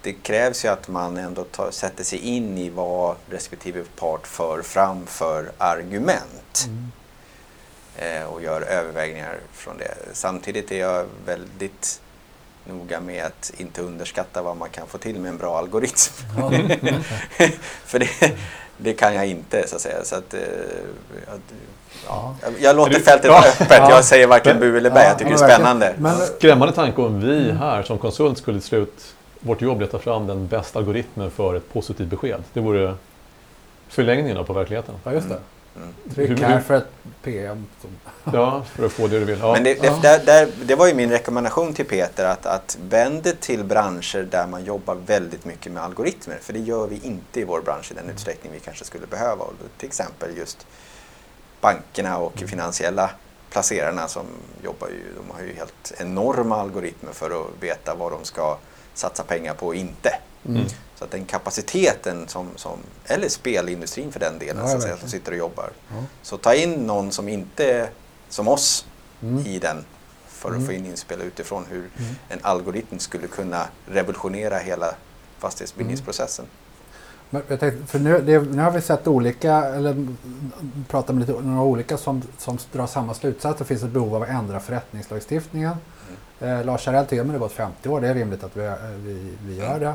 det 0.02 0.12
krävs 0.12 0.64
ju 0.64 0.68
att 0.68 0.88
man 0.88 1.16
ändå 1.16 1.44
tar, 1.44 1.70
sätter 1.70 2.04
sig 2.04 2.18
in 2.18 2.58
i 2.58 2.70
vad 2.70 3.16
respektive 3.30 3.84
part 3.96 4.26
för 4.26 4.62
fram 4.62 5.06
för 5.06 5.50
argument. 5.58 6.66
Mm. 6.66 6.92
eh, 7.96 8.24
och 8.28 8.42
gör 8.42 8.60
övervägningar 8.60 9.38
från 9.52 9.78
det. 9.78 9.94
Samtidigt 10.12 10.72
är 10.72 10.78
jag 10.78 11.06
väldigt 11.26 12.00
noga 12.68 13.00
med 13.00 13.24
att 13.24 13.52
inte 13.56 13.82
underskatta 13.82 14.42
vad 14.42 14.56
man 14.56 14.68
kan 14.68 14.86
få 14.86 14.98
till 14.98 15.20
med 15.20 15.28
en 15.28 15.38
bra 15.38 15.58
algoritm. 15.58 16.12
Ja. 16.36 16.50
För 17.84 17.98
det, 17.98 18.08
det 18.76 18.92
kan 18.92 19.14
jag 19.14 19.26
inte 19.26 19.68
så 19.68 19.76
att 19.76 19.82
säga. 19.82 20.04
Så 20.04 20.16
att, 20.16 20.34
eh, 20.34 20.40
jag, 21.26 21.40
Ja. 22.06 22.34
jag, 22.42 22.52
jag 22.60 22.76
låter 22.76 22.92
Du- 22.94 23.00
fältet 23.00 23.26
Ja. 23.30 23.44
öppet. 23.48 23.66
Ja. 23.70 23.90
Jag 23.90 24.04
säger 24.04 24.26
varken 24.26 24.60
bu 24.60 24.76
eller 24.76 24.90
bä. 24.90 25.04
Jag 25.04 25.18
tycker 25.18 25.30
det 25.30 25.44
är 25.44 25.48
spännande. 25.48 25.94
Men, 25.98 26.16
Skrämmande 26.16 26.74
tanke 26.74 27.02
om 27.02 27.20
vi 27.20 27.52
här 27.52 27.82
som 27.82 27.98
konsult 27.98 28.38
skulle 28.38 28.58
till 28.60 28.68
slut, 28.68 29.14
vårt 29.40 29.60
jobb 29.62 29.80
är 29.80 29.84
att 29.84 29.90
ta 29.90 29.98
fram 29.98 30.26
den 30.26 30.46
bästa 30.46 30.78
algoritmen 30.78 31.30
för 31.30 31.54
ett 31.54 31.72
positivt 31.72 32.08
besked. 32.08 32.42
Det 32.52 32.60
vore 32.60 32.94
förlängningen 33.88 34.44
på 34.44 34.52
verkligheten. 34.52 34.94
ja, 35.04 35.12
just 35.12 35.28
det. 35.28 35.38
Mm. 35.82 35.94
Tryck 36.14 36.40
här 36.40 36.60
för 36.60 36.74
ett 36.74 36.88
PM. 37.22 37.66
Ja, 38.32 38.64
för 38.64 38.86
att 38.86 38.92
få 38.92 39.06
det 39.06 39.18
du 39.18 39.24
vill. 39.24 39.38
Ja. 39.38 39.52
Men 39.52 39.64
det, 39.64 39.82
det, 39.82 40.02
där, 40.02 40.24
där, 40.24 40.48
det 40.64 40.74
var 40.74 40.86
ju 40.86 40.94
min 40.94 41.10
rekommendation 41.10 41.74
till 41.74 41.84
Peter 41.84 42.24
att, 42.24 42.46
att 42.46 42.78
vänd 42.88 43.40
till 43.40 43.64
branscher 43.64 44.28
där 44.30 44.46
man 44.46 44.64
jobbar 44.64 44.94
väldigt 44.94 45.44
mycket 45.44 45.72
med 45.72 45.82
algoritmer. 45.82 46.38
För 46.40 46.52
det 46.52 46.58
gör 46.58 46.86
vi 46.86 47.00
inte 47.02 47.40
i 47.40 47.44
vår 47.44 47.60
bransch 47.60 47.92
i 47.92 47.94
den 47.94 48.10
utsträckning 48.10 48.52
vi 48.52 48.60
kanske 48.60 48.84
skulle 48.84 49.06
behöva. 49.06 49.44
Och 49.44 49.52
till 49.78 49.86
exempel 49.86 50.36
just 50.36 50.66
bankerna 51.60 52.18
och 52.18 52.38
finansiella 52.38 53.10
placerarna 53.50 54.08
som 54.08 54.26
jobbar 54.64 54.88
ju, 54.88 55.02
de 55.16 55.34
har 55.34 55.42
ju 55.42 55.54
helt 55.54 55.92
enorma 55.98 56.56
algoritmer 56.56 57.12
för 57.12 57.30
att 57.30 57.62
veta 57.62 57.94
vad 57.94 58.12
de 58.12 58.24
ska 58.24 58.58
satsa 58.94 59.22
pengar 59.22 59.54
på 59.54 59.66
och 59.66 59.74
inte. 59.74 60.10
Mm. 60.48 60.64
Så 60.94 61.04
att 61.04 61.10
den 61.10 61.24
kapaciteten 61.24 62.28
som, 62.28 62.46
som 62.56 62.78
eller 63.04 63.28
spelindustrin 63.28 64.12
för 64.12 64.20
den 64.20 64.38
delen, 64.38 64.62
Ja, 64.62 64.68
så 64.70 64.76
att 64.76 64.82
säga, 64.82 64.96
som 64.96 65.08
sitter 65.08 65.32
och 65.32 65.38
jobbar. 65.38 65.70
ja. 65.88 65.96
Så 66.22 66.36
ta 66.36 66.54
in 66.54 66.72
någon 66.86 67.12
som 67.12 67.28
inte 67.28 67.72
är 67.72 67.90
som 68.28 68.48
oss 68.48 68.86
Mm. 69.22 69.46
i 69.46 69.58
den 69.58 69.84
för 70.28 70.48
att 70.48 70.54
Mm. 70.54 70.66
få 70.66 70.72
in 70.72 70.86
inspel 70.86 71.20
utifrån 71.20 71.64
hur 71.70 71.78
Mm. 71.98 72.14
en 72.28 72.38
algoritm 72.42 72.98
skulle 72.98 73.26
kunna 73.26 73.66
revolutionera 73.86 74.58
hela 74.58 74.94
fastighetsbildningsprocessen. 75.38 76.44
Men 77.30 77.42
jag 77.48 77.60
tänkte, 77.60 77.86
för 77.86 77.98
nu, 77.98 78.20
det, 78.20 78.38
nu 78.40 78.62
har 78.62 78.70
vi 78.70 78.80
sett 78.80 79.06
olika, 79.06 79.54
eller 79.64 79.90
mm, 79.90 80.16
pratat 80.88 81.14
med 81.16 81.28
lite, 81.28 81.40
några 81.40 81.62
olika 81.62 81.96
som, 81.96 82.22
som 82.38 82.58
drar 82.72 82.86
samma 82.86 83.14
slutsats. 83.14 83.58
Det 83.58 83.64
finns 83.64 83.82
ett 83.82 83.90
behov 83.90 84.14
av 84.14 84.22
att 84.22 84.28
ändra 84.28 84.60
förrättningslagstiftningen. 84.60 85.76
Eh, 86.40 86.64
Lars 86.64 86.86
Harell 86.86 87.06
tycker 87.06 87.20
att 87.20 87.26
det 87.28 87.32
har 87.32 87.38
gått 87.38 87.52
50 87.52 87.88
år. 87.88 88.00
Det 88.00 88.08
är 88.08 88.14
rimligt 88.14 88.44
att 88.44 88.56
vi, 88.56 88.64
eh, 88.64 88.74
vi, 88.96 89.32
vi 89.46 89.56
gör 89.56 89.80
det. 89.80 89.86
Eh, 89.86 89.94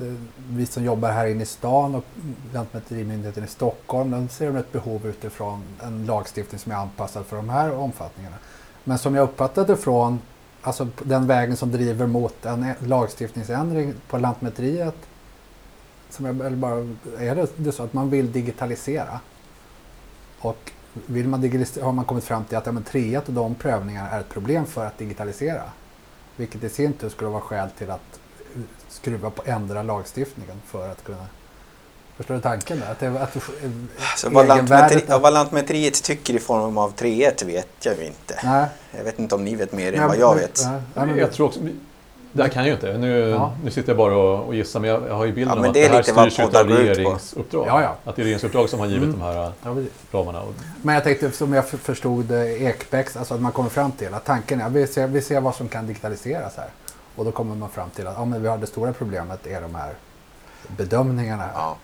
Eh, 0.00 0.14
vi 0.50 0.66
som 0.66 0.84
jobbar 0.84 1.10
här 1.10 1.26
inne 1.26 1.42
i 1.42 1.46
stan 1.46 1.94
och 1.94 2.04
Lantmäterimyndigheten 2.52 3.44
i 3.44 3.46
Stockholm, 3.46 4.10
de 4.10 4.28
ser 4.28 4.56
ett 4.56 4.72
behov 4.72 5.06
utifrån 5.06 5.62
en 5.82 6.06
lagstiftning 6.06 6.58
som 6.58 6.72
är 6.72 6.76
anpassad 6.76 7.26
för 7.26 7.36
de 7.36 7.48
här 7.48 7.74
omfattningarna. 7.74 8.36
Men 8.84 8.98
som 8.98 9.14
jag 9.14 9.22
uppfattade 9.22 9.76
från 9.76 10.20
alltså 10.62 10.88
den 11.02 11.26
vägen 11.26 11.56
som 11.56 11.72
driver 11.72 12.06
mot 12.06 12.46
en 12.46 12.72
lagstiftningsändring 12.78 13.94
på 14.08 14.18
Lantmäteriet, 14.18 14.96
som 16.10 16.24
jag, 16.24 16.40
eller 16.40 16.56
bara, 16.56 16.78
är 17.18 17.34
det, 17.34 17.48
det 17.56 17.72
så 17.72 17.82
att 17.82 17.92
man 17.92 18.10
vill 18.10 18.32
digitalisera? 18.32 19.20
Och 20.38 20.72
vill 21.06 21.28
man 21.28 21.40
digitalisera, 21.40 21.84
har 21.84 21.92
man 21.92 22.04
kommit 22.04 22.24
fram 22.24 22.44
till 22.44 22.56
att 22.56 22.66
ja, 22.66 22.72
men 22.72 22.82
treet 22.82 23.28
och 23.28 23.34
de 23.34 23.54
prövningarna 23.54 24.10
är 24.10 24.20
ett 24.20 24.28
problem 24.28 24.66
för 24.66 24.86
att 24.86 24.98
digitalisera. 24.98 25.62
Vilket 26.36 26.64
i 26.64 26.68
sin 26.68 26.92
tur 26.92 27.08
skulle 27.08 27.30
vara 27.30 27.40
skäl 27.40 27.70
till 27.70 27.90
att 27.90 28.17
skruva 29.00 29.30
på, 29.30 29.42
ändra 29.46 29.82
lagstiftningen 29.82 30.56
för 30.66 30.88
att 30.90 31.04
kunna... 31.04 31.26
Förstår 32.16 32.34
du 32.34 32.40
tanken 32.40 32.80
där? 32.80 32.90
Att 32.92 32.98
det, 33.00 33.08
att, 33.22 33.36
eh, 33.36 33.42
Så 34.16 34.30
vad, 34.30 34.46
lantmäteri, 34.48 35.04
ja, 35.08 35.14
av- 35.14 35.20
vad 35.20 35.32
Lantmäteriet 35.32 36.02
tycker 36.02 36.34
i 36.34 36.38
form 36.38 36.78
av 36.78 36.94
3.1 36.94 37.46
vet 37.46 37.68
jag 37.82 37.96
ju 37.98 38.04
inte. 38.06 38.38
Nej. 38.44 38.66
Jag 38.96 39.04
vet 39.04 39.18
inte 39.18 39.34
om 39.34 39.44
ni 39.44 39.54
vet 39.54 39.72
mer 39.72 39.92
än 39.92 39.98
Nej, 39.98 40.08
vad 40.08 40.18
jag 40.18 40.30
men- 40.36 40.38
vet. 40.44 40.60
nej, 40.94 41.06
nej, 41.06 41.18
jag 41.18 41.32
tror 41.32 41.46
också, 41.46 41.60
det 42.32 42.42
här 42.42 42.48
kan 42.50 42.62
jag 42.62 42.66
ju 42.68 42.74
inte. 42.74 42.98
Nu, 42.98 43.18
Ja. 43.28 43.54
nu 43.64 43.70
sitter 43.70 43.88
jag 43.88 43.96
bara 43.96 44.16
och, 44.16 44.46
och 44.46 44.54
gissar, 44.54 44.80
men 44.80 44.90
jag, 44.90 45.02
jag 45.08 45.14
har 45.14 45.24
ju 45.24 45.32
bilden 45.32 45.54
Ja, 45.54 45.60
av 45.60 45.68
att 45.68 45.74
det 45.74 45.80
det, 45.80 45.86
är 45.86 45.90
här 45.92 46.02
styrs 46.02 46.38
av 46.40 46.46
ut 46.46 46.52
på. 46.52 46.74
regeringsuppdrag. 46.74 47.66
Ja, 47.66 47.82
ja. 47.82 47.96
Att 48.04 48.16
det 48.16 48.22
är 48.22 48.24
regeringsuppdrag 48.24 48.68
som 48.68 48.80
har 48.80 48.86
givit 48.86 49.04
Mm. 49.04 49.18
de 49.18 49.24
här 49.24 49.52
ramarna. 50.12 50.42
Men 50.82 50.94
jag 50.94 51.04
tänkte, 51.04 51.30
som 51.30 51.52
jag 51.52 51.68
förstod 51.68 52.30
eh, 52.32 52.62
Ekbäcks, 52.66 53.16
alltså 53.16 53.34
att 53.34 53.40
man 53.40 53.52
kommer 53.52 53.70
fram 53.70 53.92
till 53.92 54.14
att 54.14 54.24
tanken 54.24 54.60
är 54.60 54.66
att 54.66 54.72
vi 54.72 54.86
ser, 54.86 55.06
vi 55.06 55.22
ser 55.22 55.40
vad 55.40 55.54
som 55.54 55.68
kan 55.68 55.86
digitaliseras 55.86 56.56
här. 56.56 56.68
Och 57.18 57.24
då 57.24 57.32
kommer 57.32 57.54
man 57.54 57.68
fram 57.70 57.90
till 57.90 58.06
att 58.06 58.14
ja, 58.18 58.24
men 58.24 58.42
vi 58.42 58.48
har 58.48 58.58
det 58.58 58.66
stora 58.66 58.92
problemet 58.92 59.46
är 59.46 59.60
de 59.60 59.74
här 59.74 59.94
bedömningarna. 60.76 61.48
Ja. 61.54 61.76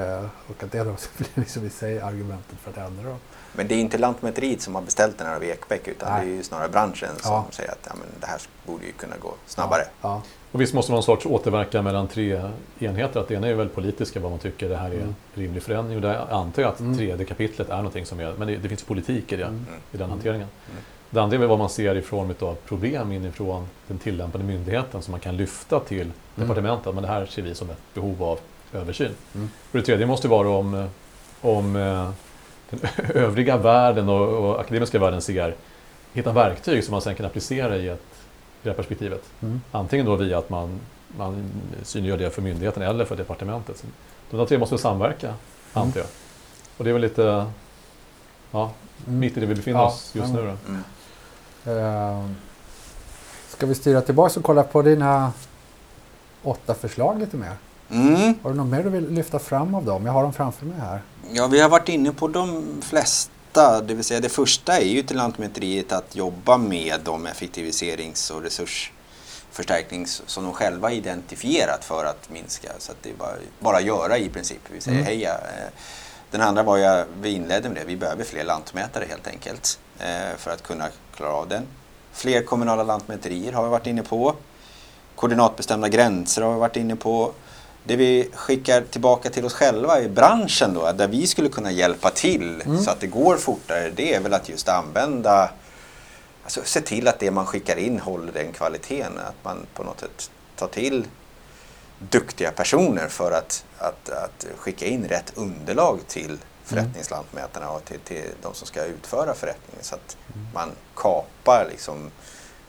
Eh, 0.00 0.24
och 0.48 0.62
att 0.62 0.72
det 0.72 0.78
då 0.78 0.84
blir 1.16 1.28
liksom 1.34 1.66
i 1.66 1.70
sig 1.70 2.00
argumentet 2.00 2.58
för 2.58 2.70
att 2.70 2.76
ändra 2.88 3.08
dem. 3.08 3.18
Men 3.52 3.68
det 3.68 3.74
är 3.74 3.78
inte 3.78 3.98
Lantmäteriet 3.98 4.60
som 4.62 4.74
har 4.74 4.82
beställt 4.82 5.18
den 5.18 5.26
här 5.26 5.36
av 5.36 5.44
Ekbäck 5.44 5.88
utan 5.88 6.12
Nej. 6.12 6.26
det 6.26 6.32
är 6.32 6.36
ju 6.36 6.42
snarare 6.42 6.68
branschen 6.68 7.08
som 7.16 7.32
Ja. 7.32 7.46
säger 7.50 7.70
att 7.70 7.78
ja, 7.86 7.92
men 7.94 8.06
det 8.20 8.26
här 8.26 8.40
borde 8.66 8.84
ju 8.86 8.92
kunna 8.92 9.16
gå 9.22 9.34
snabbare. 9.46 9.82
Ja. 10.02 10.22
och 10.52 10.60
visst 10.60 10.74
måste 10.74 10.90
det 10.90 10.92
vara 10.92 11.00
en 11.00 11.04
sorts 11.04 11.26
återverkan 11.26 11.84
mellan 11.84 12.08
tre 12.08 12.50
enheter. 12.78 13.20
Att 13.20 13.28
det 13.28 13.34
ena 13.34 13.48
är 13.48 13.54
väl 13.54 13.68
politiska, 13.68 14.20
vad 14.20 14.30
man 14.30 14.40
tycker 14.40 14.68
det 14.68 14.76
här 14.76 14.90
är 14.90 14.94
Mm. 14.94 15.08
en 15.08 15.14
rimlig 15.34 15.62
förändring. 15.62 15.96
Och 15.96 16.02
där 16.02 16.32
antar 16.32 16.62
jag 16.62 16.72
att 16.72 16.80
Mm. 16.80 16.96
tredje 16.96 17.26
kapitlet 17.26 17.68
är 17.70 17.76
någonting 17.76 18.06
som 18.06 18.20
är, 18.20 18.34
men 18.38 18.48
det, 18.48 18.56
det 18.56 18.68
finns 18.68 18.82
politik 18.84 19.32
i 19.32 19.36
det, 19.36 19.42
Mm. 19.44 19.54
Mm. 19.56 19.80
i 19.92 19.96
den 19.96 20.00
Mm. 20.00 20.10
hanteringen. 20.10 20.48
Mm. 20.70 20.82
Det 21.10 21.20
andra 21.20 21.36
är 21.36 21.46
vad 21.46 21.58
man 21.58 21.70
ser 21.70 21.94
i 21.94 22.02
form 22.02 22.34
av 22.40 22.54
problem 22.54 23.12
inifrån 23.12 23.68
den 23.86 23.98
tillämpande 23.98 24.46
myndigheten 24.46 25.02
som 25.02 25.10
man 25.12 25.20
kan 25.20 25.36
lyfta 25.36 25.80
till 25.80 26.10
departementet. 26.34 26.94
Men 26.94 27.02
det 27.02 27.08
här 27.08 27.26
ser 27.26 27.42
vi 27.42 27.54
som 27.54 27.70
ett 27.70 27.94
behov 27.94 28.22
av 28.22 28.38
översyn. 28.72 29.10
Mm. 29.34 29.50
Och 29.72 29.78
det 29.78 29.82
tredje 29.82 30.06
måste 30.06 30.28
vara 30.28 30.48
om, 30.48 30.88
om 31.40 31.76
eh, 31.76 32.10
den 32.70 32.80
övriga 33.14 33.56
världen 33.56 34.08
och, 34.08 34.28
och 34.50 34.60
akademiska 34.60 34.98
världen 34.98 35.22
ser, 35.22 35.54
hitta 36.12 36.32
verktyg 36.32 36.84
som 36.84 36.92
man 36.92 37.02
sen 37.02 37.14
kan 37.14 37.26
applicera 37.26 37.76
i, 37.76 37.88
ett, 37.88 38.00
i 38.00 38.62
det 38.62 38.70
här 38.70 38.76
perspektivet. 38.76 39.22
Mm. 39.42 39.60
Antingen 39.72 40.06
då 40.06 40.16
via 40.16 40.38
att 40.38 40.50
man, 40.50 40.80
man 41.16 41.50
synliggör 41.82 42.18
det 42.18 42.30
för 42.30 42.42
myndigheten 42.42 42.82
eller 42.82 43.04
för 43.04 43.16
departementet. 43.16 43.76
Så 43.78 43.86
De 44.30 44.36
där 44.36 44.46
tre 44.46 44.58
måste 44.58 44.78
samverka, 44.78 45.34
antar 45.72 46.00
jag. 46.00 46.08
Och 46.76 46.84
det 46.84 46.90
är 46.90 46.92
väl 46.92 47.02
lite 47.02 47.46
ja, 48.50 48.70
Mm. 49.06 49.18
mitt 49.18 49.36
i 49.36 49.40
det 49.40 49.46
vi 49.46 49.54
befinner 49.54 49.80
Ja, 49.80 49.86
oss 49.86 50.10
just 50.14 50.34
nu. 50.34 50.56
Då. 50.66 50.74
Mm. 51.66 51.78
Eh, 51.78 52.24
ska 53.48 53.66
vi 53.66 53.74
styra 53.74 54.00
tillbaka 54.00 54.40
och 54.40 54.44
kolla 54.46 54.62
på 54.62 54.82
dina 54.82 55.32
åtta 56.42 56.74
förslag 56.74 57.18
lite 57.18 57.36
mer? 57.36 57.52
Mm. 57.90 58.34
Har 58.42 58.50
du 58.50 58.56
något 58.56 58.66
mer 58.66 58.82
du 58.82 58.90
vill 58.90 59.10
lyfta 59.10 59.38
fram 59.38 59.74
av 59.74 59.84
dem? 59.84 60.06
Jag 60.06 60.12
har 60.12 60.22
dem 60.22 60.32
framför 60.32 60.66
mig 60.66 60.78
här. 60.80 61.02
Ja, 61.32 61.46
vi 61.46 61.60
har 61.60 61.68
varit 61.68 61.88
inne 61.88 62.12
på 62.12 62.28
de 62.28 62.64
flesta. 62.82 63.80
Det 63.82 63.94
vill 63.94 64.04
säga 64.04 64.20
det 64.20 64.28
första 64.28 64.78
är 64.78 64.84
ju 64.84 65.02
till 65.02 65.16
Lantmäteriet 65.16 65.92
att 65.92 66.16
jobba 66.16 66.56
med 66.56 67.00
de 67.04 67.26
effektiviserings 67.26 68.30
och 68.30 68.42
resursförstärknings 68.42 70.22
som 70.26 70.44
de 70.44 70.52
själva 70.52 70.92
identifierat 70.92 71.84
för 71.84 72.04
att 72.04 72.30
minska. 72.30 72.68
Så 72.78 72.92
att 72.92 72.98
det 73.02 73.10
är 73.10 73.14
bara, 73.14 73.34
bara 73.60 73.80
göra 73.80 74.18
i 74.18 74.28
princip. 74.28 74.60
Vi 74.72 74.80
säger 74.80 74.98
Mm. 74.98 75.06
heja. 75.06 75.36
Den 76.30 76.40
andra 76.40 76.62
var 76.62 76.76
ju, 76.76 77.04
vi 77.20 77.30
inledde 77.30 77.68
med 77.68 77.76
det, 77.82 77.84
vi 77.84 77.96
behöver 77.96 78.24
fler 78.24 78.44
lantmätare 78.44 79.04
helt 79.08 79.26
enkelt 79.26 79.78
eh, 79.98 80.36
för 80.36 80.50
att 80.50 80.62
kunna 80.62 80.88
klara 81.16 81.32
av 81.32 81.48
den. 81.48 81.66
Fler 82.12 82.42
kommunala 82.42 82.82
lantmäterier 82.82 83.52
har 83.52 83.64
vi 83.64 83.70
varit 83.70 83.86
inne 83.86 84.02
på. 84.02 84.34
Koordinatbestämda 85.14 85.88
gränser 85.88 86.42
har 86.42 86.52
vi 86.52 86.60
varit 86.60 86.76
inne 86.76 86.96
på. 86.96 87.32
Det 87.84 87.96
vi 87.96 88.30
skickar 88.34 88.80
tillbaka 88.80 89.30
till 89.30 89.44
oss 89.44 89.54
själva 89.54 90.00
i 90.00 90.08
branschen 90.08 90.74
då, 90.74 90.92
där 90.92 91.08
vi 91.08 91.26
skulle 91.26 91.48
kunna 91.48 91.72
hjälpa 91.72 92.10
till 92.10 92.62
Mm. 92.66 92.82
så 92.82 92.90
att 92.90 93.00
det 93.00 93.06
går 93.06 93.36
fortare, 93.36 93.90
det 93.96 94.14
är 94.14 94.20
väl 94.20 94.34
att 94.34 94.48
just 94.48 94.68
använda, 94.68 95.50
alltså 96.44 96.60
se 96.64 96.80
till 96.80 97.08
att 97.08 97.18
det 97.18 97.30
man 97.30 97.46
skickar 97.46 97.76
in 97.76 98.00
håller 98.00 98.32
den 98.32 98.52
kvaliteten. 98.52 99.18
Att 99.18 99.44
man 99.44 99.66
på 99.74 99.82
något 99.82 100.00
sätt 100.00 100.30
tar 100.56 100.68
till 100.68 101.04
duktiga 101.98 102.50
personer 102.50 103.08
för 103.08 103.32
att, 103.32 103.64
att, 103.78 104.10
att 104.10 104.46
skicka 104.56 104.86
in 104.86 105.04
rätt 105.08 105.32
underlag 105.34 106.00
till 106.06 106.38
förrättningslantmätarna 106.66 107.70
och 107.70 107.84
till, 107.84 107.98
till 108.00 108.22
de 108.42 108.54
som 108.54 108.66
ska 108.66 108.84
utföra 108.84 109.34
förrättningen 109.34 109.84
så 109.84 109.94
att 109.94 110.16
Mm. 110.34 110.46
man 110.54 110.70
kapar 110.94 111.66
liksom 111.70 112.10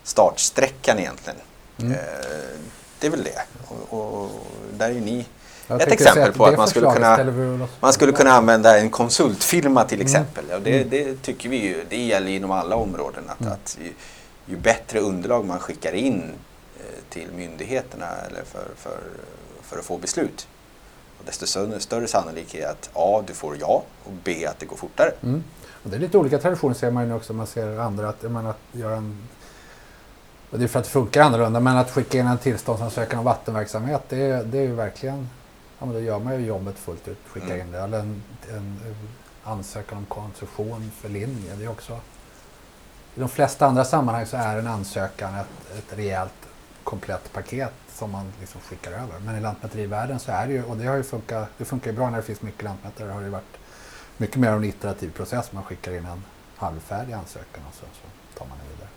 startsträckan 0.03 0.99
egentligen. 0.99 1.39
Mm. 1.79 1.91
Eh, 1.91 1.97
det 2.99 3.07
är 3.07 3.11
väl 3.11 3.23
det. 3.23 3.41
Och, 3.67 3.99
och 4.23 4.29
där 4.73 4.89
är 4.89 4.93
ju 4.93 4.99
ni 5.01 5.25
Jag 5.67 5.81
ett 5.81 5.91
exempel 5.91 6.29
att 6.31 6.37
på 6.37 6.45
att 6.45 6.57
man 6.57 6.67
skulle 6.67 6.93
kunna 6.93 7.17
man 7.79 7.93
skulle 7.93 8.11
kunna 8.11 8.31
använda 8.31 8.79
en 8.79 8.89
konsultfirma 8.89 9.83
till 9.83 9.97
Mm. 9.97 10.05
exempel. 10.05 10.45
Ja, 10.49 10.59
det, 10.59 10.77
Mm. 10.77 10.89
det 10.89 11.21
tycker 11.21 11.49
vi 11.49 11.57
ju, 11.57 11.85
det 11.89 12.03
gäller 12.05 12.27
inom 12.31 12.51
alla 12.51 12.75
områden. 12.75 13.23
Att, 13.29 13.41
Mm. 13.41 13.53
att 13.53 13.77
ju, 13.83 13.93
ju 14.45 14.57
bättre 14.57 14.99
underlag 14.99 15.45
man 15.45 15.59
skickar 15.59 15.93
in 15.93 16.31
eh, 16.79 16.83
till 17.09 17.31
myndigheterna 17.31 18.07
eller 18.27 18.43
för, 18.43 18.67
för, 18.77 18.99
för 19.63 19.79
att 19.79 19.85
få 19.85 19.97
beslut. 19.97 20.47
Och 21.19 21.25
desto 21.25 21.47
större, 21.79 22.07
sannolikhet 22.07 22.69
att 22.69 22.89
A, 22.93 23.23
du 23.27 23.33
får 23.33 23.57
ja 23.59 23.83
och 24.03 24.11
B, 24.23 24.45
att 24.45 24.59
det 24.59 24.65
går 24.65 24.77
fortare. 24.77 25.11
Mm. 25.23 25.43
Och 25.83 25.89
det 25.89 25.95
är 25.95 25.99
lite 25.99 26.17
olika 26.17 26.37
traditioner 26.37 26.73
ser 26.73 26.91
man 26.91 27.03
ju 27.03 27.09
nu 27.09 27.15
också. 27.15 27.33
Man 27.33 27.47
ser 27.47 27.79
andra 27.79 28.09
att, 28.09 28.21
menar, 28.21 28.49
att 28.49 28.59
göra 28.71 28.95
en... 28.95 29.27
Och 30.49 30.59
det 30.59 30.63
är 30.65 30.67
för 30.67 30.79
att 30.79 30.85
det 30.85 30.91
funkar 30.91 31.21
annorlunda. 31.21 31.59
Men 31.59 31.77
att 31.77 31.91
skicka 31.91 32.17
in 32.17 32.27
en 32.27 32.37
tillståndsansökan 32.37 33.19
om 33.19 33.25
vattenverksamhet. 33.25 34.01
Det 34.09 34.17
är, 34.17 34.43
det 34.43 34.57
är 34.57 34.61
ju 34.61 34.73
verkligen... 34.75 35.29
Ja, 35.79 35.85
men 35.85 35.95
då 35.95 36.01
gör 36.01 36.19
man 36.19 36.39
ju 36.39 36.45
jobbet 36.45 36.75
fullt 36.79 37.07
ut. 37.07 37.17
Skicka 37.27 37.45
Mm. 37.45 37.67
in 37.67 37.71
det. 37.71 37.79
Eller 37.79 37.99
en, 37.99 38.23
en 38.49 38.79
ansökan 39.43 39.97
om 39.97 40.05
koncession 40.05 40.91
för 41.01 41.09
linje. 41.09 41.55
Det 41.55 41.65
är 41.65 41.69
också... 41.69 41.99
I 43.15 43.19
de 43.19 43.29
flesta 43.29 43.65
andra 43.65 43.85
sammanhang 43.85 44.25
så 44.25 44.37
är 44.37 44.57
en 44.57 44.67
ansökan 44.67 45.35
ett, 45.35 45.77
ett 45.77 45.97
rejält 45.97 46.33
komplett 46.83 47.33
paket 47.33 47.73
som 47.97 48.11
man 48.11 48.31
liksom 48.39 48.61
skickar 48.61 48.91
över. 48.91 49.19
Men 49.25 49.37
i 49.37 49.41
lantmäterivärlden 49.41 50.19
så 50.19 50.31
är 50.31 50.47
det 50.47 50.53
ju, 50.53 50.63
och 50.63 50.77
det 50.77 50.85
har 50.85 50.95
ju 50.95 51.03
funkat, 51.03 51.47
det 51.57 51.65
funkar 51.65 51.91
ju 51.91 51.97
bra 51.97 52.09
när 52.09 52.17
det 52.17 52.23
finns 52.23 52.41
mycket 52.41 52.63
lantmätare. 52.63 53.07
Det 53.07 53.13
har 53.13 53.21
ju 53.21 53.29
varit 53.29 53.57
mycket 54.17 54.35
mer 54.35 54.49
av 54.51 54.57
en 54.57 54.63
iterativ 54.63 55.11
process. 55.11 55.51
Man 55.51 55.63
skickar 55.63 55.91
in 55.91 56.05
en 56.05 56.23
halvfärdig 56.57 57.13
ansökan 57.13 57.61
och 57.69 57.75
så, 57.75 57.79
så 57.81 58.39
tar 58.39 58.45
man 58.45 58.57
det 58.57 58.63
vidare. 58.73 58.89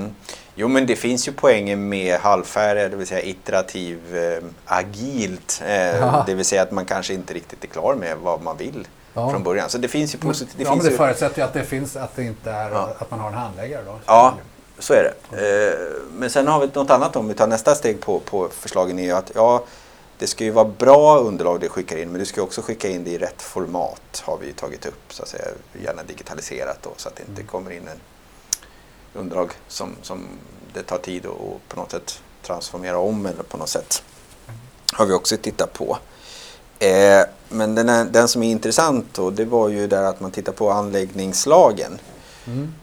Mm. 0.00 0.14
Jo 0.54 0.68
men 0.68 0.86
det 0.86 0.96
finns 0.96 1.28
ju 1.28 1.32
poänger 1.32 1.76
med 1.76 2.20
halvfärdig, 2.20 2.90
det 2.90 2.96
vill 2.96 3.06
säga 3.06 3.22
iterativ, 3.22 4.16
eh, 4.16 4.44
agilt. 4.64 5.62
Eh, 5.66 5.96
Ja. 5.96 6.22
Det 6.26 6.34
vill 6.34 6.44
säga 6.44 6.62
att 6.62 6.70
man 6.72 6.84
kanske 6.84 7.14
inte 7.14 7.34
riktigt 7.34 7.64
är 7.64 7.68
klar 7.68 7.94
med 7.94 8.16
vad 8.16 8.42
man 8.42 8.56
vill 8.56 8.88
Ja. 9.14 9.30
från 9.30 9.42
början. 9.42 9.68
Så 9.70 9.78
det 9.78 9.88
finns 9.88 10.14
ju 10.14 10.18
positivt. 10.18 10.54
ja, 10.58 10.72
finns 10.72 10.76
men 10.76 10.84
det 10.84 10.90
ju... 10.90 10.96
förutsätter 10.96 11.38
ju 11.38 11.44
att 11.44 11.52
det 11.52 11.64
finns, 11.64 11.96
att 11.96 12.16
det 12.16 12.22
inte 12.24 12.50
är, 12.50 12.70
Ja. 12.70 12.90
att 12.98 13.10
man 13.10 13.20
har 13.20 13.28
en 13.28 13.34
handläggare 13.34 13.84
då. 13.84 13.98
Ja, 14.06 14.34
så 14.78 14.94
är 14.94 15.02
det. 15.30 15.36
Eh, 15.36 16.02
Men 16.12 16.30
sen 16.30 16.48
har 16.48 16.60
vi 16.60 16.68
något 16.74 16.90
annat 16.90 17.16
om 17.16 17.28
vi 17.28 17.34
tar 17.34 17.46
nästa 17.46 17.74
steg 17.74 18.00
på, 18.00 18.18
på 18.20 18.48
förslagen 18.48 18.98
är 18.98 19.02
ju 19.02 19.12
att 19.12 19.32
ja, 19.34 19.64
det 20.18 20.26
ska 20.26 20.44
ju 20.44 20.50
vara 20.50 20.64
bra 20.64 21.18
underlag 21.18 21.60
du 21.60 21.68
skickar 21.68 21.96
in 21.96 22.10
men 22.10 22.18
du 22.20 22.26
ska 22.26 22.42
också 22.42 22.62
skicka 22.62 22.88
in 22.88 23.04
det 23.04 23.10
i 23.10 23.18
rätt 23.18 23.42
format 23.42 24.22
har 24.24 24.38
vi 24.38 24.52
tagit 24.52 24.86
upp 24.86 25.12
så 25.12 25.22
att 25.22 25.28
säga. 25.28 25.44
Gärna 25.84 26.02
digitaliserat 26.02 26.78
då 26.82 26.90
så 26.96 27.08
att 27.08 27.16
det 27.16 27.22
inte 27.22 27.40
Mm. 27.40 27.46
kommer 27.50 27.70
in 27.70 27.88
en 27.88 28.00
underlag 29.20 29.50
som, 29.68 29.96
som 30.02 30.24
det 30.74 30.82
tar 30.82 30.98
tid 30.98 31.26
att 31.26 31.32
att 31.32 31.68
på 31.68 31.80
något 31.80 31.90
sätt 31.90 32.22
transformera 32.42 32.98
om 32.98 33.26
eller 33.26 33.42
på 33.42 33.56
något 33.56 33.68
sätt. 33.68 34.02
Har 34.92 35.06
vi 35.06 35.12
också 35.14 35.36
tittat 35.36 35.72
på. 35.72 35.98
Eh, 36.78 37.22
men 37.48 37.74
den, 37.74 37.88
är, 37.88 38.04
den 38.04 38.28
som 38.28 38.42
är 38.42 38.50
intressant 38.50 39.06
då, 39.12 39.30
det 39.30 39.44
var 39.44 39.68
ju 39.68 39.86
där 39.86 40.02
att 40.02 40.20
man 40.20 40.30
tittar 40.30 40.52
på 40.52 40.70
anläggningslagen 40.70 41.98
Mm 42.46 42.74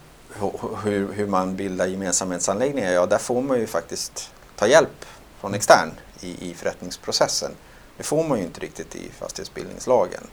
hur, 0.84 1.14
hur 1.14 1.28
man 1.28 1.56
bildar 1.56 1.88
gemensamhetsanläggningar, 1.88 2.92
ja 2.92 3.06
där 3.06 3.18
får 3.18 3.42
man 3.42 3.60
ju 3.60 3.68
faktiskt 3.68 4.32
ta 4.56 4.68
hjälp 4.68 5.06
från 5.40 5.54
extern 5.54 5.92
i, 6.20 6.50
i 6.52 6.54
förrättningsprocessen. 6.54 7.52
Det 7.98 8.04
får 8.04 8.24
man 8.24 8.38
ju 8.38 8.44
inte 8.44 8.60
riktigt 8.60 8.96
i 8.96 9.12
fastighetsbildningslagen. 9.20 10.24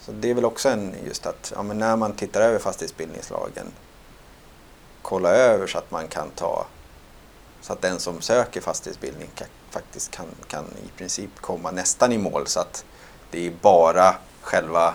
Så 0.00 0.12
det 0.12 0.30
är 0.30 0.34
väl 0.34 0.44
också 0.44 0.68
en 0.68 0.94
just 1.06 1.26
att 1.26 1.52
ja, 1.56 1.62
men 1.62 1.78
när 1.78 1.96
man 1.96 2.12
tittar 2.12 2.40
över 2.40 2.58
fastighetsbildningslagen 2.58 3.66
kolla 5.02 5.28
över 5.28 5.66
så 5.66 5.78
att 5.78 5.90
man 5.90 6.08
kan 6.08 6.30
ta 6.30 6.66
så 7.60 7.72
att 7.72 7.82
den 7.82 8.00
som 8.00 8.20
söker 8.20 8.60
fastighetsbildning 8.60 9.28
kan, 9.34 9.46
faktiskt 9.70 10.10
kan, 10.10 10.26
kan 10.46 10.64
i 10.64 10.98
princip 10.98 11.30
komma 11.40 11.70
nästan 11.70 12.12
i 12.12 12.18
mål 12.18 12.46
så 12.46 12.60
att 12.60 12.84
det 13.30 13.46
är 13.46 13.52
bara 13.60 14.16
själva 14.40 14.94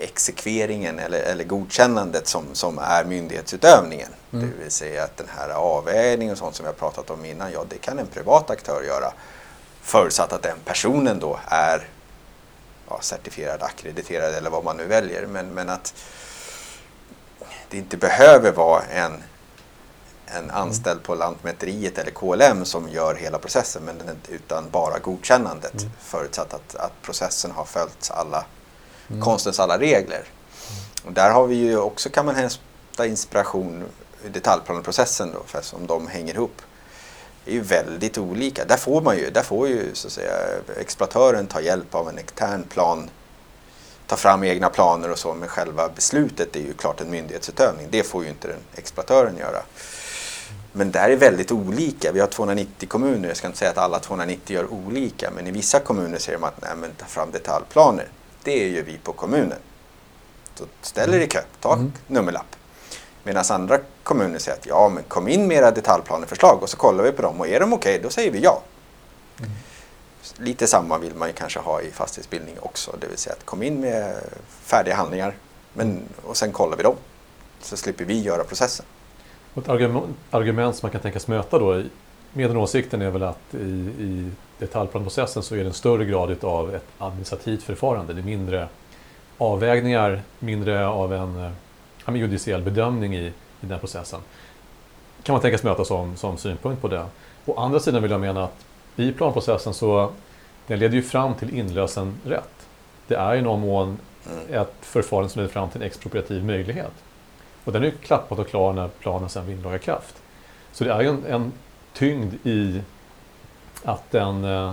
exekveringen 0.00 0.98
eller, 0.98 1.18
eller 1.18 1.44
godkännandet 1.44 2.28
som, 2.28 2.44
som 2.52 2.78
är 2.78 3.04
myndighetsutövningen. 3.04 4.08
Mm. 4.32 4.50
Det 4.50 4.62
vill 4.62 4.70
säga 4.72 5.04
att 5.04 5.16
den 5.16 5.28
här 5.36 5.48
avvägningen 5.48 6.32
och 6.32 6.38
sånt 6.38 6.56
som 6.56 6.66
har 6.66 6.72
pratat 6.72 7.10
om 7.10 7.24
innan, 7.24 7.52
ja 7.52 7.64
det 7.68 7.78
kan 7.78 7.98
en 7.98 8.06
privat 8.06 8.50
aktör 8.50 8.82
göra. 8.82 9.12
Förutsatt 9.80 10.32
att 10.32 10.42
den 10.42 10.58
personen 10.64 11.18
då 11.18 11.38
är 11.46 11.88
ja, 12.88 12.98
certifierad, 13.00 13.62
akkrediterad 13.62 14.34
eller 14.34 14.50
vad 14.50 14.64
man 14.64 14.76
nu 14.76 14.84
väljer. 14.84 15.26
Men, 15.26 15.48
men 15.48 15.68
att 15.68 15.94
det 17.70 17.78
inte 17.78 17.96
behöver 17.96 18.52
vara 18.52 18.82
en, 18.82 19.22
en 20.26 20.50
anställd 20.50 21.02
på 21.02 21.14
Lantmäteriet 21.14 21.98
eller 21.98 22.10
KLM 22.10 22.64
som 22.64 22.88
gör 22.88 23.14
hela 23.14 23.38
processen 23.38 23.82
men 23.82 23.96
utan 24.28 24.70
bara 24.70 24.98
godkännandet. 24.98 25.80
Mm. 25.80 25.92
Förutsatt 26.00 26.54
att, 26.54 26.74
att 26.74 27.02
processen 27.02 27.50
har 27.50 27.64
följt 27.64 28.10
alla 28.14 28.44
Mm. 29.08 29.22
konstens 29.22 29.60
alla 29.60 29.78
regler. 29.78 30.24
Och 31.04 31.12
där 31.12 31.30
har 31.30 31.46
vi 31.46 31.54
ju 31.54 31.78
också 31.78 32.08
kan 32.08 32.26
man 32.26 32.34
hämta 32.34 33.06
inspiration 33.06 33.84
i 34.24 34.28
detaljplaneprocessen 34.28 35.32
då, 35.32 35.42
för 35.46 35.62
som 35.62 35.86
de 35.86 36.08
hänger 36.08 36.34
ihop. 36.34 36.62
Det 37.44 37.50
är 37.50 37.54
ju 37.54 37.60
väldigt 37.60 38.18
olika. 38.18 38.64
Där 38.64 38.76
får 38.76 39.00
man 39.00 39.16
ju, 39.16 39.30
där 39.30 39.42
får 39.42 39.68
ju 39.68 39.94
så 39.94 40.06
att 40.06 40.12
säga 40.12 40.32
exploatören 40.80 41.46
ta 41.46 41.60
hjälp 41.60 41.94
av 41.94 42.08
en 42.08 42.18
extern 42.18 42.62
plan, 42.62 43.10
ta 44.06 44.16
fram 44.16 44.44
egna 44.44 44.68
planer 44.68 45.10
och 45.10 45.18
så, 45.18 45.34
men 45.34 45.48
själva 45.48 45.88
beslutet 45.88 46.56
är 46.56 46.60
ju 46.60 46.72
klart 46.72 47.00
en 47.00 47.10
myndighetsutövning. 47.10 47.86
Det 47.90 48.02
får 48.02 48.22
ju 48.24 48.28
inte 48.28 48.48
den 48.48 48.60
exploatören 48.74 49.36
göra. 49.36 49.62
Men 50.72 50.90
där 50.90 51.10
är 51.10 51.16
väldigt 51.16 51.52
olika. 51.52 52.12
Vi 52.12 52.20
har 52.20 52.26
290 52.26 52.88
kommuner. 52.88 53.28
Jag 53.28 53.36
ska 53.36 53.46
inte 53.46 53.58
säga 53.58 53.70
att 53.70 53.78
alla 53.78 53.98
290 53.98 54.56
gör 54.56 54.72
olika, 54.72 55.30
men 55.30 55.46
i 55.46 55.50
vissa 55.50 55.80
kommuner 55.80 56.18
säger 56.18 56.38
de 56.38 56.44
att 56.44 56.62
nej, 56.62 56.70
men 56.76 56.90
ta 56.90 57.06
fram 57.06 57.30
detaljplaner. 57.30 58.08
Det 58.44 58.68
gör 58.68 58.82
vi 58.82 58.98
på 58.98 59.12
kommunen. 59.12 59.58
Så 60.54 60.64
ställ 60.82 61.14
er 61.14 61.20
i 61.20 61.26
kö, 61.26 61.40
ta 61.60 61.72
Mm. 61.74 61.92
nummerlapp. 62.06 62.56
Medan 63.22 63.44
andra 63.50 63.78
kommuner 64.02 64.38
säger 64.38 64.58
att 64.58 64.66
ja, 64.66 64.88
men 64.88 65.02
kom 65.08 65.28
in 65.28 65.46
med 65.48 65.56
era 65.56 65.70
detaljplaneförslag 65.70 66.62
och 66.62 66.68
så 66.68 66.76
kollar 66.76 67.04
vi 67.04 67.12
på 67.12 67.22
dem 67.22 67.40
och 67.40 67.48
är 67.48 67.60
de 67.60 67.72
okej, 67.72 68.00
då 68.02 68.10
säger 68.10 68.30
vi 68.30 68.40
ja. 68.40 68.62
Mm. 69.38 69.50
Lite 70.38 70.66
samma 70.66 70.98
vill 70.98 71.14
man 71.14 71.28
ju 71.28 71.34
kanske 71.34 71.58
ha 71.60 71.80
i 71.80 71.90
fastighetsbildning 71.90 72.54
också, 72.60 72.96
det 73.00 73.06
vill 73.06 73.18
säga 73.18 73.34
att 73.38 73.44
kom 73.46 73.62
in 73.62 73.80
med 73.80 74.14
färdiga 74.62 74.94
handlingar 74.94 75.34
men, 75.72 76.02
och 76.24 76.36
sen 76.36 76.52
kollar 76.52 76.76
vi 76.76 76.82
dem. 76.82 76.94
Så 77.62 77.76
slipper 77.76 78.04
vi 78.04 78.20
göra 78.22 78.44
processen. 78.44 78.86
Och 79.54 79.62
ett 79.62 79.68
argument, 79.68 80.16
argument 80.30 80.76
som 80.76 80.86
man 80.86 80.92
kan 80.92 81.00
tänkas 81.00 81.28
möta 81.28 81.58
då 81.58 81.78
i- 81.80 81.90
med 82.32 82.50
den 82.50 82.56
åsikten 82.56 83.02
är 83.02 83.10
väl 83.10 83.22
att 83.22 83.54
i, 83.54 83.56
i 83.98 84.30
detaljplanprocessen 84.66 85.42
så 85.42 85.54
är 85.54 85.58
det 85.58 85.66
en 85.66 85.72
större 85.72 86.04
grad 86.04 86.44
av 86.44 86.74
ett 86.74 86.86
administrativt 86.98 87.62
förfarande. 87.62 88.12
Det 88.12 88.20
är 88.20 88.24
mindre 88.24 88.68
avvägningar, 89.38 90.22
mindre 90.38 90.86
av 90.86 91.12
en 91.12 91.44
eh, 91.44 91.50
ja, 92.06 92.16
judiciell 92.16 92.62
bedömning 92.62 93.16
i, 93.16 93.32
i 93.60 93.66
den 93.66 93.78
processen. 93.80 94.20
Kan 95.22 95.32
man 95.32 95.42
tänkas 95.42 95.62
möta 95.62 95.84
som, 95.84 96.16
som 96.16 96.38
synpunkt 96.38 96.82
på 96.82 96.88
det. 96.88 97.06
Å 97.46 97.54
andra 97.60 97.80
sidan 97.80 98.02
vill 98.02 98.10
jag 98.10 98.20
mena 98.20 98.44
att 98.44 98.64
i 98.96 99.12
planprocessen 99.12 99.74
så 99.74 100.10
den 100.66 100.78
leder 100.78 100.94
ju 100.94 101.02
fram 101.02 101.34
till 101.34 101.58
inlösenrätt. 101.58 102.66
Det 103.06 103.14
är 103.14 103.34
i 103.34 103.42
någon 103.42 103.60
mån 103.60 103.98
ett 104.50 104.74
förfarande 104.80 105.28
som 105.30 105.40
leder 105.40 105.52
fram 105.52 105.70
till 105.70 105.80
en 105.80 105.86
expropriativ 105.86 106.44
möjlighet. 106.44 106.92
Och 107.64 107.72
den 107.72 107.82
är 107.82 107.86
ju 107.86 107.92
klappat 107.92 108.38
och 108.38 108.48
klar 108.48 108.72
när 108.72 108.88
planen 108.88 109.28
sedan 109.28 109.46
vinner 109.46 109.62
laga 109.62 109.78
kraft. 109.78 110.14
Så 110.72 110.84
det 110.84 110.92
är 110.92 111.00
ju 111.00 111.08
en, 111.08 111.24
en 111.26 111.52
tyngd 111.92 112.34
i 112.44 112.80
att 113.84 114.14
en 114.14 114.44
eh, 114.44 114.72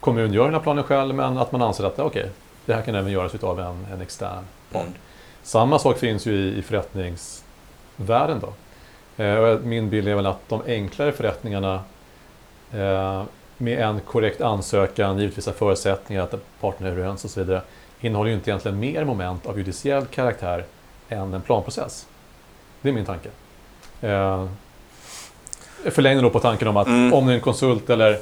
kommun 0.00 0.32
gör 0.32 0.44
den 0.44 0.54
här 0.54 0.60
planen 0.60 0.84
själv 0.84 1.14
men 1.14 1.38
att 1.38 1.52
man 1.52 1.62
anser 1.62 1.84
att 1.84 1.98
okej, 1.98 2.30
det 2.66 2.74
här 2.74 2.82
kan 2.82 2.94
även 2.94 3.12
göras 3.12 3.44
av 3.44 3.60
en, 3.60 3.86
en 3.92 4.00
extern 4.00 4.44
part. 4.72 4.82
Mm. 4.82 4.94
Samma 5.42 5.78
sak 5.78 5.98
finns 5.98 6.26
ju 6.26 6.32
i, 6.32 6.58
i 6.58 6.62
förrättningsvärlden 6.62 8.40
då. 8.40 8.52
Eh, 9.24 9.58
min 9.58 9.90
bild 9.90 10.08
är 10.08 10.14
väl 10.14 10.26
att 10.26 10.48
de 10.48 10.62
enklare 10.66 11.12
förrättningarna 11.12 11.74
eh, 12.72 13.22
med 13.56 13.78
en 13.78 14.00
korrekt 14.00 14.40
ansökan, 14.40 15.18
givetvis 15.18 15.48
förutsättningar, 15.48 16.22
att 16.22 16.34
parterna 16.60 16.88
är 16.88 16.92
överens 16.92 17.24
och 17.24 17.30
så 17.30 17.40
vidare, 17.40 17.62
innehåller 18.00 18.30
ju 18.30 18.36
inte 18.36 18.50
egentligen 18.50 18.80
mer 18.80 19.04
moment 19.04 19.46
av 19.46 19.58
judiciell 19.58 20.06
karaktär 20.06 20.64
än 21.08 21.34
en 21.34 21.42
planprocess. 21.42 22.06
Det 22.82 22.88
är 22.88 22.92
min 22.92 23.04
tanke. 23.04 23.28
Eh, 24.00 24.46
jag 25.84 25.92
förlänger 25.92 26.22
då 26.22 26.30
på 26.30 26.40
tanken 26.40 26.68
om 26.68 26.76
att 26.76 26.86
Mm. 26.86 27.12
om 27.12 27.28
en 27.28 27.40
konsult 27.40 27.90
eller 27.90 28.20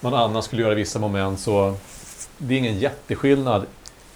någon 0.00 0.14
annan 0.14 0.42
skulle 0.42 0.62
göra 0.62 0.74
vissa 0.74 0.98
moment 0.98 1.40
så 1.40 1.74
det 2.38 2.54
är 2.54 2.58
ingen 2.58 2.78
jätteskillnad 2.78 3.66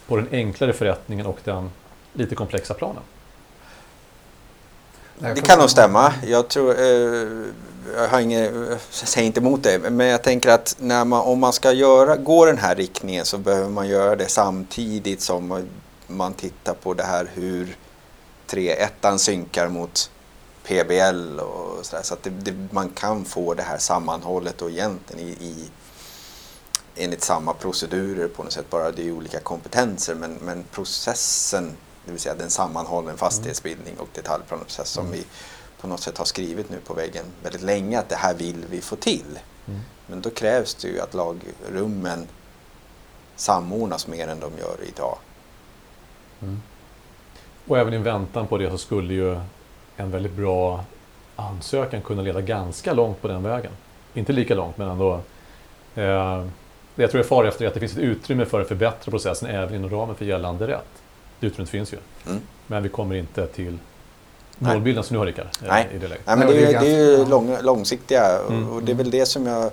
på 0.06 0.16
den 0.16 0.28
enklare 0.32 0.72
förrättningen 0.72 1.26
och 1.26 1.38
den 1.44 1.70
lite 2.12 2.34
komplexa 2.34 2.74
planen. 2.74 3.02
det 5.18 5.40
kan 5.40 5.58
nog 5.58 5.70
stämma. 5.70 6.12
Jag 6.26 6.48
tror, 6.48 6.80
eh, 6.80 7.28
jag 7.96 8.08
har 8.08 8.20
inget, 8.20 8.52
säger 8.90 9.26
inte 9.26 9.40
emot 9.40 9.62
det, 9.62 9.78
men 9.90 10.06
jag 10.06 10.22
tänker 10.22 10.50
att 10.50 10.76
när 10.78 11.04
man, 11.04 11.20
om 11.20 11.38
man 11.38 11.52
ska 11.52 11.72
göra, 11.72 12.16
gå 12.16 12.46
den 12.46 12.58
här 12.58 12.74
riktningen 12.74 13.24
så 13.24 13.38
behöver 13.38 13.68
man 13.68 13.88
göra 13.88 14.16
det 14.16 14.28
samtidigt 14.28 15.20
som 15.20 15.68
man 16.06 16.32
tittar 16.34 16.74
på 16.74 16.94
det 16.94 17.02
här 17.02 17.30
hur 17.34 17.76
3.1 18.50 19.18
synkar 19.18 19.68
mot 19.68 20.10
PBL 20.64 21.40
och 21.40 21.86
sådär. 21.86 22.02
Så 22.02 22.14
att 22.14 22.22
det, 22.22 22.30
det, 22.30 22.54
man 22.70 22.88
kan 22.88 23.24
få 23.24 23.54
det 23.54 23.62
här 23.62 23.78
sammanhållet 23.78 24.62
och 24.62 24.70
egentligen 24.70 25.28
i, 25.28 25.30
i 25.30 25.70
enligt 26.96 27.22
samma 27.22 27.52
procedurer 27.52 28.28
på 28.28 28.42
något 28.42 28.52
sätt. 28.52 28.70
Bara 28.70 28.90
det 28.90 29.08
är 29.08 29.12
olika 29.12 29.40
kompetenser 29.40 30.14
men, 30.14 30.34
men 30.34 30.64
processen, 30.72 31.76
det 32.04 32.10
vill 32.10 32.20
säga 32.20 32.34
den 32.34 32.50
sammanhållen 32.50 33.16
fastighetsbildning 33.16 33.98
och 33.98 34.08
detaljplaneprocess 34.14 34.88
som 34.88 35.06
mm. 35.06 35.18
vi 35.18 35.24
på 35.80 35.88
något 35.88 36.00
sätt 36.00 36.18
har 36.18 36.24
skrivit 36.24 36.70
nu 36.70 36.80
på 36.86 36.94
väggen 36.94 37.24
väldigt 37.42 37.62
länge 37.62 37.98
att 37.98 38.08
det 38.08 38.16
här 38.16 38.34
vill 38.34 38.64
vi 38.70 38.80
få 38.80 38.96
till. 38.96 39.38
Mm. 39.66 39.80
Men 40.06 40.20
då 40.20 40.30
krävs 40.30 40.74
det 40.74 40.88
ju 40.88 41.00
att 41.00 41.14
lagrummen 41.14 42.26
samordnas 43.36 44.06
mer 44.06 44.28
än 44.28 44.40
de 44.40 44.52
gör 44.58 44.76
idag. 44.88 45.18
Mm. 46.42 46.62
Och 47.66 47.78
även 47.78 47.94
i 47.94 47.98
väntan 47.98 48.46
på 48.46 48.58
det 48.58 48.70
så 48.70 48.78
skulle 48.78 49.14
ju 49.14 49.40
en 49.96 50.10
väldigt 50.10 50.32
bra 50.32 50.84
ansökan 51.36 52.02
kunna 52.02 52.22
leda 52.22 52.40
ganska 52.40 52.92
långt 52.92 53.22
på 53.22 53.28
den 53.28 53.42
vägen. 53.42 53.72
Inte 54.14 54.32
lika 54.32 54.54
långt 54.54 54.78
men 54.78 54.88
ändå. 54.88 55.12
Eh, 55.94 56.44
det 56.94 57.02
jag 57.02 57.10
tror 57.10 57.20
är 57.20 57.26
far 57.26 57.44
efter 57.44 57.64
är 57.64 57.68
att 57.68 57.74
det 57.74 57.80
finns 57.80 57.92
ett 57.92 57.98
utrymme 57.98 58.44
för 58.44 58.60
att 58.60 58.68
förbättra 58.68 59.10
processen 59.10 59.48
även 59.48 59.74
inom 59.74 59.90
ramen 59.90 60.16
för 60.16 60.24
gällande 60.24 60.66
rätt. 60.66 61.02
Det 61.40 61.46
utrymmet 61.46 61.70
finns 61.70 61.92
ju. 61.92 61.96
Mm. 62.26 62.40
Men 62.66 62.82
vi 62.82 62.88
kommer 62.88 63.14
inte 63.14 63.46
till 63.46 63.78
målbilden 64.58 65.04
som 65.04 65.14
nu 65.14 65.18
har 65.18 65.26
Rickard. 65.26 65.46
Eh, 65.46 65.68
Nej. 65.68 65.88
I 65.94 65.98
det 65.98 66.08
läget. 66.08 66.26
Nej, 66.26 66.36
men 66.36 66.46
det 66.46 66.74
är, 66.74 66.80
det 66.80 66.86
är 66.86 67.18
ju 67.18 67.26
lång, 67.26 67.56
långsiktiga 67.62 68.38
mm. 68.48 68.68
och 68.68 68.82
det 68.82 68.92
är 68.92 68.96
väl 68.96 69.10
det 69.10 69.26
som 69.26 69.46
jag 69.46 69.70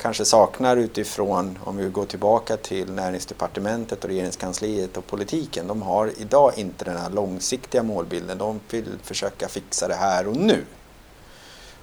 kanske 0.00 0.24
saknar 0.24 0.76
utifrån, 0.76 1.58
om 1.64 1.76
vi 1.76 1.88
går 1.88 2.06
tillbaka 2.06 2.56
till 2.56 2.92
näringsdepartementet 2.92 4.04
och 4.04 4.10
regeringskansliet 4.10 4.96
och 4.96 5.06
politiken. 5.06 5.66
De 5.66 5.82
har 5.82 6.12
idag 6.18 6.52
inte 6.56 6.84
den 6.84 6.96
här 6.96 7.10
långsiktiga 7.10 7.82
målbilden. 7.82 8.38
De 8.38 8.60
vill 8.70 8.98
försöka 9.02 9.48
fixa 9.48 9.88
det 9.88 9.94
här 9.94 10.26
och 10.26 10.36
nu. 10.36 10.64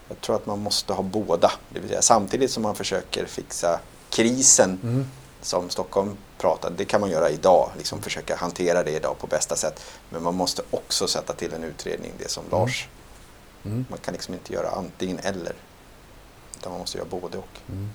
Jag 0.08 0.22
tror 0.22 0.36
att 0.36 0.46
man 0.46 0.60
måste 0.60 0.94
ha 0.94 1.04
båda. 1.04 1.52
Det 1.70 1.80
vill 1.80 1.90
säga, 1.90 2.02
samtidigt 2.02 2.52
som 2.52 2.64
man 2.64 2.76
försöker 2.76 3.26
fixa 3.26 3.80
krisen 4.10 4.80
mm. 4.84 5.06
som 5.42 5.70
Stockholm 5.70 6.18
pratade, 6.38 6.76
det 6.76 6.86
kan 6.86 7.02
man 7.02 7.10
göra 7.10 7.30
idag, 7.30 7.70
liksom 7.78 8.02
försöka 8.02 8.36
hantera 8.36 8.84
det 8.84 8.92
idag 8.92 9.18
på 9.20 9.28
bästa 9.28 9.56
sätt. 9.56 9.84
Men 10.10 10.24
man 10.24 10.36
måste 10.36 10.62
också 10.72 11.08
sätta 11.08 11.34
till 11.34 11.54
en 11.54 11.64
utredning, 11.64 12.12
det 12.18 12.30
som 12.30 12.46
mm. 12.46 12.60
Lars. 12.60 12.88
Mm. 13.66 13.86
Man 13.90 14.00
kan 14.00 14.14
liksom 14.14 14.34
inte 14.34 14.54
göra 14.54 14.70
antingen 14.70 15.20
eller. 15.20 15.54
Utan 16.58 16.72
man 16.72 16.80
måste 16.80 16.98
göra 16.98 17.08
både 17.10 17.38
och. 17.38 17.60
Mm. 17.70 17.90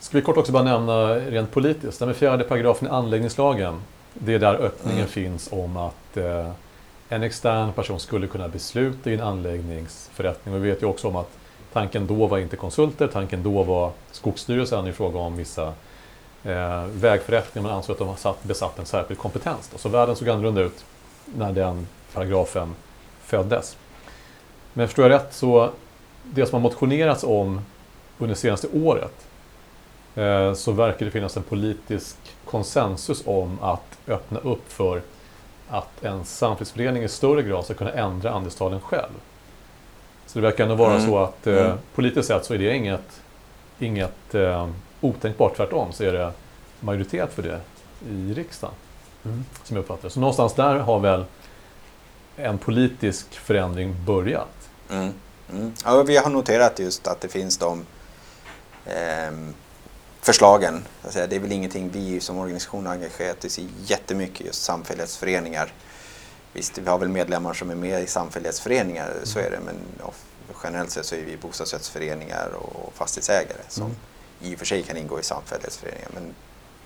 Ska 0.00 0.18
vi 0.18 0.22
kort 0.22 0.36
också 0.36 0.52
bara 0.52 0.62
nämna 0.62 1.14
rent 1.14 1.50
politiskt, 1.50 1.98
den 1.98 2.14
fjärde 2.14 2.44
paragrafen 2.44 2.88
i 2.88 2.90
anläggningslagen. 2.90 3.82
Det 4.14 4.34
är 4.34 4.38
där 4.38 4.54
öppningen 4.54 4.98
mm. 4.98 5.10
finns 5.10 5.48
om 5.52 5.76
att 5.76 6.16
eh, 6.16 6.50
en 7.08 7.22
extern 7.22 7.72
person 7.72 8.00
skulle 8.00 8.26
kunna 8.26 8.48
besluta 8.48 9.10
i 9.10 9.14
en 9.14 9.20
anläggningsförrättning. 9.20 10.54
Och 10.54 10.64
vi 10.64 10.70
vet 10.70 10.82
ju 10.82 10.86
också 10.86 11.08
om 11.08 11.16
att 11.16 11.30
tanken 11.72 12.06
då 12.06 12.26
var 12.26 12.38
inte 12.38 12.56
konsulter, 12.56 13.06
tanken 13.06 13.42
då 13.42 13.62
var 13.62 13.92
Skogsstyrelsen 14.10 14.86
i 14.86 14.92
fråga 14.92 15.18
om 15.18 15.36
vissa 15.36 15.72
eh, 16.44 16.84
vägförrättningar. 16.84 17.68
Man 17.68 17.76
ansåg 17.76 17.92
att 17.92 17.98
de 17.98 18.08
har 18.08 18.16
satt, 18.16 18.44
besatt 18.44 18.78
en 18.78 18.86
särskild 18.86 19.20
kompetens. 19.20 19.68
Då. 19.72 19.78
Så 19.78 19.88
världen 19.88 20.16
såg 20.16 20.28
annorlunda 20.28 20.60
ut 20.60 20.84
när 21.24 21.52
den 21.52 21.86
paragrafen 22.12 22.74
föddes. 23.24 23.76
Men 24.72 24.88
förstår 24.88 25.04
jag 25.04 25.12
rätt 25.12 25.34
så 25.34 25.70
det 26.22 26.46
som 26.46 26.54
har 26.54 26.60
motionerats 26.60 27.24
om 27.24 27.60
under 28.20 28.34
det 28.34 28.40
senaste 28.40 28.68
året 28.68 29.26
eh, 30.14 30.54
så 30.54 30.72
verkar 30.72 31.06
det 31.06 31.12
finnas 31.12 31.36
en 31.36 31.42
politisk 31.42 32.16
konsensus 32.44 33.22
om 33.26 33.58
att 33.62 33.98
öppna 34.06 34.38
upp 34.38 34.72
för 34.72 35.02
att 35.68 36.04
en 36.04 36.24
samfällighetsförening 36.24 37.02
i 37.02 37.08
större 37.08 37.42
grad 37.42 37.64
ska 37.64 37.74
kunna 37.74 37.92
ändra 37.92 38.30
andelstalen 38.30 38.80
själv. 38.80 39.12
Så 40.26 40.38
det 40.38 40.42
verkar 40.42 40.64
ändå 40.64 40.76
vara 40.76 40.94
mm. 40.94 41.06
så 41.06 41.18
att 41.18 41.46
eh, 41.46 41.66
mm. 41.66 41.78
politiskt 41.94 42.28
sett 42.28 42.44
så 42.44 42.54
är 42.54 42.58
det 42.58 42.76
inget, 42.76 43.20
inget 43.78 44.34
eh, 44.34 44.68
otänkbart. 45.00 45.56
Tvärtom 45.56 45.92
så 45.92 46.04
är 46.04 46.12
det 46.12 46.32
majoritet 46.80 47.32
för 47.32 47.42
det 47.42 47.60
i 48.10 48.34
riksdagen. 48.34 48.74
Mm. 49.24 49.44
Som 49.64 49.76
jag 49.76 49.82
uppfattar. 49.82 50.08
Så 50.08 50.20
någonstans 50.20 50.54
där 50.54 50.78
har 50.78 50.98
väl 50.98 51.24
en 52.36 52.58
politisk 52.58 53.34
förändring 53.34 53.96
börjat. 54.06 54.70
Mm. 54.90 55.12
Mm. 55.52 55.72
Ja, 55.84 56.02
vi 56.02 56.16
har 56.16 56.30
noterat 56.30 56.78
just 56.78 57.06
att 57.06 57.20
det 57.20 57.28
finns 57.28 57.58
de 57.58 57.86
förslagen. 60.20 60.84
Det 61.02 61.32
är 61.32 61.40
väl 61.40 61.52
ingenting 61.52 61.90
vi 61.90 62.20
som 62.20 62.38
organisation 62.38 62.86
har 62.86 62.92
engagerat 62.92 63.44
oss 63.44 63.58
i 63.58 63.68
jättemycket, 63.84 64.46
just 64.46 64.62
samfällighetsföreningar. 64.62 65.72
Visst, 66.52 66.78
vi 66.78 66.88
har 66.88 66.98
väl 66.98 67.08
medlemmar 67.08 67.54
som 67.54 67.70
är 67.70 67.74
med 67.74 68.02
i 68.02 68.06
samfällighetsföreningar, 68.06 69.12
så 69.24 69.38
är 69.38 69.50
det, 69.50 69.60
men 69.64 69.76
ja, 69.98 70.12
generellt 70.64 70.90
sett 70.90 71.06
så 71.06 71.14
är 71.14 71.24
vi 71.24 71.36
bostadsrättsföreningar 71.36 72.48
och 72.54 72.92
fastighetsägare 72.94 73.60
som 73.68 73.84
mm. 73.84 73.96
i 74.40 74.54
och 74.54 74.58
för 74.58 74.66
sig 74.66 74.82
kan 74.82 74.96
ingå 74.96 75.20
i 75.20 75.22
samfällighetsföreningar, 75.22 76.08
men 76.14 76.34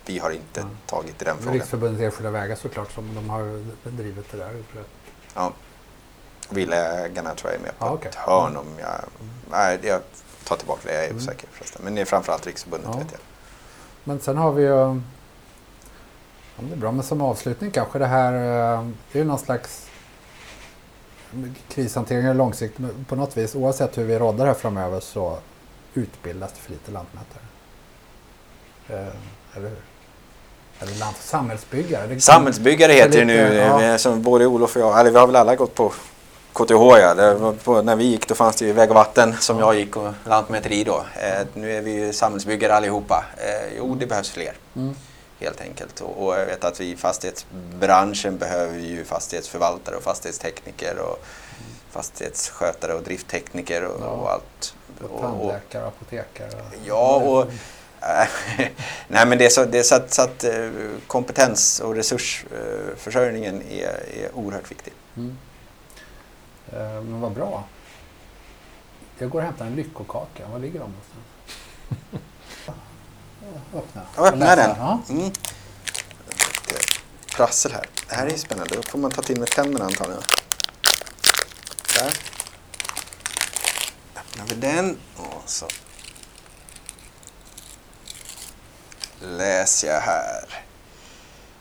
vi 0.06 0.18
har 0.18 0.30
inte 0.30 0.60
mm. 0.60 0.76
tagit 0.86 1.22
i 1.22 1.24
den 1.24 1.36
frågan. 1.36 1.54
Riksförbundet 1.54 2.02
Enskilda 2.02 2.30
Vägar 2.30 2.56
såklart, 2.56 2.92
som 2.92 3.14
de 3.14 3.30
har 3.30 3.64
drivit 3.90 4.32
det 4.32 4.36
där. 4.36 4.62
Ja. 5.34 5.52
Villaägarna 6.50 7.34
tror 7.34 7.52
jag 7.52 7.60
är 7.60 7.64
med 7.64 7.78
på 7.78 7.84
ah, 7.84 7.92
okay. 7.92 8.08
ett 8.08 8.14
hörn 8.14 8.56
om 8.56 8.66
jag... 8.78 9.04
Nej, 9.50 9.78
jag 9.82 10.00
tar 10.44 10.56
tillbaka 10.56 10.80
det, 10.84 10.94
jag 10.94 11.04
är 11.04 11.10
mm. 11.10 11.16
osäker 11.16 11.48
förresten. 11.52 11.80
Men 11.84 11.94
det 11.94 12.00
är 12.00 12.04
framförallt 12.04 12.46
Riksförbundet 12.46 12.90
ja. 12.92 12.98
vet 12.98 13.12
jag. 13.12 13.20
Men 14.04 14.20
sen 14.20 14.36
har 14.36 14.52
vi 14.52 14.62
ju... 14.62 14.68
Ja, 16.56 16.62
det 16.68 16.72
är 16.72 16.76
bra, 16.76 16.92
men 16.92 17.04
som 17.04 17.20
avslutning 17.20 17.70
kanske 17.70 17.98
det 17.98 18.06
här... 18.06 18.32
Eh, 18.32 18.84
det 19.12 19.18
är 19.18 19.22
ju 19.22 19.28
någon 19.28 19.38
slags 19.38 19.86
krishantering 21.68 22.24
eller 22.24 22.34
långsiktigt. 22.34 23.08
På 23.08 23.16
något 23.16 23.36
vis, 23.36 23.54
oavsett 23.54 23.98
hur 23.98 24.04
vi 24.04 24.18
råddar 24.18 24.46
här 24.46 24.54
framöver 24.54 25.00
så 25.00 25.38
utbildas 25.94 26.52
det 26.52 26.60
för 26.60 26.70
lite 26.70 26.90
lantmätare. 26.90 27.42
Eh, 28.88 29.56
eller 29.56 29.68
hur? 29.68 29.78
Eller 30.78 30.94
land, 30.94 31.16
samhällsbyggare. 31.16 32.20
Samhällsbyggare 32.20 32.92
heter 32.92 33.18
det 33.18 33.24
nu. 33.24 33.54
Ja. 33.54 33.98
Som 33.98 34.22
både 34.22 34.46
Olof 34.46 34.76
och 34.76 34.82
jag, 34.82 35.00
eller 35.00 35.10
vi 35.10 35.18
har 35.18 35.26
väl 35.26 35.36
alla 35.36 35.56
gått 35.56 35.74
på 35.74 35.92
KTH 36.54 36.72
ja. 36.72 37.54
På, 37.64 37.82
när 37.82 37.96
vi 37.96 38.04
gick 38.04 38.28
då 38.28 38.34
fanns 38.34 38.56
det 38.56 38.64
ju 38.64 38.72
väg 38.72 38.90
och 38.90 38.94
vatten 38.94 39.36
som 39.40 39.58
jag 39.58 39.74
gick 39.74 39.96
och 39.96 40.12
lantmäteri 40.24 40.84
då. 40.84 41.04
Eh, 41.14 41.46
nu 41.54 41.72
är 41.72 41.82
vi 41.82 41.92
ju 41.92 42.12
samhällsbyggare 42.12 42.74
allihopa. 42.74 43.24
Eh, 43.36 43.76
jo, 43.76 43.94
det 43.94 44.06
behövs 44.06 44.30
fler. 44.30 44.52
Mm. 44.76 44.94
Helt 45.40 45.60
enkelt. 45.60 46.00
Och, 46.00 46.26
och, 46.26 46.34
jag 46.34 46.46
vet 46.46 46.64
att 46.64 46.80
vi 46.80 46.90
i 46.90 46.96
fastighetsbranschen 46.96 48.38
behöver 48.38 48.78
ju 48.78 49.04
fastighetsförvaltare 49.04 49.96
och 49.96 50.02
fastighetstekniker 50.02 50.98
och 50.98 51.18
mm. 51.18 51.72
fastighetsskötare 51.90 52.94
och 52.94 53.02
drifttekniker 53.02 53.84
och, 53.84 54.00
ja. 54.00 54.06
och 54.06 54.30
allt. 54.30 54.74
Och 55.12 55.20
tandläkare 55.20 55.82
och 55.82 55.88
apotekare. 55.88 56.50
Ja, 56.86 57.16
och 57.16 57.46
Nej 59.08 59.26
men 59.26 59.38
det 59.38 59.44
är 59.44 59.50
så, 59.50 59.64
det 59.64 59.78
är 59.78 59.82
så 59.82 59.94
att, 59.94 60.12
så 60.12 60.22
att 60.22 60.44
eh, 60.44 60.70
kompetens 61.06 61.80
och 61.80 61.94
resursförsörjningen 61.94 63.62
är, 63.70 63.86
är 64.24 64.28
oerhört 64.34 64.70
viktig. 64.70 64.92
Mm. 65.16 65.36
Eh, 66.74 67.02
men 67.02 67.20
vad 67.20 67.32
bra. 67.32 67.64
Jag 69.18 69.30
går 69.30 69.38
och 69.38 69.44
hämtar 69.44 69.66
en 69.66 69.74
lyckokaka. 69.76 70.48
Var 70.48 70.58
ligger 70.58 70.80
de 70.80 70.90
någonstans? 70.90 71.24
Öppna. 73.74 74.02
Ja, 74.16 74.28
öppna 74.28 74.56
den. 74.56 74.70
Ja. 74.78 75.00
Mm. 75.08 75.30
Prassel 77.36 77.72
här. 77.72 77.86
Det 78.08 78.14
här 78.14 78.26
är 78.26 78.36
spännande. 78.36 78.76
Då 78.76 78.82
får 78.82 78.98
man 78.98 79.10
ta 79.10 79.22
till 79.22 79.38
med 79.38 79.48
tänderna 79.48 79.84
antagligen. 79.84 80.22
Där. 81.94 82.12
Öppnar 84.16 84.46
vi 84.46 84.54
den. 84.54 84.98
Och 85.16 85.42
så 85.46 85.66
läser 89.20 89.88
jag 89.88 90.00
här. 90.00 90.64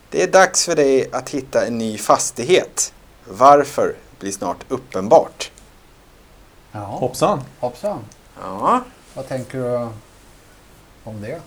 Det 0.10 0.24
är 0.24 0.28
dags 0.28 0.66
för 0.66 0.76
dig 0.76 1.10
att 1.12 1.30
hitta 1.30 1.66
en 1.66 1.78
ny 1.78 1.98
fastighet. 1.98 2.94
Varför 3.26 3.96
blir 4.24 4.32
snart 4.32 4.58
uppenbart. 4.68 5.52
Ja. 6.72 6.80
Hoppsan. 6.80 7.42
Hoppsan. 7.60 8.00
Ja. 8.42 8.84
Vad 9.14 9.28
tänker 9.28 9.58
du 9.58 9.90
om 11.04 11.22
det? 11.22 11.42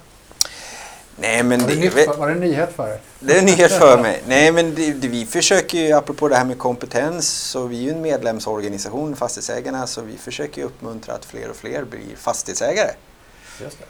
Nej, 1.17 1.43
men 1.43 1.61
var, 1.61 1.69
det, 1.69 1.95
det 1.95 2.07
var 2.07 2.27
det 2.27 2.33
en 2.33 2.41
nyhet 2.41 2.77
för 2.77 2.89
dig? 2.89 3.01
Det 3.21 3.35
är 3.35 3.39
en 3.39 3.45
nyhet 3.45 3.73
för 3.73 4.03
mig. 4.03 4.23
Nej, 4.27 4.53
men 4.53 4.75
det, 4.75 4.93
det, 4.93 5.09
vi 5.09 5.27
försöker 5.27 5.79
ju, 5.79 5.93
apropå 5.93 6.29
det 6.29 6.37
här 6.37 6.45
med 6.45 6.59
kompetens, 6.59 7.29
så 7.29 7.67
vi 7.67 7.79
är 7.79 7.83
ju 7.83 7.91
en 7.91 8.03
medlemsorganisation, 8.03 9.17
Fastighetsägarna, 9.17 9.87
så 9.87 10.01
vi 10.01 10.19
försöker 10.19 10.65
uppmuntra 10.65 11.15
att 11.15 11.25
fler 11.25 11.51
och 11.51 11.57
fler 11.57 11.85
blir 11.85 12.17
fastighetsägare. 12.17 12.91
Just 13.61 13.79
det 13.79 13.87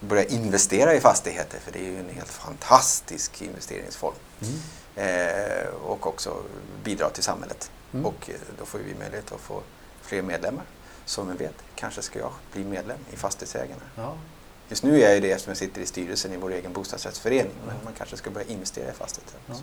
börja 0.00 0.24
investera 0.24 0.94
i 0.94 1.00
fastigheter 1.00 1.58
för 1.58 1.72
det 1.72 1.78
är 1.78 1.82
ju 1.82 1.98
en 1.98 2.08
helt 2.14 2.30
fantastisk 2.30 3.42
investeringsform. 3.42 4.14
Mm. 4.40 4.60
Eh, 4.96 5.66
och 5.84 6.06
också 6.06 6.36
bidra 6.84 7.10
till 7.10 7.22
samhället. 7.22 7.70
Mm. 7.92 8.06
Och 8.06 8.30
eh, 8.30 8.34
då 8.58 8.64
får 8.64 8.78
vi 8.78 8.94
möjlighet 8.94 9.32
att 9.32 9.40
få 9.40 9.62
fler 10.02 10.22
medlemmar. 10.22 10.64
Som 11.04 11.28
vi 11.30 11.36
vet, 11.36 11.54
kanske 11.74 12.02
ska 12.02 12.18
jag 12.18 12.32
bli 12.52 12.64
medlem 12.64 12.98
i 13.12 13.16
Fastighetsägarna. 13.16 13.82
Ja. 13.96 14.14
Just 14.68 14.82
nu 14.84 14.96
är 14.96 15.04
jag 15.04 15.14
ju 15.14 15.20
det 15.20 15.30
eftersom 15.32 15.50
jag 15.50 15.56
sitter 15.58 15.80
i 15.80 15.86
styrelsen 15.86 16.32
i 16.32 16.36
vår 16.36 16.52
egen 16.52 16.72
bostadsrättsförening. 16.72 17.52
Men 17.66 17.74
man 17.84 17.92
kanske 17.98 18.16
ska 18.16 18.30
börja 18.30 18.46
investera 18.46 18.90
i 18.90 18.92
fastigheter. 18.92 19.38
Ja. 19.46 19.54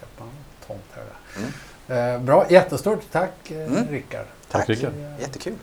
Köpa 0.00 0.24
en 0.24 0.30
tomt 0.66 0.82
här. 0.92 1.04
Mm. 1.36 2.14
Eh, 2.14 2.22
bra, 2.24 2.46
jättestort 2.50 3.00
tack 3.10 3.50
eh, 3.50 3.66
Mm. 3.66 3.88
Rickard. 3.88 4.26
Tack, 4.50 4.68
Rickard. 4.68 4.92
jättekul. 5.20 5.54